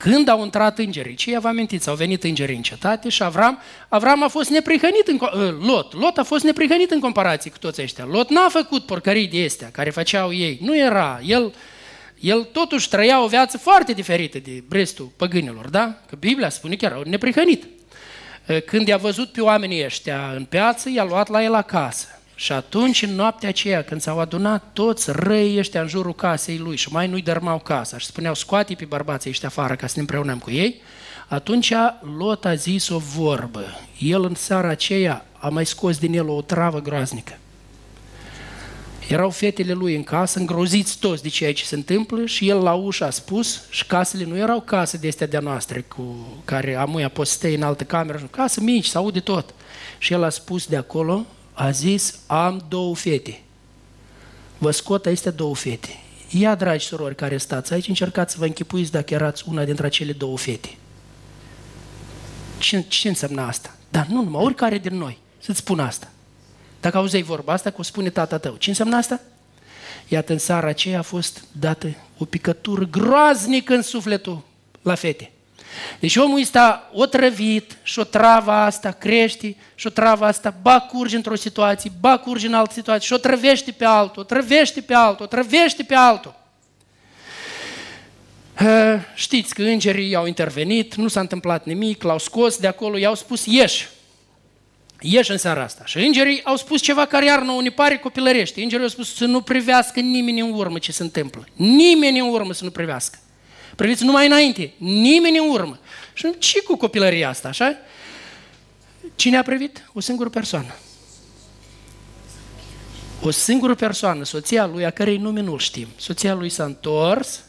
când 0.00 0.28
au 0.28 0.42
intrat 0.44 0.78
îngerii, 0.78 1.14
ce 1.14 1.38
vă 1.38 1.48
amintiți, 1.48 1.88
au 1.88 1.94
venit 1.94 2.24
îngerii 2.24 2.56
în 2.56 2.62
cetate 2.62 3.08
și 3.08 3.22
Avram, 3.22 3.58
Avram 3.88 4.22
a 4.22 4.28
fost 4.28 4.50
neprihănit 4.50 5.06
în, 5.06 5.18
ă, 5.22 5.54
Lot, 5.66 5.94
Lot 5.94 6.18
a 6.18 6.22
fost 6.22 6.44
neprihănit 6.44 6.90
în 6.90 7.00
comparație 7.00 7.50
cu 7.50 7.58
toți 7.58 7.82
ăștia. 7.82 8.04
Lot 8.04 8.30
n-a 8.30 8.48
făcut 8.48 8.86
porcării 8.86 9.28
de 9.28 9.44
astea 9.44 9.68
care 9.72 9.90
făceau 9.90 10.32
ei, 10.32 10.58
nu 10.62 10.76
era, 10.76 11.20
el, 11.24 11.54
el 12.20 12.44
totuși 12.52 12.88
trăia 12.88 13.22
o 13.22 13.26
viață 13.26 13.58
foarte 13.58 13.92
diferită 13.92 14.38
de 14.38 14.64
restul 14.70 15.10
păgânilor, 15.16 15.68
da? 15.68 16.00
Că 16.08 16.16
Biblia 16.16 16.48
spune 16.48 16.76
că 16.76 16.84
era 16.84 17.00
neprihănit. 17.04 17.64
Ă, 18.48 18.58
când 18.58 18.88
i-a 18.88 18.96
văzut 18.96 19.32
pe 19.32 19.40
oamenii 19.40 19.84
ăștia 19.84 20.32
în 20.36 20.44
piață, 20.44 20.90
i-a 20.90 21.04
luat 21.04 21.28
la 21.28 21.42
el 21.42 21.54
acasă. 21.54 22.19
Și 22.40 22.52
atunci, 22.52 23.02
în 23.02 23.14
noaptea 23.14 23.48
aceea, 23.48 23.82
când 23.82 24.00
s-au 24.00 24.18
adunat 24.18 24.64
toți 24.72 25.10
răii 25.12 25.58
ăștia 25.58 25.80
în 25.80 25.88
jurul 25.88 26.14
casei 26.14 26.58
lui 26.58 26.76
și 26.76 26.92
mai 26.92 27.06
nu-i 27.06 27.22
dărmau 27.22 27.58
casa 27.58 27.98
și 27.98 28.06
spuneau, 28.06 28.34
scoate 28.34 28.74
pe 28.74 28.84
bărbații 28.84 29.30
ăștia 29.30 29.48
afară 29.48 29.74
ca 29.74 29.86
să 29.86 29.92
ne 29.94 30.00
împreunăm 30.00 30.38
cu 30.38 30.50
ei, 30.50 30.80
atunci 31.28 31.72
Lot 32.16 32.44
a 32.44 32.54
zis 32.54 32.88
o 32.88 32.98
vorbă. 32.98 33.64
El 33.98 34.24
în 34.24 34.34
seara 34.34 34.68
aceea 34.68 35.24
a 35.38 35.48
mai 35.48 35.66
scos 35.66 35.98
din 35.98 36.14
el 36.14 36.28
o 36.28 36.42
travă 36.42 36.80
groaznică. 36.80 37.38
Erau 39.08 39.30
fetele 39.30 39.72
lui 39.72 39.94
în 39.94 40.02
casă, 40.02 40.38
îngroziți 40.38 40.98
toți 40.98 41.22
de 41.22 41.28
ceea 41.28 41.52
ce 41.52 41.64
se 41.64 41.74
întâmplă 41.74 42.26
și 42.26 42.48
el 42.48 42.58
la 42.58 42.72
ușă 42.72 43.04
a 43.04 43.10
spus 43.10 43.62
și 43.70 43.86
casele 43.86 44.24
nu 44.24 44.36
erau 44.36 44.60
case 44.60 44.96
de 44.96 45.08
astea 45.08 45.26
de-a 45.26 45.40
noastre 45.40 45.80
cu 45.80 46.26
care 46.44 46.74
amuia 46.74 47.08
poți 47.08 47.32
să 47.32 47.46
în 47.46 47.62
altă 47.62 47.84
cameră, 47.84 48.28
case 48.30 48.60
mici, 48.60 48.86
se 48.86 48.96
aude 48.96 49.20
tot. 49.20 49.54
Și 49.98 50.12
el 50.12 50.22
a 50.22 50.28
spus 50.28 50.66
de 50.66 50.76
acolo, 50.76 51.26
a 51.60 51.70
zis, 51.70 52.18
am 52.26 52.64
două 52.68 52.94
fete. 52.94 53.40
Vă 54.58 54.70
scot 54.70 55.06
aceste 55.06 55.30
două 55.30 55.54
fete. 55.54 56.00
Ia, 56.30 56.54
dragi 56.54 56.86
surori 56.86 57.14
care 57.14 57.36
stați 57.36 57.72
aici, 57.72 57.88
încercați 57.88 58.32
să 58.32 58.38
vă 58.38 58.46
închipuiți 58.46 58.90
dacă 58.90 59.14
erați 59.14 59.44
una 59.48 59.64
dintre 59.64 59.86
acele 59.86 60.12
două 60.12 60.38
fete. 60.38 60.76
Ce, 62.58 62.84
ce 62.88 63.08
înseamnă 63.08 63.42
asta? 63.42 63.76
Dar 63.88 64.06
nu 64.06 64.22
numai, 64.22 64.42
oricare 64.42 64.78
din 64.78 64.96
noi, 64.96 65.18
să-ți 65.38 65.58
spun 65.58 65.80
asta. 65.80 66.10
Dacă 66.80 66.96
auzeai 66.96 67.22
vorba 67.22 67.52
asta, 67.52 67.70
că 67.70 67.76
o 67.78 67.82
spune 67.82 68.10
tata 68.10 68.38
tău. 68.38 68.56
Ce 68.56 68.68
înseamnă 68.68 68.96
asta? 68.96 69.20
Iată, 70.08 70.32
în 70.32 70.38
seara 70.38 70.66
aceea 70.66 70.98
a 70.98 71.02
fost 71.02 71.44
dată 71.52 71.88
o 72.18 72.24
picătură 72.24 72.84
groaznică 72.84 73.74
în 73.74 73.82
sufletul 73.82 74.42
la 74.82 74.94
fete. 74.94 75.30
Deci 76.00 76.16
omul 76.16 76.40
ăsta 76.40 76.90
o 76.92 77.06
trăvit 77.06 77.76
și 77.82 77.98
o 77.98 78.04
travă 78.04 78.50
asta 78.50 78.90
crește 78.90 79.56
și 79.74 79.86
o 79.86 79.90
travă 79.90 80.24
asta 80.24 80.54
ba 80.62 80.80
curge 80.80 81.16
într-o 81.16 81.34
situație, 81.34 81.92
ba 82.00 82.18
curge 82.18 82.46
în 82.46 82.54
altă 82.54 82.72
situație 82.72 83.06
și 83.06 83.12
o 83.12 83.16
trăvește 83.16 83.70
pe 83.70 83.84
altul, 83.84 84.22
o 84.22 84.24
trăvește 84.24 84.80
pe 84.80 84.94
altul, 84.94 85.24
o 85.24 85.28
trăvește 85.28 85.82
pe 85.82 85.94
altul. 85.94 86.38
Știți 89.14 89.54
că 89.54 89.62
îngerii 89.62 90.14
au 90.14 90.26
intervenit, 90.26 90.94
nu 90.94 91.08
s-a 91.08 91.20
întâmplat 91.20 91.64
nimic, 91.64 92.02
l-au 92.02 92.18
scos 92.18 92.56
de 92.56 92.66
acolo, 92.66 92.96
i-au 92.96 93.14
spus 93.14 93.46
ieși. 93.46 93.88
Ieși 95.00 95.30
în 95.30 95.38
seara 95.38 95.62
asta. 95.62 95.82
Și 95.84 95.98
îngerii 95.98 96.44
au 96.44 96.56
spus 96.56 96.80
ceva 96.80 97.06
care 97.06 97.24
iar 97.24 97.42
nouă 97.42 97.62
ne 97.62 97.70
pare 97.70 97.98
copilărește. 97.98 98.62
Îngerii 98.62 98.84
au 98.84 98.90
spus 98.90 99.14
să 99.14 99.24
nu 99.24 99.40
privească 99.40 100.00
nimeni 100.00 100.40
în 100.40 100.52
urmă 100.52 100.78
ce 100.78 100.92
se 100.92 101.02
întâmplă. 101.02 101.46
Nimeni 101.54 102.18
în 102.18 102.28
urmă 102.28 102.52
să 102.52 102.64
nu 102.64 102.70
privească. 102.70 103.18
Priviți 103.80 104.04
numai 104.04 104.26
înainte, 104.26 104.72
nimeni 104.76 105.38
în 105.38 105.50
urmă. 105.50 105.78
Și 106.12 106.38
ce 106.38 106.62
cu 106.62 106.76
copilăria 106.76 107.28
asta, 107.28 107.48
așa? 107.48 107.76
Cine 109.14 109.36
a 109.36 109.42
privit? 109.42 109.90
O 109.92 110.00
singură 110.00 110.28
persoană. 110.28 110.74
O 113.22 113.30
singură 113.30 113.74
persoană, 113.74 114.24
soția 114.24 114.66
lui, 114.66 114.84
a 114.84 114.90
cărei 114.90 115.16
nume 115.16 115.40
nu-l 115.40 115.58
știm. 115.58 115.88
Soția 115.96 116.34
lui 116.34 116.48
s-a 116.48 116.64
întors 116.64 117.44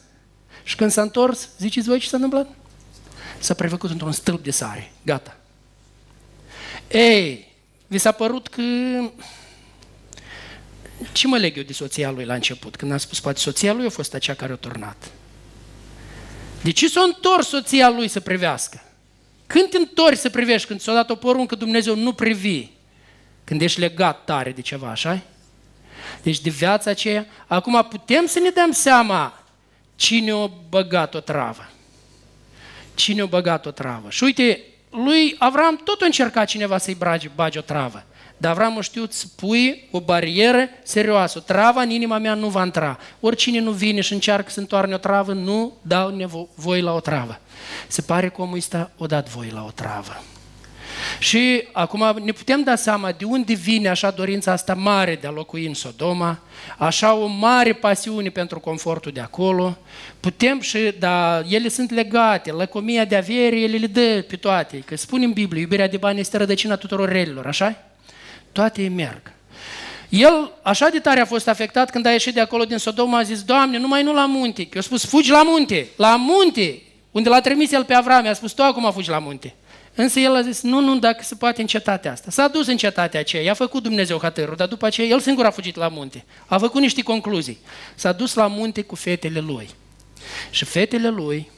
și 0.62 0.76
când 0.76 0.90
s-a 0.90 1.02
întors, 1.02 1.48
ziceți 1.58 1.88
voi 1.88 1.98
ce 1.98 2.08
s-a 2.08 2.16
întâmplat? 2.16 2.54
S-a 3.38 3.54
prefăcut 3.54 3.90
într-un 3.90 4.12
stâlp 4.12 4.42
de 4.42 4.50
sare. 4.50 4.92
Gata. 5.02 5.36
Ei, 6.88 7.52
vi 7.86 7.98
s-a 7.98 8.12
părut 8.12 8.48
că... 8.48 8.62
Ce 11.12 11.26
mă 11.26 11.36
leg 11.36 11.56
eu 11.56 11.62
de 11.62 11.72
soția 11.72 12.10
lui 12.10 12.24
la 12.24 12.34
început? 12.34 12.76
Când 12.76 12.92
am 12.92 12.98
spus, 12.98 13.20
poate 13.20 13.38
soția 13.38 13.72
lui 13.72 13.86
a 13.86 13.90
fost 13.90 14.14
acea 14.14 14.34
care 14.34 14.52
a 14.52 14.56
turnat. 14.56 15.10
De 16.62 16.70
ce 16.70 16.88
s-a 16.88 17.00
întors 17.00 17.48
soția 17.48 17.90
lui 17.90 18.08
să 18.08 18.20
privească? 18.20 18.82
Când 19.46 19.68
te 19.68 19.76
întorci 19.76 20.18
să 20.18 20.30
privești, 20.30 20.66
când 20.66 20.80
ți-a 20.80 20.92
dat 20.92 21.10
o 21.10 21.14
poruncă 21.14 21.54
Dumnezeu, 21.54 21.96
nu 21.96 22.12
privi. 22.12 22.68
Când 23.44 23.60
ești 23.60 23.80
legat 23.80 24.24
tare 24.24 24.52
de 24.52 24.60
ceva, 24.60 24.90
așa 24.90 25.20
Deci 26.22 26.40
de 26.40 26.50
viața 26.50 26.90
aceea, 26.90 27.26
acum 27.46 27.86
putem 27.90 28.26
să 28.26 28.38
ne 28.38 28.48
dăm 28.48 28.70
seama 28.70 29.42
cine 29.96 30.30
a 30.30 30.50
băgat 30.68 31.14
o 31.14 31.20
travă. 31.20 31.70
Cine 32.94 33.22
a 33.22 33.26
băgat 33.26 33.66
o 33.66 33.70
travă. 33.70 34.10
Și 34.10 34.24
uite, 34.24 34.60
lui 34.90 35.34
Avram 35.38 35.76
tot 35.84 36.00
a 36.00 36.04
încercat 36.04 36.46
cineva 36.46 36.78
să-i 36.78 36.94
bage, 36.94 37.30
bage 37.34 37.58
o 37.58 37.62
travă. 37.62 38.04
Dar 38.42 38.50
Avram 38.50 38.78
a 38.78 38.80
știut 38.80 39.12
să 39.12 39.26
pui 39.36 39.88
o 39.90 40.00
barieră 40.00 40.68
serioasă. 40.82 41.38
O 41.38 41.40
travă 41.40 41.80
în 41.80 41.90
inima 41.90 42.18
mea 42.18 42.34
nu 42.34 42.48
va 42.48 42.64
intra. 42.64 42.98
Oricine 43.20 43.60
nu 43.60 43.70
vine 43.70 44.00
și 44.00 44.12
încearcă 44.12 44.50
să 44.50 44.60
întoarne 44.60 44.94
o 44.94 44.96
travă, 44.96 45.32
nu 45.32 45.72
dau 45.82 46.48
voi 46.54 46.80
la 46.80 46.94
o 46.94 47.00
travă. 47.00 47.40
Se 47.86 48.00
pare 48.00 48.28
că 48.28 48.42
omul 48.42 48.56
ăsta 48.56 48.90
o 48.96 49.06
dat 49.06 49.28
voi 49.28 49.50
la 49.52 49.64
o 49.64 49.70
travă. 49.70 50.22
Și 51.18 51.68
acum 51.72 52.20
ne 52.24 52.32
putem 52.32 52.62
da 52.62 52.76
seama 52.76 53.12
de 53.12 53.24
unde 53.24 53.54
vine 53.54 53.88
așa 53.88 54.10
dorința 54.10 54.52
asta 54.52 54.74
mare 54.74 55.18
de 55.20 55.26
a 55.26 55.30
locui 55.30 55.66
în 55.66 55.74
Sodoma, 55.74 56.38
așa 56.78 57.14
o 57.14 57.26
mare 57.26 57.72
pasiune 57.72 58.28
pentru 58.28 58.60
confortul 58.60 59.12
de 59.12 59.20
acolo. 59.20 59.78
Putem 60.20 60.60
și, 60.60 60.94
da, 60.98 61.42
ele 61.48 61.68
sunt 61.68 61.90
legate, 61.90 62.52
lăcomia 62.52 63.04
de 63.04 63.16
avere, 63.16 63.60
ele 63.60 63.76
le 63.76 63.86
dă 63.86 64.24
pe 64.28 64.36
toate. 64.36 64.78
Că 64.78 64.96
spune 64.96 65.24
în 65.24 65.32
Biblie, 65.32 65.60
iubirea 65.60 65.88
de 65.88 65.96
bani 65.96 66.20
este 66.20 66.36
rădăcina 66.36 66.76
tuturor 66.76 67.08
relilor, 67.08 67.46
așa 67.46 67.86
toate 68.52 68.88
merg. 68.88 69.32
El 70.08 70.52
așa 70.62 70.88
de 70.88 70.98
tare 70.98 71.20
a 71.20 71.24
fost 71.24 71.48
afectat 71.48 71.90
când 71.90 72.06
a 72.06 72.10
ieșit 72.10 72.34
de 72.34 72.40
acolo 72.40 72.64
din 72.64 72.76
Sodoma, 72.76 73.18
a 73.18 73.22
zis, 73.22 73.42
Doamne, 73.42 73.78
numai 73.78 74.02
nu 74.02 74.12
la 74.12 74.26
munte. 74.26 74.60
Eu 74.60 74.68
a 74.76 74.80
spus, 74.80 75.04
fugi 75.04 75.30
la 75.30 75.42
munte, 75.42 75.88
la 75.96 76.16
munte. 76.16 76.82
unde 77.10 77.28
l-a 77.28 77.40
trimis 77.40 77.72
el 77.72 77.84
pe 77.84 77.94
Avram, 77.94 78.24
i-a 78.24 78.34
spus, 78.34 78.52
tu 78.52 78.62
acum 78.62 78.92
fugi 78.92 79.10
la 79.10 79.18
munte. 79.18 79.54
Însă 79.94 80.20
el 80.20 80.34
a 80.34 80.42
zis, 80.42 80.62
nu, 80.62 80.80
nu, 80.80 80.98
dacă 80.98 81.22
se 81.22 81.34
poate 81.34 81.60
în 81.60 81.66
cetatea 81.66 82.12
asta. 82.12 82.30
S-a 82.30 82.48
dus 82.48 82.66
în 82.66 82.76
cetatea 82.76 83.20
aceea, 83.20 83.42
i-a 83.42 83.54
făcut 83.54 83.82
Dumnezeu 83.82 84.18
hatărul, 84.22 84.56
dar 84.56 84.68
după 84.68 84.86
aceea 84.86 85.06
el 85.06 85.20
singur 85.20 85.44
a 85.44 85.50
fugit 85.50 85.76
la 85.76 85.88
munte. 85.88 86.24
A 86.46 86.58
făcut 86.58 86.80
niște 86.80 87.02
concluzii. 87.02 87.58
S-a 87.94 88.12
dus 88.12 88.34
la 88.34 88.46
munte 88.46 88.82
cu 88.82 88.94
fetele 88.94 89.40
lui. 89.40 89.68
Și 90.50 90.64
fetele 90.64 91.08
lui, 91.08 91.50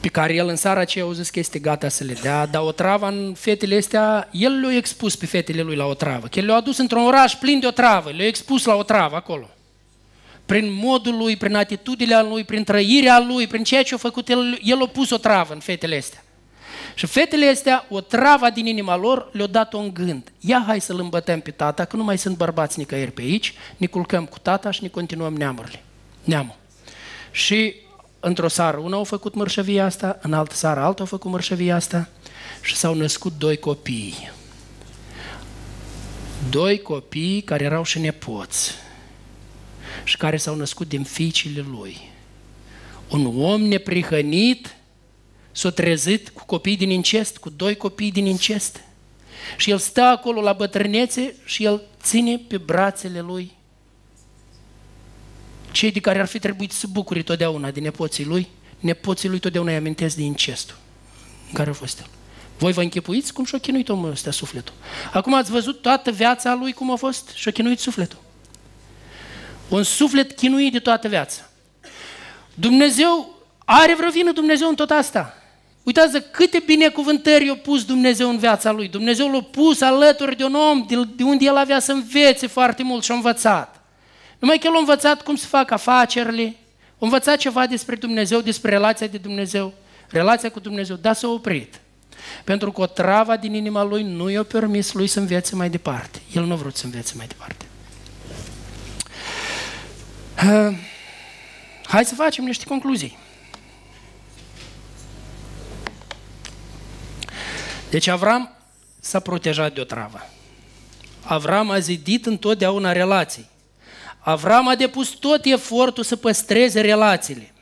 pe 0.00 0.08
care 0.08 0.34
el 0.34 0.48
în 0.48 0.56
seara 0.56 0.80
aceea 0.80 1.04
au 1.04 1.12
zis 1.12 1.30
că 1.30 1.38
este 1.38 1.58
gata 1.58 1.88
să 1.88 2.04
le 2.04 2.16
dea, 2.22 2.46
dar 2.46 2.62
o 2.62 2.72
travă 2.72 3.06
în 3.06 3.34
fetele 3.38 3.76
astea, 3.76 4.28
el 4.32 4.60
le-a 4.60 4.76
expus 4.76 5.16
pe 5.16 5.26
fetele 5.26 5.62
lui 5.62 5.76
la 5.76 5.84
o 5.84 5.94
travă. 5.94 6.26
Că 6.26 6.38
el 6.38 6.46
le-a 6.46 6.56
adus 6.56 6.78
într-un 6.78 7.06
oraș 7.06 7.34
plin 7.34 7.60
de 7.60 7.66
o 7.66 7.70
travă, 7.70 8.10
le-a 8.16 8.26
expus 8.26 8.64
la 8.64 8.74
o 8.74 8.82
travă 8.82 9.16
acolo 9.16 9.48
prin 10.48 10.72
modul 10.72 11.16
lui, 11.16 11.36
prin 11.36 11.54
atitudinea 11.54 12.22
lui, 12.22 12.44
prin 12.44 12.64
trăirea 12.64 13.24
lui, 13.28 13.46
prin 13.46 13.64
ceea 13.64 13.82
ce 13.82 13.94
a 13.94 13.96
făcut 13.96 14.28
el, 14.28 14.58
el 14.62 14.82
a 14.82 14.86
pus 14.86 15.10
o 15.10 15.16
travă 15.16 15.52
în 15.52 15.58
fetele 15.58 15.96
astea. 15.96 16.24
Și 16.94 17.06
fetele 17.06 17.46
astea, 17.46 17.86
o 17.88 18.00
travă 18.00 18.50
din 18.50 18.66
inima 18.66 18.96
lor, 18.96 19.28
le-a 19.32 19.46
dat-o 19.46 19.78
în 19.78 19.94
gând. 19.94 20.32
Ia 20.40 20.64
hai 20.66 20.80
să-l 20.80 21.00
îmbătăm 21.00 21.40
pe 21.40 21.50
tata, 21.50 21.84
că 21.84 21.96
nu 21.96 22.04
mai 22.04 22.18
sunt 22.18 22.36
bărbați 22.36 22.78
nicăieri 22.78 23.10
pe 23.10 23.22
aici, 23.22 23.54
ne 23.76 23.86
culcăm 23.86 24.26
cu 24.26 24.38
tata 24.38 24.70
și 24.70 24.82
ne 24.82 24.88
continuăm 24.88 25.34
neamurile. 25.34 25.82
Neamul. 26.24 26.56
Și 27.30 27.74
într-o 28.20 28.48
seară 28.48 28.76
una 28.76 28.96
au 28.96 29.04
făcut 29.04 29.34
mărșăvia 29.34 29.84
asta, 29.84 30.18
în 30.22 30.32
altă 30.32 30.54
seară 30.54 30.80
alta 30.80 31.00
au 31.00 31.06
făcut 31.06 31.30
mărșăvia 31.30 31.74
asta 31.74 32.08
și 32.62 32.76
s-au 32.76 32.94
născut 32.94 33.32
doi 33.38 33.56
copii. 33.56 34.30
Doi 36.50 36.82
copii 36.82 37.42
care 37.42 37.64
erau 37.64 37.84
și 37.84 37.98
nepoți 37.98 38.74
și 40.04 40.16
care 40.16 40.36
s-au 40.36 40.54
născut 40.54 40.88
din 40.88 41.02
fiicile 41.02 41.64
lui. 41.70 42.10
Un 43.10 43.34
om 43.40 43.62
neprihănit 43.62 44.76
s-a 45.52 45.70
trezit 45.70 46.28
cu 46.28 46.44
copii 46.44 46.76
din 46.76 46.90
incest, 46.90 47.38
cu 47.38 47.50
doi 47.50 47.76
copii 47.76 48.12
din 48.12 48.26
incest. 48.26 48.80
Și 49.56 49.70
el 49.70 49.78
stă 49.78 50.02
acolo 50.02 50.40
la 50.40 50.52
bătrânețe 50.52 51.34
și 51.44 51.64
el 51.64 51.82
ține 52.02 52.38
pe 52.48 52.56
brațele 52.56 53.20
lui 53.20 53.57
cei 55.78 55.90
de 55.90 56.00
care 56.00 56.20
ar 56.20 56.26
fi 56.26 56.38
trebuit 56.38 56.72
să 56.72 56.86
bucure 56.90 57.22
totdeauna 57.22 57.70
de 57.70 57.80
nepoții 57.80 58.24
lui, 58.24 58.48
nepoții 58.78 59.28
lui 59.28 59.38
totdeauna 59.38 59.70
îi 59.70 59.76
amintesc 59.76 60.16
de 60.16 60.22
incestul 60.22 60.76
în 61.48 61.52
care 61.54 61.70
a 61.70 61.72
fost 61.72 61.98
el. 61.98 62.06
Voi 62.58 62.72
vă 62.72 62.82
închipuiți 62.82 63.32
cum 63.32 63.44
și-a 63.44 63.58
chinuit 63.58 63.88
omul 63.88 64.10
ăsta 64.10 64.30
sufletul. 64.30 64.74
Acum 65.12 65.34
ați 65.34 65.50
văzut 65.50 65.82
toată 65.82 66.10
viața 66.10 66.54
lui 66.54 66.72
cum 66.72 66.90
a 66.90 66.96
fost 66.96 67.30
și-a 67.34 67.52
chinuit 67.52 67.78
sufletul. 67.78 68.18
Un 69.68 69.82
suflet 69.82 70.32
chinuit 70.32 70.72
de 70.72 70.78
toată 70.78 71.08
viața. 71.08 71.40
Dumnezeu 72.54 73.42
are 73.64 73.94
vreo 73.94 74.10
vină 74.10 74.32
Dumnezeu 74.32 74.68
în 74.68 74.74
tot 74.74 74.90
asta. 74.90 75.34
Uitați 75.82 76.22
câte 76.30 76.62
binecuvântări 76.66 77.50
a 77.50 77.56
pus 77.56 77.84
Dumnezeu 77.84 78.28
în 78.28 78.38
viața 78.38 78.70
lui. 78.70 78.88
Dumnezeu 78.88 79.32
l-a 79.32 79.40
pus 79.40 79.80
alături 79.80 80.36
de 80.36 80.44
un 80.44 80.54
om 80.54 80.86
de 81.16 81.22
unde 81.22 81.44
el 81.44 81.56
avea 81.56 81.80
să 81.80 81.92
învețe 81.92 82.46
foarte 82.46 82.82
mult 82.82 83.04
și 83.04 83.10
a 83.10 83.14
învățat. 83.14 83.77
Numai 84.38 84.58
că 84.58 84.66
el 84.66 84.74
a 84.74 84.78
învățat 84.78 85.22
cum 85.22 85.36
să 85.36 85.46
facă 85.46 85.74
afacerile, 85.74 86.56
a 86.92 86.96
învățat 86.98 87.38
ceva 87.38 87.66
despre 87.66 87.94
Dumnezeu, 87.94 88.40
despre 88.40 88.70
relația 88.70 89.06
de 89.06 89.18
Dumnezeu, 89.18 89.74
relația 90.08 90.50
cu 90.50 90.60
Dumnezeu, 90.60 90.96
dar 90.96 91.14
s-a 91.14 91.28
oprit. 91.28 91.80
Pentru 92.44 92.72
că 92.72 92.80
o 92.80 92.86
travă 92.86 93.36
din 93.36 93.54
inima 93.54 93.82
lui 93.82 94.02
nu 94.02 94.30
i-a 94.30 94.42
permis 94.42 94.92
lui 94.92 95.06
să 95.06 95.18
învețe 95.18 95.54
mai 95.54 95.70
departe. 95.70 96.20
El 96.32 96.44
nu 96.44 96.52
a 96.52 96.56
vrut 96.56 96.76
să 96.76 96.84
învețe 96.84 97.14
mai 97.16 97.26
departe. 97.26 97.64
Hai 101.84 102.04
să 102.04 102.14
facem 102.14 102.44
niște 102.44 102.64
concluzii. 102.64 103.18
Deci 107.90 108.06
Avram 108.06 108.56
s-a 109.00 109.20
protejat 109.20 109.74
de 109.74 109.80
o 109.80 109.84
travă. 109.84 110.30
Avram 111.22 111.70
a 111.70 111.78
zidit 111.78 112.26
întotdeauna 112.26 112.92
relații. 112.92 113.48
Avram 114.28 114.68
a 114.68 114.74
depus 114.74 115.08
tot 115.08 115.44
efortul 115.44 116.04
să 116.04 116.16
păstreze 116.16 116.80
relațiile. 116.80 117.52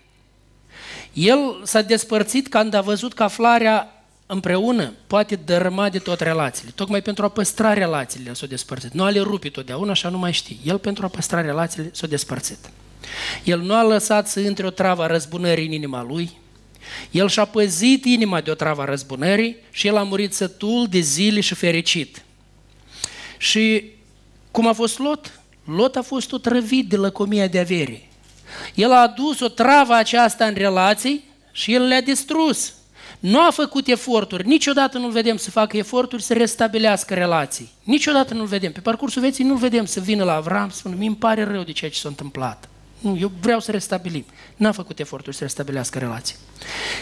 El 1.12 1.60
s-a 1.64 1.82
despărțit 1.82 2.48
când 2.48 2.74
a 2.74 2.80
văzut 2.80 3.14
că 3.14 3.22
aflarea 3.22 4.04
împreună 4.26 4.92
poate 5.06 5.36
dărâma 5.36 5.88
de 5.88 5.98
tot 5.98 6.20
relațiile. 6.20 6.72
Tocmai 6.74 7.02
pentru 7.02 7.24
a 7.24 7.28
păstra 7.28 7.72
relațiile 7.72 8.32
s-a 8.32 8.46
despărțit. 8.46 8.92
Nu 8.92 9.02
a 9.02 9.08
le 9.08 9.20
rupi 9.20 9.50
totdeauna, 9.50 9.90
așa 9.90 10.08
nu 10.08 10.18
mai 10.18 10.32
știi. 10.32 10.60
El 10.64 10.78
pentru 10.78 11.04
a 11.04 11.08
păstra 11.08 11.40
relațiile 11.40 11.90
s-a 11.92 12.06
despărțit. 12.06 12.70
El 13.44 13.60
nu 13.60 13.74
a 13.74 13.82
lăsat 13.82 14.28
să 14.28 14.40
intre 14.40 14.66
o 14.66 14.70
travă 14.70 15.02
a 15.02 15.06
răzbunării 15.06 15.66
în 15.66 15.72
inima 15.72 16.02
lui, 16.02 16.30
el 17.10 17.28
și-a 17.28 17.44
păzit 17.44 18.04
inima 18.04 18.40
de 18.40 18.50
o 18.50 18.54
travă 18.54 18.82
a 18.82 18.84
răzbunării 18.84 19.56
și 19.70 19.86
el 19.86 19.96
a 19.96 20.02
murit 20.02 20.34
sătul 20.34 20.86
de 20.90 20.98
zile 20.98 21.40
și 21.40 21.54
fericit. 21.54 22.24
Și 23.38 23.84
cum 24.50 24.66
a 24.66 24.72
fost 24.72 24.98
Lot? 24.98 25.40
Lot 25.66 25.96
a 25.96 26.02
fost 26.02 26.32
otrăvit 26.32 26.88
de 26.88 26.96
lăcomia 26.96 27.46
de 27.46 27.58
avere. 27.58 28.08
El 28.74 28.92
a 28.92 29.00
adus 29.00 29.40
o 29.40 29.48
travă 29.48 29.94
aceasta 29.94 30.44
în 30.44 30.54
relații 30.54 31.24
și 31.52 31.74
el 31.74 31.86
le-a 31.86 32.00
distrus. 32.00 32.72
Nu 33.18 33.40
a 33.40 33.50
făcut 33.50 33.86
eforturi, 33.86 34.46
niciodată 34.46 34.98
nu-l 34.98 35.10
vedem 35.10 35.36
să 35.36 35.50
facă 35.50 35.76
eforturi 35.76 36.22
să 36.22 36.34
restabilească 36.34 37.14
relații. 37.14 37.70
Niciodată 37.82 38.34
nu-l 38.34 38.46
vedem. 38.46 38.72
Pe 38.72 38.80
parcursul 38.80 39.22
vieții 39.22 39.44
nu-l 39.44 39.56
vedem 39.56 39.84
să 39.84 40.00
vină 40.00 40.24
la 40.24 40.34
Avram 40.34 40.70
să 40.70 40.76
spună, 40.76 40.94
mi 40.98 41.14
pare 41.14 41.44
rău 41.44 41.62
de 41.62 41.72
ceea 41.72 41.90
ce 41.90 41.98
s-a 41.98 42.08
întâmplat. 42.08 42.68
Nu, 42.98 43.16
eu 43.20 43.32
vreau 43.40 43.60
să 43.60 43.70
restabilim. 43.70 44.24
N-a 44.56 44.72
făcut 44.72 44.98
eforturi 44.98 45.36
să 45.36 45.42
restabilească 45.42 45.98
relații. 45.98 46.36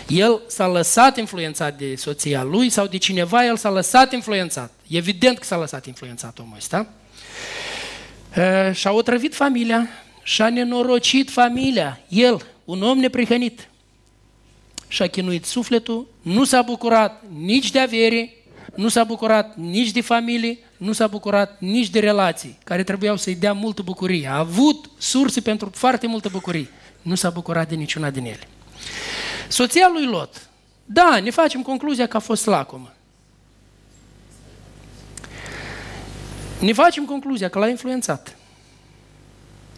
El 0.09 0.41
s-a 0.47 0.67
lăsat 0.67 1.17
influențat 1.19 1.79
de 1.79 1.95
soția 1.97 2.43
lui 2.43 2.69
sau 2.69 2.87
de 2.87 2.97
cineva, 2.97 3.45
el 3.45 3.57
s-a 3.57 3.71
lăsat 3.71 4.13
influențat. 4.13 4.71
Evident 4.89 5.39
că 5.39 5.45
s-a 5.45 5.59
lăsat 5.59 5.87
influențat 5.87 6.39
omul 6.39 6.57
ăsta. 6.57 6.87
Și-a 8.73 8.93
otrăvit 8.93 9.35
familia, 9.35 9.89
și-a 10.23 10.49
nenorocit 10.49 11.31
familia. 11.31 12.01
El, 12.09 12.47
un 12.65 12.83
om 12.83 12.99
neprihănit, 12.99 13.69
și-a 14.89 15.07
chinuit 15.07 15.45
sufletul, 15.45 16.07
nu 16.23 16.45
s-a 16.45 16.63
bucurat 16.63 17.25
nici 17.37 17.71
de 17.71 17.79
avere, 17.79 18.33
nu 18.75 18.89
s-a 18.89 19.05
bucurat 19.05 19.57
nici 19.57 19.91
de 19.91 20.01
familie, 20.01 20.59
nu 20.77 20.93
s-a 20.93 21.07
bucurat 21.07 21.61
nici 21.61 21.91
de 21.91 22.01
relații, 22.01 22.59
care 22.65 22.83
trebuiau 22.83 23.17
să-i 23.17 23.35
dea 23.35 23.53
multă 23.53 23.83
bucurie. 23.83 24.29
A 24.29 24.39
avut 24.39 24.91
surse 24.99 25.41
pentru 25.41 25.71
foarte 25.75 26.07
multă 26.07 26.29
bucurie. 26.29 26.69
Nu 27.03 27.15
s-a 27.15 27.31
bucurat 27.31 27.69
de 27.69 27.75
niciuna 27.75 28.11
din 28.11 28.25
ele. 28.25 28.49
Soția 29.49 29.91
lui 29.93 30.07
Lot. 30.07 30.49
Da, 30.85 31.21
ne 31.23 31.31
facem 31.31 31.63
concluzia 31.63 32.07
că 32.07 32.17
a 32.17 32.21
fost 32.21 32.47
lacomă. 32.47 32.93
Ne 36.65 36.73
facem 36.73 37.05
concluzia 37.05 37.49
că 37.49 37.59
l-a 37.59 37.69
influențat. 37.69 38.37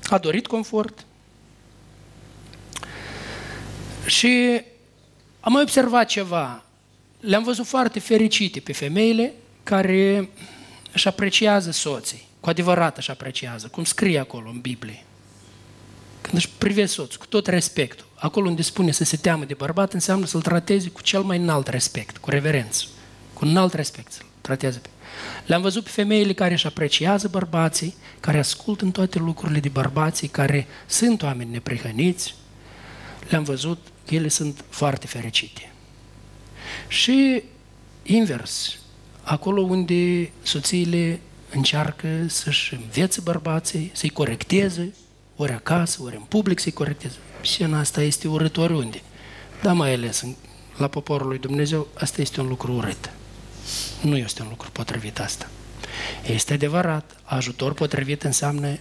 A 0.05 0.19
dorit 0.19 0.47
confort. 0.47 1.05
Și 4.07 4.61
am 5.41 5.53
mai 5.53 5.63
observat 5.63 6.07
ceva. 6.07 6.65
Le-am 7.21 7.43
văzut 7.43 7.67
foarte 7.67 7.99
fericite 7.99 8.61
pe 8.61 8.73
femeile 8.73 9.33
care 9.63 10.29
își 10.93 11.09
apreciază 11.09 11.71
soții. 11.71 12.29
Cu 12.41 12.49
adevărat 12.49 12.97
își 12.97 13.11
apreciază, 13.11 13.67
cum 13.67 13.85
scrie 13.85 14.19
acolo 14.19 14.49
în 14.49 14.61
Biblie. 14.61 15.05
Când 16.21 16.35
își 16.35 16.49
privesc 16.59 16.93
soțul, 16.93 17.19
cu 17.19 17.27
tot 17.27 17.47
respectul, 17.47 18.07
acolo 18.15 18.49
unde 18.49 18.63
spune 18.63 18.91
să 18.91 19.05
se 19.05 19.17
teamă 19.17 19.45
de 19.45 19.55
bărbat, 19.55 19.93
înseamnă 19.93 20.27
să-l 20.27 20.43
trateze 20.43 20.89
cu 20.89 21.03
cel 21.03 21.23
mai 21.23 21.37
înalt 21.37 21.69
respect, 21.69 22.19
cu 22.19 22.31
reverență, 22.31 22.85
cu 23.33 23.47
un 23.47 23.57
alt 23.57 23.73
respect 23.75 24.13
să-l 24.13 24.27
trateze 24.41 24.79
pe 24.79 24.89
le-am 25.47 25.63
văzut 25.63 25.85
pe 25.85 25.91
femeile 25.91 26.33
care 26.33 26.53
își 26.53 26.67
apreciază 26.67 27.29
bărbații, 27.29 27.95
care 28.21 28.39
ascultă 28.39 28.85
în 28.85 28.91
toate 28.91 29.19
lucrurile 29.19 29.61
de 29.61 29.69
bărbații, 29.69 30.29
care 30.29 30.67
sunt 30.87 31.23
oameni 31.23 31.51
neprihăniți. 31.51 32.35
Le-am 33.29 33.43
văzut 33.43 33.87
că 34.07 34.15
ele 34.15 34.29
sunt 34.29 34.65
foarte 34.69 35.07
fericite. 35.07 35.71
Și 36.89 37.43
invers, 38.03 38.79
acolo 39.23 39.61
unde 39.61 40.31
soțiile 40.43 41.21
încearcă 41.51 42.09
să-și 42.27 42.75
învețe 42.75 43.21
bărbații, 43.21 43.91
să-i 43.95 44.09
corecteze, 44.09 44.95
ori 45.37 45.53
acasă, 45.53 46.03
ori 46.03 46.17
în 46.17 46.23
public 46.29 46.59
să-i 46.59 46.73
corecteze. 46.73 47.17
Scena 47.43 47.79
asta 47.79 48.03
este 48.03 48.29
urât 48.29 48.57
oriunde. 48.57 49.03
Dar 49.63 49.75
mai 49.75 49.95
ales 49.95 50.21
în, 50.21 50.35
la 50.77 50.89
poporul 50.89 51.29
lui 51.29 51.39
Dumnezeu, 51.39 51.89
asta 51.95 52.21
este 52.21 52.41
un 52.41 52.49
lucru 52.49 52.73
urât. 52.73 53.11
Nu 54.01 54.17
este 54.17 54.43
un 54.43 54.49
lucru 54.49 54.71
potrivit 54.71 55.21
asta. 55.21 55.51
Este 56.27 56.53
adevărat, 56.53 57.17
ajutor 57.23 57.73
potrivit 57.73 58.23
înseamnă 58.23 58.79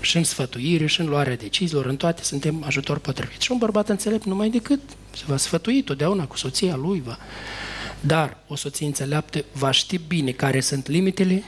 și 0.00 0.16
în 0.16 0.24
sfătuire, 0.24 0.86
și 0.86 1.00
în 1.00 1.06
luarea 1.06 1.36
deciziilor, 1.36 1.86
în 1.86 1.96
toate 1.96 2.22
suntem 2.22 2.62
ajutor 2.66 2.98
potrivit. 2.98 3.40
Și 3.40 3.52
un 3.52 3.58
bărbat 3.58 3.88
înțelept 3.88 4.24
numai 4.24 4.48
decât 4.48 4.80
se 5.16 5.22
va 5.26 5.36
sfătui 5.36 5.82
totdeauna 5.82 6.26
cu 6.26 6.36
soția 6.36 6.76
lui. 6.76 7.02
Va. 7.04 7.18
Dar 8.00 8.36
o 8.46 8.54
soție 8.54 8.86
înțeleaptă 8.86 9.44
va 9.52 9.70
ști 9.70 9.98
bine 9.98 10.30
care 10.30 10.60
sunt 10.60 10.88
limitele, 10.88 11.42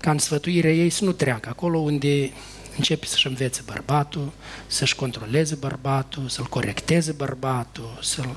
ca 0.00 0.10
în 0.10 0.18
sfătuirea 0.18 0.72
ei 0.72 0.90
să 0.90 1.04
nu 1.04 1.12
treacă 1.12 1.48
acolo 1.48 1.78
unde 1.78 2.30
începe 2.76 3.06
să-și 3.06 3.26
învețe 3.26 3.62
bărbatul, 3.66 4.32
să-și 4.66 4.94
controleze 4.94 5.54
bărbatul, 5.54 6.28
să-l 6.28 6.44
corecteze 6.44 7.12
bărbatul, 7.12 7.98
să-l... 8.02 8.36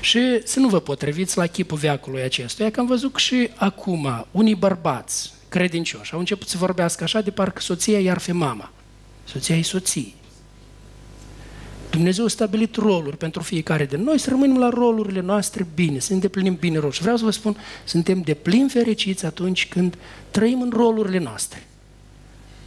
Și 0.00 0.40
să 0.44 0.60
nu 0.60 0.68
vă 0.68 0.80
potriviți 0.80 1.36
la 1.36 1.46
chipul 1.46 1.78
veacului 1.78 2.22
acestuia, 2.22 2.70
că 2.70 2.80
am 2.80 2.86
văzut 2.86 3.12
că 3.12 3.18
și 3.18 3.50
acum 3.54 4.26
unii 4.30 4.54
bărbați 4.54 5.32
credincioși 5.48 6.12
au 6.12 6.18
început 6.18 6.48
să 6.48 6.56
vorbească 6.58 7.04
așa 7.04 7.20
de 7.20 7.30
parcă 7.30 7.60
soția 7.60 8.00
i-ar 8.00 8.18
fi 8.18 8.32
mama. 8.32 8.72
Soția 9.24 9.56
e 9.56 9.62
soție. 9.62 10.12
Dumnezeu 11.90 12.24
a 12.24 12.28
stabilit 12.28 12.76
roluri 12.76 13.16
pentru 13.16 13.42
fiecare 13.42 13.84
de 13.84 13.96
noi, 13.96 14.18
să 14.18 14.30
rămânem 14.30 14.58
la 14.58 14.68
rolurile 14.68 15.20
noastre 15.20 15.66
bine, 15.74 15.98
să 15.98 16.12
îndeplinim 16.12 16.54
bine 16.54 16.76
rolul. 16.76 16.92
Și 16.92 17.00
vreau 17.00 17.16
să 17.16 17.24
vă 17.24 17.30
spun, 17.30 17.56
suntem 17.84 18.20
de 18.20 18.34
plin 18.34 18.68
fericiți 18.68 19.26
atunci 19.26 19.68
când 19.68 19.98
trăim 20.30 20.62
în 20.62 20.70
rolurile 20.74 21.18
noastre. 21.18 21.66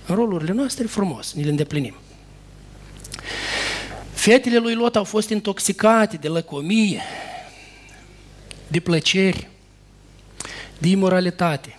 În 0.05 0.15
rolurile 0.15 0.53
noastre 0.53 0.85
frumos, 0.85 1.33
ni 1.33 1.43
le 1.43 1.49
îndeplinim. 1.49 1.95
Fetele 4.21 4.57
lui 4.57 4.73
Lot 4.73 4.95
au 4.95 5.03
fost 5.03 5.29
intoxicate 5.29 6.17
de 6.17 6.27
lăcomie, 6.27 7.01
de 8.67 8.79
plăceri, 8.79 9.47
de 10.77 10.87
imoralitate 10.87 11.77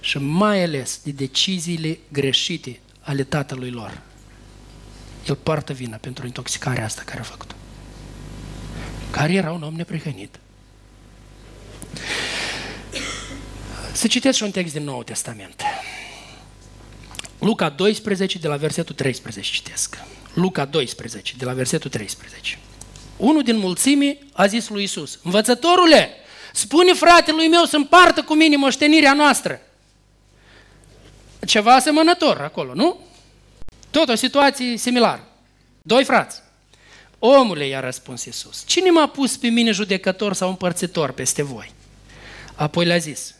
și 0.00 0.18
mai 0.18 0.62
ales 0.62 1.00
de 1.04 1.10
deciziile 1.10 1.98
greșite 2.08 2.80
ale 3.00 3.24
tatălui 3.24 3.70
lor 3.70 4.02
el 5.28 5.34
poartă 5.34 5.72
vina 5.72 5.96
pentru 5.96 6.26
intoxicarea 6.26 6.84
asta 6.84 7.02
care 7.04 7.20
a 7.20 7.22
făcut 7.22 7.54
Care 9.10 9.32
era 9.32 9.52
un 9.52 9.62
om 9.62 9.74
neprihănit. 9.74 10.38
Să 13.92 14.06
citeți 14.06 14.36
și 14.36 14.42
un 14.42 14.50
text 14.50 14.72
din 14.72 14.84
Noul 14.84 15.04
Testament. 15.04 15.62
Luca 17.38 17.68
12, 17.68 18.38
de 18.38 18.48
la 18.48 18.56
versetul 18.56 18.94
13 18.94 19.52
citesc. 19.52 19.98
Luca 20.34 20.64
12, 20.64 21.34
de 21.38 21.44
la 21.44 21.52
versetul 21.52 21.90
13. 21.90 22.58
Unul 23.16 23.42
din 23.42 23.56
mulțime 23.56 24.18
a 24.32 24.46
zis 24.46 24.68
lui 24.68 24.82
Isus, 24.82 25.18
Învățătorule, 25.22 26.10
spune 26.52 26.92
fratelui 26.92 27.48
meu 27.48 27.64
să 27.64 27.76
împartă 27.76 28.22
cu 28.22 28.34
mine 28.34 28.56
moștenirea 28.56 29.12
noastră. 29.12 29.60
Ceva 31.46 31.74
asemănător 31.74 32.40
acolo, 32.40 32.74
nu? 32.74 32.98
Tot 33.90 34.08
o 34.08 34.14
situație 34.14 34.76
similară. 34.76 35.28
Doi 35.82 36.04
frați. 36.04 36.42
Omule, 37.18 37.66
i-a 37.66 37.80
răspuns 37.80 38.24
Iisus, 38.24 38.62
cine 38.66 38.90
m-a 38.90 39.06
pus 39.06 39.36
pe 39.36 39.48
mine 39.48 39.70
judecător 39.70 40.32
sau 40.32 40.48
împărțitor 40.48 41.12
peste 41.12 41.42
voi? 41.42 41.72
Apoi 42.54 42.84
le-a 42.84 42.96
zis, 42.96 43.33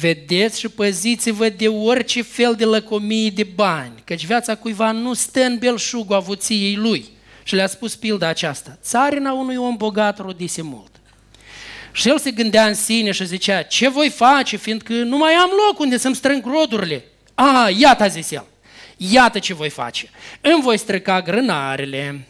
vedeți 0.00 0.60
și 0.60 0.68
păziți-vă 0.68 1.48
de 1.48 1.68
orice 1.68 2.22
fel 2.22 2.54
de 2.54 2.64
lăcomie 2.64 3.30
de 3.30 3.46
bani, 3.54 4.02
căci 4.04 4.26
viața 4.26 4.54
cuiva 4.54 4.90
nu 4.90 5.14
stă 5.14 5.40
în 5.40 5.58
belșugul 5.58 6.16
avuției 6.16 6.74
lui. 6.74 7.04
Și 7.42 7.54
le-a 7.54 7.66
spus 7.66 7.96
pilda 7.96 8.28
aceasta, 8.28 8.78
țarina 8.82 9.32
unui 9.32 9.56
om 9.56 9.76
bogat 9.76 10.18
rodise 10.18 10.62
mult. 10.62 10.90
Și 11.92 12.08
el 12.08 12.18
se 12.18 12.30
gândea 12.30 12.66
în 12.66 12.74
sine 12.74 13.10
și 13.10 13.26
zicea, 13.26 13.62
ce 13.62 13.88
voi 13.88 14.08
face, 14.08 14.56
fiindcă 14.56 14.92
nu 14.92 15.16
mai 15.16 15.32
am 15.32 15.50
loc 15.66 15.78
unde 15.78 15.96
să-mi 15.96 16.14
strâng 16.14 16.44
rodurile. 16.44 17.04
A, 17.34 17.70
iată, 17.78 18.02
a 18.02 18.06
zis 18.06 18.30
el, 18.30 18.46
Iată 18.96 19.38
ce 19.38 19.54
voi 19.54 19.70
face. 19.70 20.10
Îmi 20.40 20.62
voi 20.62 20.78
străca 20.78 21.22
grânarele, 21.22 22.26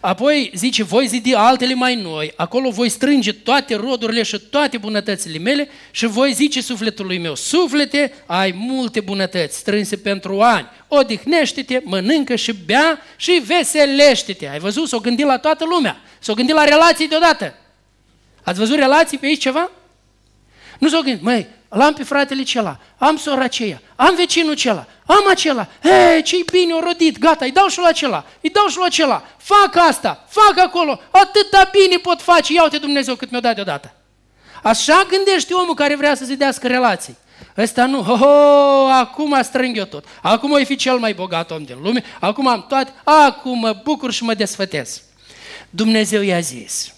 Apoi 0.00 0.50
zice, 0.54 0.82
voi 0.82 1.06
zidi 1.06 1.34
altele 1.34 1.74
mai 1.74 1.94
noi, 1.94 2.32
acolo 2.36 2.70
voi 2.70 2.88
strânge 2.88 3.32
toate 3.32 3.74
rodurile 3.74 4.22
și 4.22 4.38
toate 4.38 4.78
bunătățile 4.78 5.38
mele 5.38 5.68
și 5.90 6.06
voi 6.06 6.32
zice 6.32 6.62
sufletului 6.62 7.18
meu, 7.18 7.34
suflete, 7.34 8.12
ai 8.26 8.54
multe 8.56 9.00
bunătăți 9.00 9.56
strânse 9.56 9.96
pentru 9.96 10.40
ani, 10.40 10.66
odihnește-te, 10.88 11.80
mănâncă 11.84 12.34
și 12.34 12.52
bea 12.66 13.00
și 13.16 13.42
veselește-te. 13.46 14.48
Ai 14.48 14.58
văzut? 14.58 14.88
S-o 14.88 14.98
gândit 14.98 15.26
la 15.26 15.38
toată 15.38 15.64
lumea, 15.64 16.00
s-o 16.18 16.34
gândit 16.34 16.54
la 16.54 16.64
relații 16.64 17.08
deodată. 17.08 17.54
Ați 18.42 18.58
văzut 18.58 18.76
relații 18.76 19.18
pe 19.18 19.26
aici 19.26 19.40
ceva? 19.40 19.70
Nu 20.78 20.88
s-o 20.88 21.00
gândit, 21.00 21.22
măi, 21.22 21.46
l-am 21.74 21.92
pe 21.92 22.02
fratele 22.02 22.42
cela, 22.42 22.78
am 22.98 23.16
sora 23.16 23.42
aceea, 23.42 23.80
am 23.96 24.14
vecinul 24.14 24.54
cela, 24.54 24.86
am 25.06 25.28
acela, 25.30 25.68
hei, 25.82 26.22
ce 26.22 26.36
bine, 26.52 26.72
o 26.72 26.80
rodit, 26.80 27.18
gata, 27.18 27.44
îi 27.44 27.50
dau 27.50 27.66
și 27.66 27.78
la 27.78 27.86
acela, 27.86 28.24
îi 28.40 28.50
dau 28.50 28.66
și 28.66 28.78
la 28.78 28.84
acela, 28.84 29.22
fac 29.36 29.76
asta, 29.76 30.24
fac 30.28 30.58
acolo, 30.58 31.00
atâta 31.10 31.70
bine 31.72 31.96
pot 31.96 32.22
face, 32.22 32.52
iau-te 32.52 32.78
Dumnezeu 32.78 33.14
cât 33.14 33.30
mi-o 33.30 33.40
dat 33.40 33.54
deodată. 33.54 33.94
Așa 34.62 35.06
gândește 35.10 35.54
omul 35.54 35.74
care 35.74 35.96
vrea 35.96 36.14
să 36.14 36.24
zidească 36.24 36.66
relații. 36.66 37.16
Ăsta 37.56 37.86
nu, 37.86 38.02
ho, 38.02 38.16
ho, 38.16 38.86
acum 38.86 39.42
strâng 39.42 39.76
eu 39.76 39.84
tot, 39.84 40.04
acum 40.22 40.50
o 40.50 40.64
fi 40.64 40.76
cel 40.76 40.98
mai 40.98 41.12
bogat 41.12 41.50
om 41.50 41.64
din 41.64 41.76
lume, 41.82 42.04
acum 42.20 42.48
am 42.48 42.64
toate, 42.68 42.92
acum 43.04 43.58
mă 43.58 43.80
bucur 43.84 44.12
și 44.12 44.24
mă 44.24 44.34
desfătez. 44.34 45.02
Dumnezeu 45.70 46.22
i-a 46.22 46.40
zis, 46.40 46.94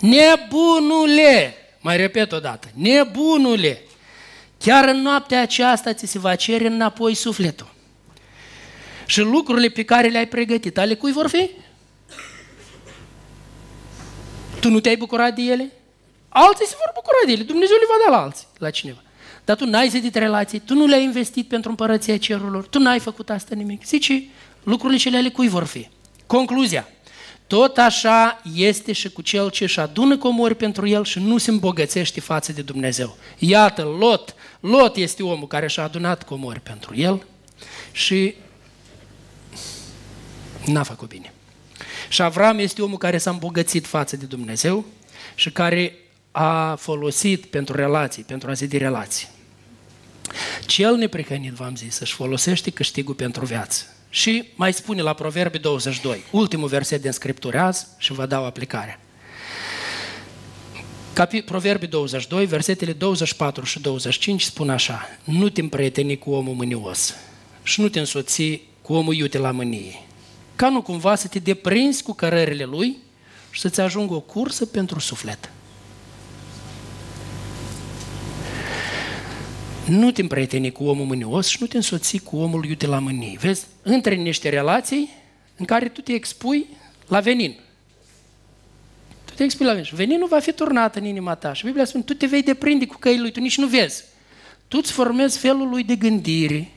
nebunule, 0.00 1.54
mai 1.80 1.96
repet 1.96 2.32
o 2.32 2.38
dată, 2.38 2.68
nebunule, 2.74 3.82
chiar 4.58 4.88
în 4.88 5.00
noaptea 5.00 5.40
aceasta 5.40 5.92
ți 5.92 6.06
se 6.06 6.18
va 6.18 6.34
cere 6.34 6.66
înapoi 6.66 7.14
sufletul. 7.14 7.74
Și 9.06 9.20
lucrurile 9.20 9.68
pe 9.68 9.82
care 9.82 10.08
le-ai 10.08 10.26
pregătit, 10.26 10.78
ale 10.78 10.94
cui 10.94 11.12
vor 11.12 11.28
fi? 11.28 11.50
Tu 14.60 14.70
nu 14.70 14.80
te-ai 14.80 14.96
bucurat 14.96 15.34
de 15.34 15.42
ele? 15.42 15.72
Alții 16.28 16.66
se 16.66 16.74
vor 16.78 16.90
bucura 16.94 17.16
de 17.26 17.32
ele, 17.32 17.42
Dumnezeu 17.42 17.76
le 17.76 17.86
va 17.88 18.10
da 18.10 18.16
la 18.16 18.22
alții, 18.22 18.46
la 18.58 18.70
cineva. 18.70 19.02
Dar 19.44 19.56
tu 19.56 19.64
n-ai 19.64 19.88
zidit 19.88 20.14
relații, 20.14 20.58
tu 20.58 20.74
nu 20.74 20.86
le-ai 20.86 21.02
investit 21.02 21.48
pentru 21.48 21.70
împărăția 21.70 22.18
cerurilor, 22.18 22.66
tu 22.66 22.78
n-ai 22.78 22.98
făcut 22.98 23.30
asta 23.30 23.54
nimic. 23.54 23.84
Zice, 23.84 24.24
lucrurile 24.62 24.98
cele 24.98 25.16
ale 25.16 25.28
cui 25.28 25.48
vor 25.48 25.64
fi? 25.64 25.88
Concluzia. 26.26 26.88
Tot 27.48 27.78
așa 27.78 28.40
este 28.54 28.92
și 28.92 29.10
cu 29.10 29.22
cel 29.22 29.50
ce 29.50 29.64
își 29.64 29.80
adună 29.80 30.18
comori 30.18 30.54
pentru 30.54 30.86
el 30.86 31.04
și 31.04 31.18
nu 31.18 31.38
se 31.38 31.50
îmbogățește 31.50 32.20
față 32.20 32.52
de 32.52 32.62
Dumnezeu. 32.62 33.16
Iată, 33.38 33.82
Lot, 33.82 34.34
Lot 34.60 34.96
este 34.96 35.22
omul 35.22 35.46
care 35.46 35.68
și-a 35.68 35.82
adunat 35.82 36.22
comori 36.22 36.60
pentru 36.60 36.96
el 36.96 37.26
și 37.92 38.34
n-a 40.64 40.82
făcut 40.82 41.08
bine. 41.08 41.32
Și 42.08 42.22
Avram 42.22 42.58
este 42.58 42.82
omul 42.82 42.98
care 42.98 43.18
s-a 43.18 43.30
îmbogățit 43.30 43.86
față 43.86 44.16
de 44.16 44.24
Dumnezeu 44.24 44.84
și 45.34 45.50
care 45.50 45.94
a 46.30 46.74
folosit 46.74 47.44
pentru 47.44 47.76
relații, 47.76 48.22
pentru 48.22 48.50
a 48.50 48.52
zidi 48.52 48.76
relații. 48.76 49.28
Cel 50.66 50.96
neprihănit, 50.96 51.52
v-am 51.52 51.76
zis, 51.76 51.94
să-și 51.94 52.14
folosește 52.14 52.70
câștigul 52.70 53.14
pentru 53.14 53.44
viață. 53.44 53.84
Și 54.10 54.48
mai 54.54 54.72
spune 54.72 55.02
la 55.02 55.12
Proverbe 55.12 55.58
22, 55.58 56.24
ultimul 56.30 56.68
verset 56.68 57.02
din 57.02 57.12
Scriptură 57.12 57.58
azi 57.58 57.86
și 57.98 58.12
vă 58.12 58.26
dau 58.26 58.44
aplicarea. 58.44 59.00
Capi, 61.12 61.42
Proverbe 61.42 61.86
22, 61.86 62.46
versetele 62.46 62.92
24 62.92 63.64
și 63.64 63.80
25 63.80 64.42
spun 64.42 64.70
așa, 64.70 65.08
nu 65.24 65.48
te 65.48 65.60
împrieteni 65.60 66.18
cu 66.18 66.30
omul 66.30 66.54
mânios 66.54 67.14
și 67.62 67.80
nu 67.80 67.88
te 67.88 67.98
însoți 67.98 68.60
cu 68.82 68.92
omul 68.92 69.14
iute 69.14 69.38
la 69.38 69.50
mânie, 69.50 70.02
ca 70.56 70.68
nu 70.68 70.82
cumva 70.82 71.14
să 71.14 71.28
te 71.28 71.38
deprinzi 71.38 72.02
cu 72.02 72.12
cărările 72.12 72.64
lui 72.64 72.96
și 73.50 73.60
să-ți 73.60 73.80
ajungă 73.80 74.14
o 74.14 74.20
cursă 74.20 74.66
pentru 74.66 74.98
suflet. 74.98 75.50
Nu 79.88 80.10
te 80.10 80.20
împrieteni 80.20 80.72
cu 80.72 80.84
omul 80.84 81.06
mânios 81.06 81.46
și 81.46 81.56
nu 81.60 81.66
te 81.66 81.76
însoți 81.76 82.18
cu 82.18 82.36
omul 82.36 82.64
iute 82.64 82.86
la 82.86 82.98
mânie. 82.98 83.36
Vezi, 83.40 83.66
între 83.82 84.14
niște 84.14 84.48
relații 84.48 85.10
în 85.56 85.64
care 85.64 85.88
tu 85.88 86.00
te 86.00 86.12
expui 86.12 86.66
la 87.06 87.20
venin. 87.20 87.56
Tu 89.24 89.32
te 89.34 89.42
expui 89.42 89.66
la 89.66 89.72
venin. 89.72 89.90
Veninul 89.92 90.28
va 90.28 90.38
fi 90.38 90.52
turnat 90.52 90.96
în 90.96 91.04
inima 91.04 91.34
ta. 91.34 91.52
Și 91.52 91.64
Biblia 91.64 91.84
spune, 91.84 92.02
tu 92.02 92.14
te 92.14 92.26
vei 92.26 92.42
deprinde 92.42 92.86
cu 92.86 92.96
căile 92.98 93.20
lui, 93.20 93.32
tu 93.32 93.40
nici 93.40 93.58
nu 93.58 93.66
vezi. 93.66 94.04
Tu 94.68 94.78
îți 94.80 94.92
formezi 94.92 95.38
felul 95.38 95.68
lui 95.68 95.84
de 95.84 95.96
gândire. 95.96 96.70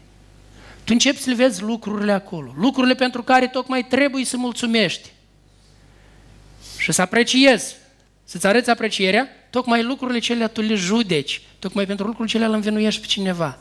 Tu 0.84 0.94
începi 0.94 1.20
să 1.20 1.30
le 1.30 1.36
vezi 1.36 1.62
lucrurile 1.62 2.12
acolo. 2.12 2.54
Lucrurile 2.58 2.96
pentru 2.96 3.24
care 3.24 3.48
tocmai 3.48 3.86
trebuie 3.86 4.26
să 4.26 4.38
mulțumești. 4.38 5.10
Și 6.78 6.92
să 6.92 7.02
apreciezi. 7.02 7.76
Să-ți 8.24 8.48
arăți 8.48 8.70
aprecierea 8.70 9.30
tocmai 9.50 9.84
lucrurile 9.84 10.20
cele 10.20 10.48
tu 10.48 10.62
le 10.62 10.76
judeci, 10.76 11.42
tocmai 11.62 11.86
pentru 11.86 12.06
lucrurile 12.06 12.38
cele 12.38 12.50
îl 12.50 12.54
învinuiești 12.54 13.02
pe 13.02 13.08
cineva. 13.08 13.58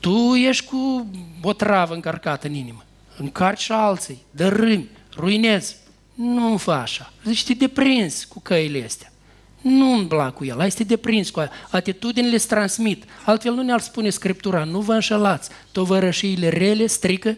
Tu 0.00 0.34
ești 0.34 0.66
cu 0.66 1.06
o 1.42 1.52
travă 1.52 1.94
încărcată 1.94 2.46
în 2.46 2.54
inimă, 2.54 2.84
încarci 3.18 3.60
și 3.60 3.72
alții, 3.72 4.22
dărâmi, 4.30 4.88
ruinezi. 5.16 5.76
Nu 6.14 6.56
fă 6.56 6.70
așa. 6.70 7.12
Zici, 7.24 7.44
te 7.44 7.52
deprins 7.52 8.24
cu 8.24 8.40
căile 8.40 8.84
astea. 8.84 9.12
Nu 9.60 9.92
îmbla 9.92 10.30
cu 10.30 10.44
el, 10.44 10.60
ai 10.60 10.70
să 10.70 10.76
te 10.76 10.84
deprins 10.84 11.30
cu 11.30 11.38
aia. 11.38 11.50
Atitudinile 11.70 12.34
îți 12.34 12.46
transmit. 12.46 13.04
Altfel 13.24 13.54
nu 13.54 13.62
ne-ar 13.62 13.80
spune 13.80 14.10
Scriptura, 14.10 14.64
nu 14.64 14.80
vă 14.80 14.92
înșelați. 14.92 15.50
Tovărășiile 15.72 16.48
rele 16.48 16.86
strică 16.86 17.36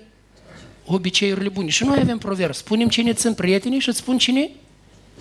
obiceiurile 0.87 1.49
bune. 1.49 1.69
Și 1.69 1.85
noi 1.85 1.99
avem 2.01 2.19
proverb. 2.19 2.55
Spunem 2.55 2.89
cine 2.89 3.15
sunt 3.17 3.37
prietenii 3.37 3.79
și 3.79 3.89
îți 3.89 3.99
spun 3.99 4.19
cine 4.19 4.51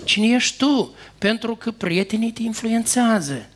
Cine 0.03 0.27
ești 0.27 0.57
tu? 0.57 0.95
Pentru 1.17 1.55
că 1.55 1.71
prietenii 1.71 2.31
te 2.31 2.41
influențează. 2.41 3.49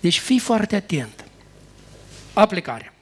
Deci 0.00 0.18
fii 0.18 0.38
foarte 0.38 0.76
atent. 0.76 1.24
aplicare. 2.32 2.92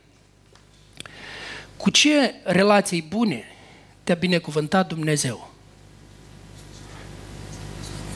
Cu 1.76 1.90
ce 1.90 2.34
relații 2.44 3.02
bune 3.02 3.44
te-a 4.04 4.14
binecuvântat 4.14 4.88
Dumnezeu? 4.88 5.50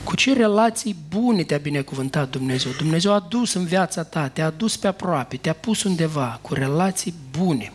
Cu 0.04 0.16
ce 0.16 0.32
relații 0.32 0.96
bune 1.08 1.42
te-a 1.42 1.58
binecuvântat 1.58 2.30
Dumnezeu? 2.30 2.72
Dumnezeu 2.72 3.12
a 3.12 3.18
dus 3.18 3.52
în 3.52 3.64
viața 3.64 4.04
ta, 4.04 4.28
te-a 4.28 4.46
adus 4.46 4.76
pe 4.76 4.86
aproape, 4.86 5.36
te-a 5.36 5.52
pus 5.52 5.82
undeva 5.82 6.38
cu 6.42 6.54
relații 6.54 7.14
bune. 7.38 7.72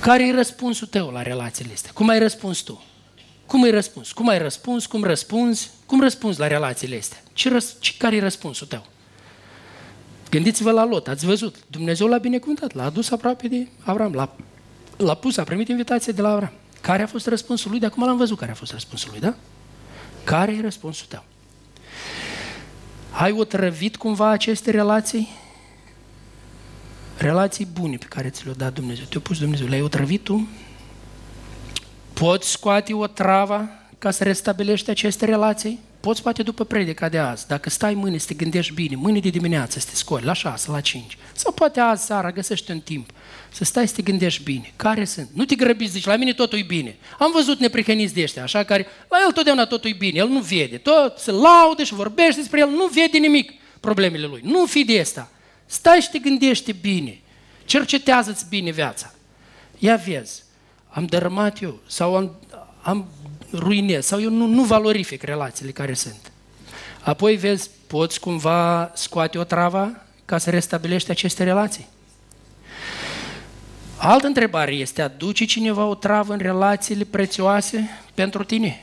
Care 0.00 0.26
e 0.26 0.32
răspunsul 0.32 0.86
tău 0.86 1.10
la 1.10 1.22
relațiile 1.22 1.72
astea? 1.72 1.90
Cum 1.94 2.08
ai 2.08 2.18
răspuns 2.18 2.58
tu? 2.58 2.82
Cum 3.46 3.62
ai 3.62 3.70
răspuns? 3.70 4.12
Cum 4.12 4.28
ai 4.28 4.38
răspuns? 4.38 4.86
Cum 4.86 5.04
răspunzi? 5.04 5.70
Cum 5.86 6.00
răspunzi 6.00 6.38
la 6.38 6.46
relațiile 6.46 6.96
astea? 6.96 7.22
Ce 7.32 7.48
răs- 7.48 7.76
ce, 7.78 7.94
care 7.98 8.16
e 8.16 8.20
răspunsul 8.20 8.66
tău? 8.66 8.86
Gândiți-vă 10.30 10.70
la 10.70 10.84
Lot, 10.84 11.08
ați 11.08 11.26
văzut, 11.26 11.56
Dumnezeu 11.66 12.06
l-a 12.06 12.18
binecuvântat, 12.18 12.74
l-a 12.74 12.84
adus 12.84 13.10
aproape 13.10 13.48
de 13.48 13.66
Avram, 13.84 14.12
l-a, 14.12 14.36
l-a 14.96 15.14
pus, 15.14 15.36
a 15.36 15.42
primit 15.42 15.68
invitație 15.68 16.12
de 16.12 16.22
la 16.22 16.28
Avram. 16.30 16.52
Care 16.80 17.02
a 17.02 17.06
fost 17.06 17.26
răspunsul 17.26 17.70
lui? 17.70 17.80
De 17.80 17.86
acum 17.86 18.04
l-am 18.04 18.16
văzut 18.16 18.38
care 18.38 18.50
a 18.50 18.54
fost 18.54 18.72
răspunsul 18.72 19.08
lui, 19.10 19.20
da? 19.20 19.34
Care 20.24 20.52
e 20.52 20.60
răspunsul 20.60 21.06
tău? 21.08 21.24
Ai 23.10 23.32
otrăvit 23.32 23.96
cumva 23.96 24.28
aceste 24.28 24.70
relații? 24.70 25.28
Relații 27.16 27.66
bune 27.72 27.96
pe 27.96 28.06
care 28.08 28.30
ți 28.30 28.44
le-a 28.44 28.54
dat 28.54 28.72
Dumnezeu. 28.72 29.04
Te-a 29.04 29.20
pus 29.20 29.38
Dumnezeu. 29.38 29.66
Le-ai 29.66 29.82
otrăvit 29.82 30.24
tu? 30.24 30.48
Poți 32.20 32.50
scoate 32.50 32.94
o 32.94 33.06
travă 33.06 33.68
ca 33.98 34.10
să 34.10 34.24
restabilești 34.24 34.90
aceste 34.90 35.24
relații? 35.24 35.78
Poți 36.00 36.22
poate 36.22 36.42
după 36.42 36.64
predica 36.64 37.08
de 37.08 37.18
azi, 37.18 37.46
dacă 37.46 37.70
stai 37.70 37.94
mâine 37.94 38.18
să 38.18 38.26
te 38.26 38.34
gândești 38.34 38.74
bine, 38.74 38.96
mâine 38.96 39.18
de 39.18 39.28
dimineață 39.28 39.78
să 39.78 39.86
te 39.90 39.94
scoli, 39.96 40.24
la 40.24 40.32
6, 40.32 40.70
la 40.70 40.80
5, 40.80 41.18
sau 41.32 41.52
poate 41.52 41.80
azi 41.80 42.04
seara 42.04 42.30
găsești 42.30 42.70
un 42.70 42.80
timp 42.80 43.10
să 43.52 43.64
stai 43.64 43.88
să 43.88 43.94
te 43.94 44.02
gândești 44.02 44.42
bine. 44.42 44.72
Care 44.76 45.04
sunt? 45.04 45.28
Nu 45.32 45.44
te 45.44 45.54
grăbiți, 45.54 45.92
zici, 45.92 46.04
la 46.04 46.16
mine 46.16 46.32
totul 46.32 46.58
e 46.58 46.62
bine. 46.62 46.96
Am 47.18 47.30
văzut 47.32 47.58
neprihăniți 47.58 48.14
de 48.14 48.22
ăștia, 48.22 48.42
așa, 48.42 48.64
care, 48.64 48.86
la 49.08 49.16
el 49.26 49.32
totdeauna 49.32 49.66
totul 49.66 49.90
e 49.90 49.96
bine, 49.98 50.18
el 50.18 50.28
nu 50.28 50.40
vede, 50.40 50.76
tot 50.76 51.18
se 51.18 51.30
laude 51.30 51.84
și 51.84 51.94
vorbește 51.94 52.40
despre 52.40 52.60
el, 52.60 52.68
nu 52.68 52.86
vede 52.86 53.18
nimic 53.18 53.52
problemele 53.80 54.26
lui. 54.26 54.40
Nu 54.44 54.66
fi 54.66 54.84
de 54.84 55.00
asta. 55.00 55.30
Stai 55.66 56.00
și 56.00 56.10
te 56.10 56.18
gândește 56.18 56.72
bine. 56.72 57.20
Cercetează-ți 57.64 58.46
bine 58.48 58.70
viața. 58.70 59.14
Ia 59.78 59.96
vezi, 59.96 60.44
am 60.96 61.06
dărâmat 61.06 61.62
eu 61.62 61.78
sau 61.86 62.16
am, 62.16 62.36
am 62.82 63.06
ruinez 63.52 64.06
sau 64.06 64.20
eu 64.20 64.30
nu, 64.30 64.46
nu 64.46 64.64
valorific 64.64 65.22
relațiile 65.22 65.70
care 65.70 65.94
sunt. 65.94 66.32
Apoi 67.00 67.36
vezi, 67.36 67.70
poți 67.86 68.20
cumva 68.20 68.90
scoate 68.94 69.38
o 69.38 69.44
travă 69.44 69.90
ca 70.24 70.38
să 70.38 70.50
restabilești 70.50 71.10
aceste 71.10 71.44
relații. 71.44 71.86
Altă 73.96 74.26
întrebare 74.26 74.72
este, 74.72 75.02
aduce 75.02 75.44
cineva 75.44 75.84
o 75.84 75.94
travă 75.94 76.32
în 76.32 76.38
relațiile 76.38 77.04
prețioase 77.04 77.88
pentru 78.14 78.44
tine? 78.44 78.80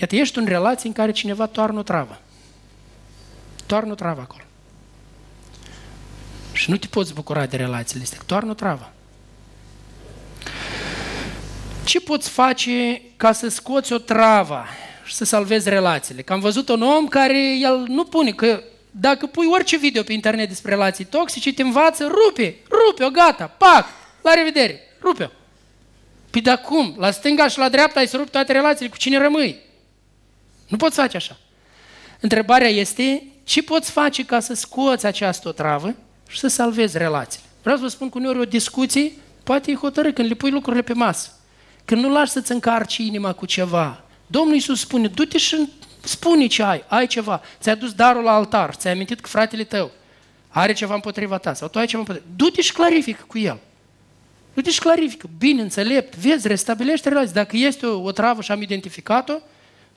Iată, 0.00 0.16
ești 0.16 0.38
în 0.38 0.46
relații 0.46 0.88
în 0.88 0.94
care 0.94 1.12
cineva 1.12 1.46
toarnă 1.46 1.78
o 1.78 1.82
travă. 1.82 2.20
Toarnă 3.66 3.92
o 3.92 3.94
travă 3.94 4.20
acolo. 4.20 4.42
Și 6.52 6.70
nu 6.70 6.76
te 6.76 6.86
poți 6.86 7.14
bucura 7.14 7.46
de 7.46 7.56
relațiile 7.56 8.02
astea, 8.02 8.18
toarnă 8.26 8.50
o 8.50 8.54
travă. 8.54 8.92
Ce 11.84 12.00
poți 12.00 12.28
face 12.28 13.02
ca 13.16 13.32
să 13.32 13.48
scoți 13.48 13.92
o 13.92 13.98
travă 13.98 14.64
și 15.04 15.14
să 15.14 15.24
salvezi 15.24 15.68
relațiile? 15.68 16.22
Că 16.22 16.32
am 16.32 16.40
văzut 16.40 16.68
un 16.68 16.82
om 16.82 17.06
care 17.06 17.58
el 17.58 17.84
nu 17.88 18.04
pune, 18.04 18.30
că 18.30 18.62
dacă 18.90 19.26
pui 19.26 19.46
orice 19.50 19.76
video 19.76 20.02
pe 20.02 20.12
internet 20.12 20.48
despre 20.48 20.70
relații 20.70 21.04
toxice, 21.04 21.54
te 21.54 21.62
învață, 21.62 22.06
rupe, 22.06 22.56
rupe-o, 22.70 23.10
gata, 23.10 23.46
pac, 23.46 23.86
la 24.22 24.34
revedere, 24.34 24.80
rupe-o. 25.00 25.26
Păi 26.30 26.40
de 26.40 26.54
cum? 26.64 26.94
La 26.98 27.10
stânga 27.10 27.48
și 27.48 27.58
la 27.58 27.68
dreapta 27.68 28.00
ai 28.00 28.06
să 28.08 28.16
rupi 28.16 28.30
toate 28.30 28.52
relațiile, 28.52 28.90
cu 28.90 28.96
cine 28.96 29.18
rămâi? 29.18 29.58
Nu 30.68 30.76
poți 30.76 30.96
face 30.96 31.16
așa. 31.16 31.36
Întrebarea 32.20 32.68
este, 32.68 33.22
ce 33.44 33.62
poți 33.62 33.90
face 33.90 34.24
ca 34.24 34.40
să 34.40 34.54
scoți 34.54 35.06
această 35.06 35.52
travă 35.52 35.94
și 36.28 36.38
să 36.38 36.48
salvezi 36.48 36.98
relațiile? 36.98 37.46
Vreau 37.62 37.76
să 37.76 37.82
vă 37.82 37.88
spun 37.88 38.08
că 38.08 38.18
uneori 38.18 38.38
o 38.38 38.44
discuție 38.44 39.12
poate 39.42 39.70
e 39.70 39.74
hotărât 39.74 40.14
când 40.14 40.28
le 40.28 40.34
pui 40.34 40.50
lucrurile 40.50 40.82
pe 40.82 40.92
masă. 40.92 41.30
Când 41.90 42.02
nu 42.02 42.10
lași 42.10 42.30
să-ți 42.30 42.52
încarci 42.52 42.96
inima 42.96 43.32
cu 43.32 43.46
ceva, 43.46 44.02
Domnul 44.26 44.54
Iisus 44.54 44.80
spune, 44.80 45.08
du-te 45.08 45.38
și 45.38 45.68
spune 46.00 46.46
ce 46.46 46.62
ai, 46.62 46.84
ai 46.88 47.06
ceva, 47.06 47.42
ți-ai 47.60 47.76
dus 47.76 47.92
darul 47.92 48.22
la 48.22 48.32
altar, 48.32 48.74
ți-ai 48.74 48.92
amintit 48.92 49.20
că 49.20 49.28
fratele 49.28 49.64
tău 49.64 49.90
are 50.48 50.72
ceva 50.72 50.94
împotriva 50.94 51.38
ta 51.38 51.54
sau 51.54 51.68
tu 51.68 51.78
ai 51.78 51.86
ceva 51.86 51.98
împotriva 51.98 52.26
Du-te 52.36 52.60
și 52.60 52.72
clarifică 52.72 53.24
cu 53.26 53.38
el. 53.38 53.58
Du-te 54.54 54.70
și 54.70 54.80
clarifică, 54.80 55.28
bine, 55.38 55.62
înțelept, 55.62 56.16
vezi, 56.16 56.48
restabilește 56.48 57.08
relații. 57.08 57.34
Dacă 57.34 57.56
este 57.56 57.86
o, 57.86 58.02
o 58.02 58.12
travă 58.12 58.42
și 58.42 58.52
am 58.52 58.62
identificat-o, 58.62 59.34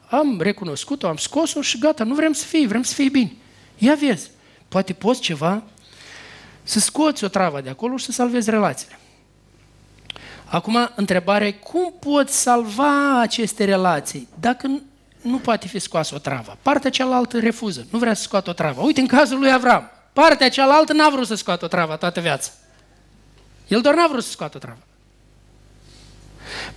am 0.09 0.41
recunoscut-o, 0.41 1.07
am 1.07 1.17
scos-o 1.17 1.61
și 1.61 1.77
gata, 1.77 2.03
nu 2.03 2.15
vrem 2.15 2.33
să 2.33 2.45
fie, 2.45 2.67
vrem 2.67 2.83
să 2.83 2.93
fie 2.93 3.09
bine. 3.09 3.31
Ia 3.77 3.95
vezi, 3.95 4.29
poate 4.67 4.93
poți 4.93 5.21
ceva 5.21 5.63
să 6.63 6.79
scoți 6.79 7.23
o 7.23 7.27
travă 7.27 7.61
de 7.61 7.69
acolo 7.69 7.97
și 7.97 8.05
să 8.05 8.11
salvezi 8.11 8.49
relațiile. 8.49 8.97
Acum, 10.53 10.91
întrebarea 10.95 11.47
e 11.47 11.51
cum 11.51 11.93
poți 11.99 12.41
salva 12.41 13.19
aceste 13.19 13.63
relații 13.63 14.27
dacă 14.39 14.81
nu 15.21 15.37
poate 15.37 15.67
fi 15.67 15.79
scoasă 15.79 16.15
o 16.15 16.17
travă? 16.17 16.57
Partea 16.61 16.89
cealaltă 16.89 17.39
refuză, 17.39 17.85
nu 17.91 17.99
vrea 17.99 18.13
să 18.13 18.21
scoată 18.21 18.49
o 18.49 18.53
travă. 18.53 18.81
Uite, 18.81 18.99
în 19.01 19.07
cazul 19.07 19.39
lui 19.39 19.51
Avram, 19.51 19.91
partea 20.13 20.49
cealaltă 20.49 20.93
n-a 20.93 21.09
vrut 21.09 21.27
să 21.27 21.35
scoată 21.35 21.65
o 21.65 21.67
travă 21.67 21.95
toată 21.95 22.19
viața. 22.19 22.49
El 23.67 23.81
doar 23.81 23.95
n-a 23.95 24.07
vrut 24.07 24.23
să 24.23 24.29
scoată 24.29 24.57
o 24.57 24.59
travă. 24.59 24.79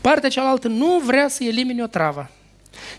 Partea 0.00 0.28
cealaltă 0.28 0.68
nu 0.68 0.98
vrea 1.04 1.28
să 1.28 1.44
elimine 1.44 1.82
o 1.82 1.86
travă. 1.86 2.30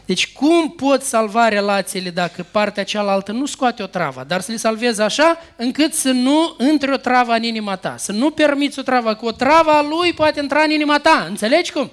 Deci 0.05 0.33
cum 0.33 0.69
pot 0.71 1.01
salva 1.03 1.47
relațiile 1.47 2.09
dacă 2.09 2.45
partea 2.51 2.83
cealaltă 2.83 3.31
nu 3.31 3.45
scoate 3.45 3.83
o 3.83 3.87
travă, 3.87 4.23
dar 4.27 4.41
să 4.41 4.51
le 4.51 4.57
salvezi 4.57 5.01
așa 5.01 5.39
încât 5.55 5.93
să 5.93 6.11
nu 6.11 6.55
intre 6.69 6.93
o 6.93 6.97
travă 6.97 7.33
în 7.33 7.43
inima 7.43 7.75
ta, 7.75 7.95
să 7.97 8.11
nu 8.11 8.29
permiți 8.29 8.79
o 8.79 8.81
travă, 8.81 9.15
că 9.15 9.25
o 9.25 9.31
travă 9.31 9.71
a 9.71 9.81
lui 9.81 10.13
poate 10.13 10.39
intra 10.39 10.61
în 10.61 10.71
inima 10.71 10.99
ta, 10.99 11.25
înțelegi 11.29 11.71
cum? 11.71 11.91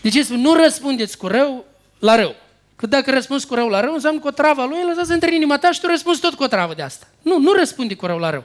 Deci 0.00 0.24
nu 0.24 0.52
răspundeți 0.52 1.16
cu 1.16 1.26
rău 1.26 1.64
la 1.98 2.16
rău. 2.16 2.34
Că 2.76 2.86
dacă 2.86 3.10
răspunzi 3.10 3.46
cu 3.46 3.54
rău 3.54 3.68
la 3.68 3.80
rău, 3.80 3.92
înseamnă 3.92 4.20
că 4.20 4.26
o 4.26 4.30
travă 4.30 4.60
a 4.60 4.66
lui 4.66 4.82
lăsați 4.86 5.06
să 5.06 5.12
intre 5.12 5.28
în 5.28 5.34
inima 5.34 5.58
ta 5.58 5.72
și 5.72 5.80
tu 5.80 5.86
răspunzi 5.86 6.20
tot 6.20 6.34
cu 6.34 6.42
o 6.42 6.46
travă 6.46 6.74
de 6.74 6.82
asta. 6.82 7.06
Nu, 7.22 7.38
nu 7.38 7.52
răspunde 7.52 7.94
cu 7.94 8.06
rău 8.06 8.18
la 8.18 8.30
rău. 8.30 8.44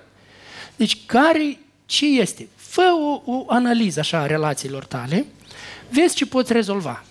Deci 0.76 0.98
care, 1.06 1.60
ce 1.86 2.06
este? 2.06 2.48
Fă 2.56 2.96
o, 3.26 3.32
o 3.32 3.46
analiză 3.48 4.00
așa 4.00 4.20
a 4.20 4.26
relațiilor 4.26 4.86
tale, 4.86 5.26
vezi 5.90 6.16
ce 6.16 6.26
poți 6.26 6.54
rezolva 6.54 7.04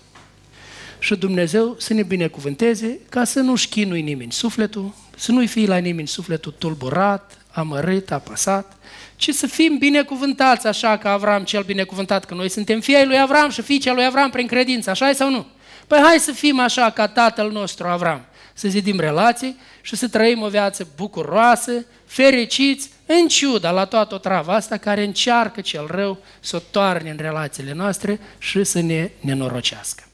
și 0.98 1.16
Dumnezeu 1.16 1.76
să 1.78 1.94
ne 1.94 2.02
binecuvânteze 2.02 2.98
ca 3.08 3.24
să 3.24 3.40
nu-și 3.40 3.68
chinui 3.68 4.02
nimeni 4.02 4.32
sufletul, 4.32 4.94
să 5.16 5.32
nu-i 5.32 5.46
fie 5.46 5.66
la 5.66 5.76
nimeni 5.76 6.08
sufletul 6.08 6.54
tulburat, 6.58 7.38
amărât, 7.50 8.10
apăsat, 8.10 8.76
ci 9.16 9.30
să 9.30 9.46
fim 9.46 9.78
binecuvântați 9.78 10.66
așa 10.66 10.96
ca 10.96 11.12
Avram 11.12 11.44
cel 11.44 11.62
binecuvântat, 11.62 12.24
că 12.24 12.34
noi 12.34 12.48
suntem 12.48 12.80
fiii 12.80 13.06
lui 13.06 13.20
Avram 13.20 13.50
și 13.50 13.62
fiicea 13.62 13.92
lui 13.92 14.04
Avram 14.04 14.30
prin 14.30 14.46
credință, 14.46 14.90
așa 14.90 15.12
sau 15.12 15.30
nu? 15.30 15.46
Păi 15.86 15.98
hai 16.02 16.18
să 16.18 16.32
fim 16.32 16.60
așa 16.60 16.90
ca 16.90 17.06
tatăl 17.06 17.50
nostru 17.50 17.86
Avram, 17.86 18.24
să 18.54 18.68
zidim 18.68 19.00
relații 19.00 19.56
și 19.80 19.96
să 19.96 20.08
trăim 20.08 20.42
o 20.42 20.48
viață 20.48 20.88
bucuroasă, 20.96 21.84
fericiți, 22.06 22.90
în 23.06 23.28
ciuda 23.28 23.70
la 23.70 23.84
toată 23.84 24.14
o 24.14 24.18
travă 24.18 24.52
asta 24.52 24.76
care 24.76 25.04
încearcă 25.04 25.60
cel 25.60 25.86
rău 25.86 26.18
să 26.40 26.56
o 26.56 26.58
toarne 26.70 27.10
în 27.10 27.16
relațiile 27.20 27.72
noastre 27.72 28.20
și 28.38 28.64
să 28.64 28.80
ne 28.80 29.10
nenorocească. 29.20 30.07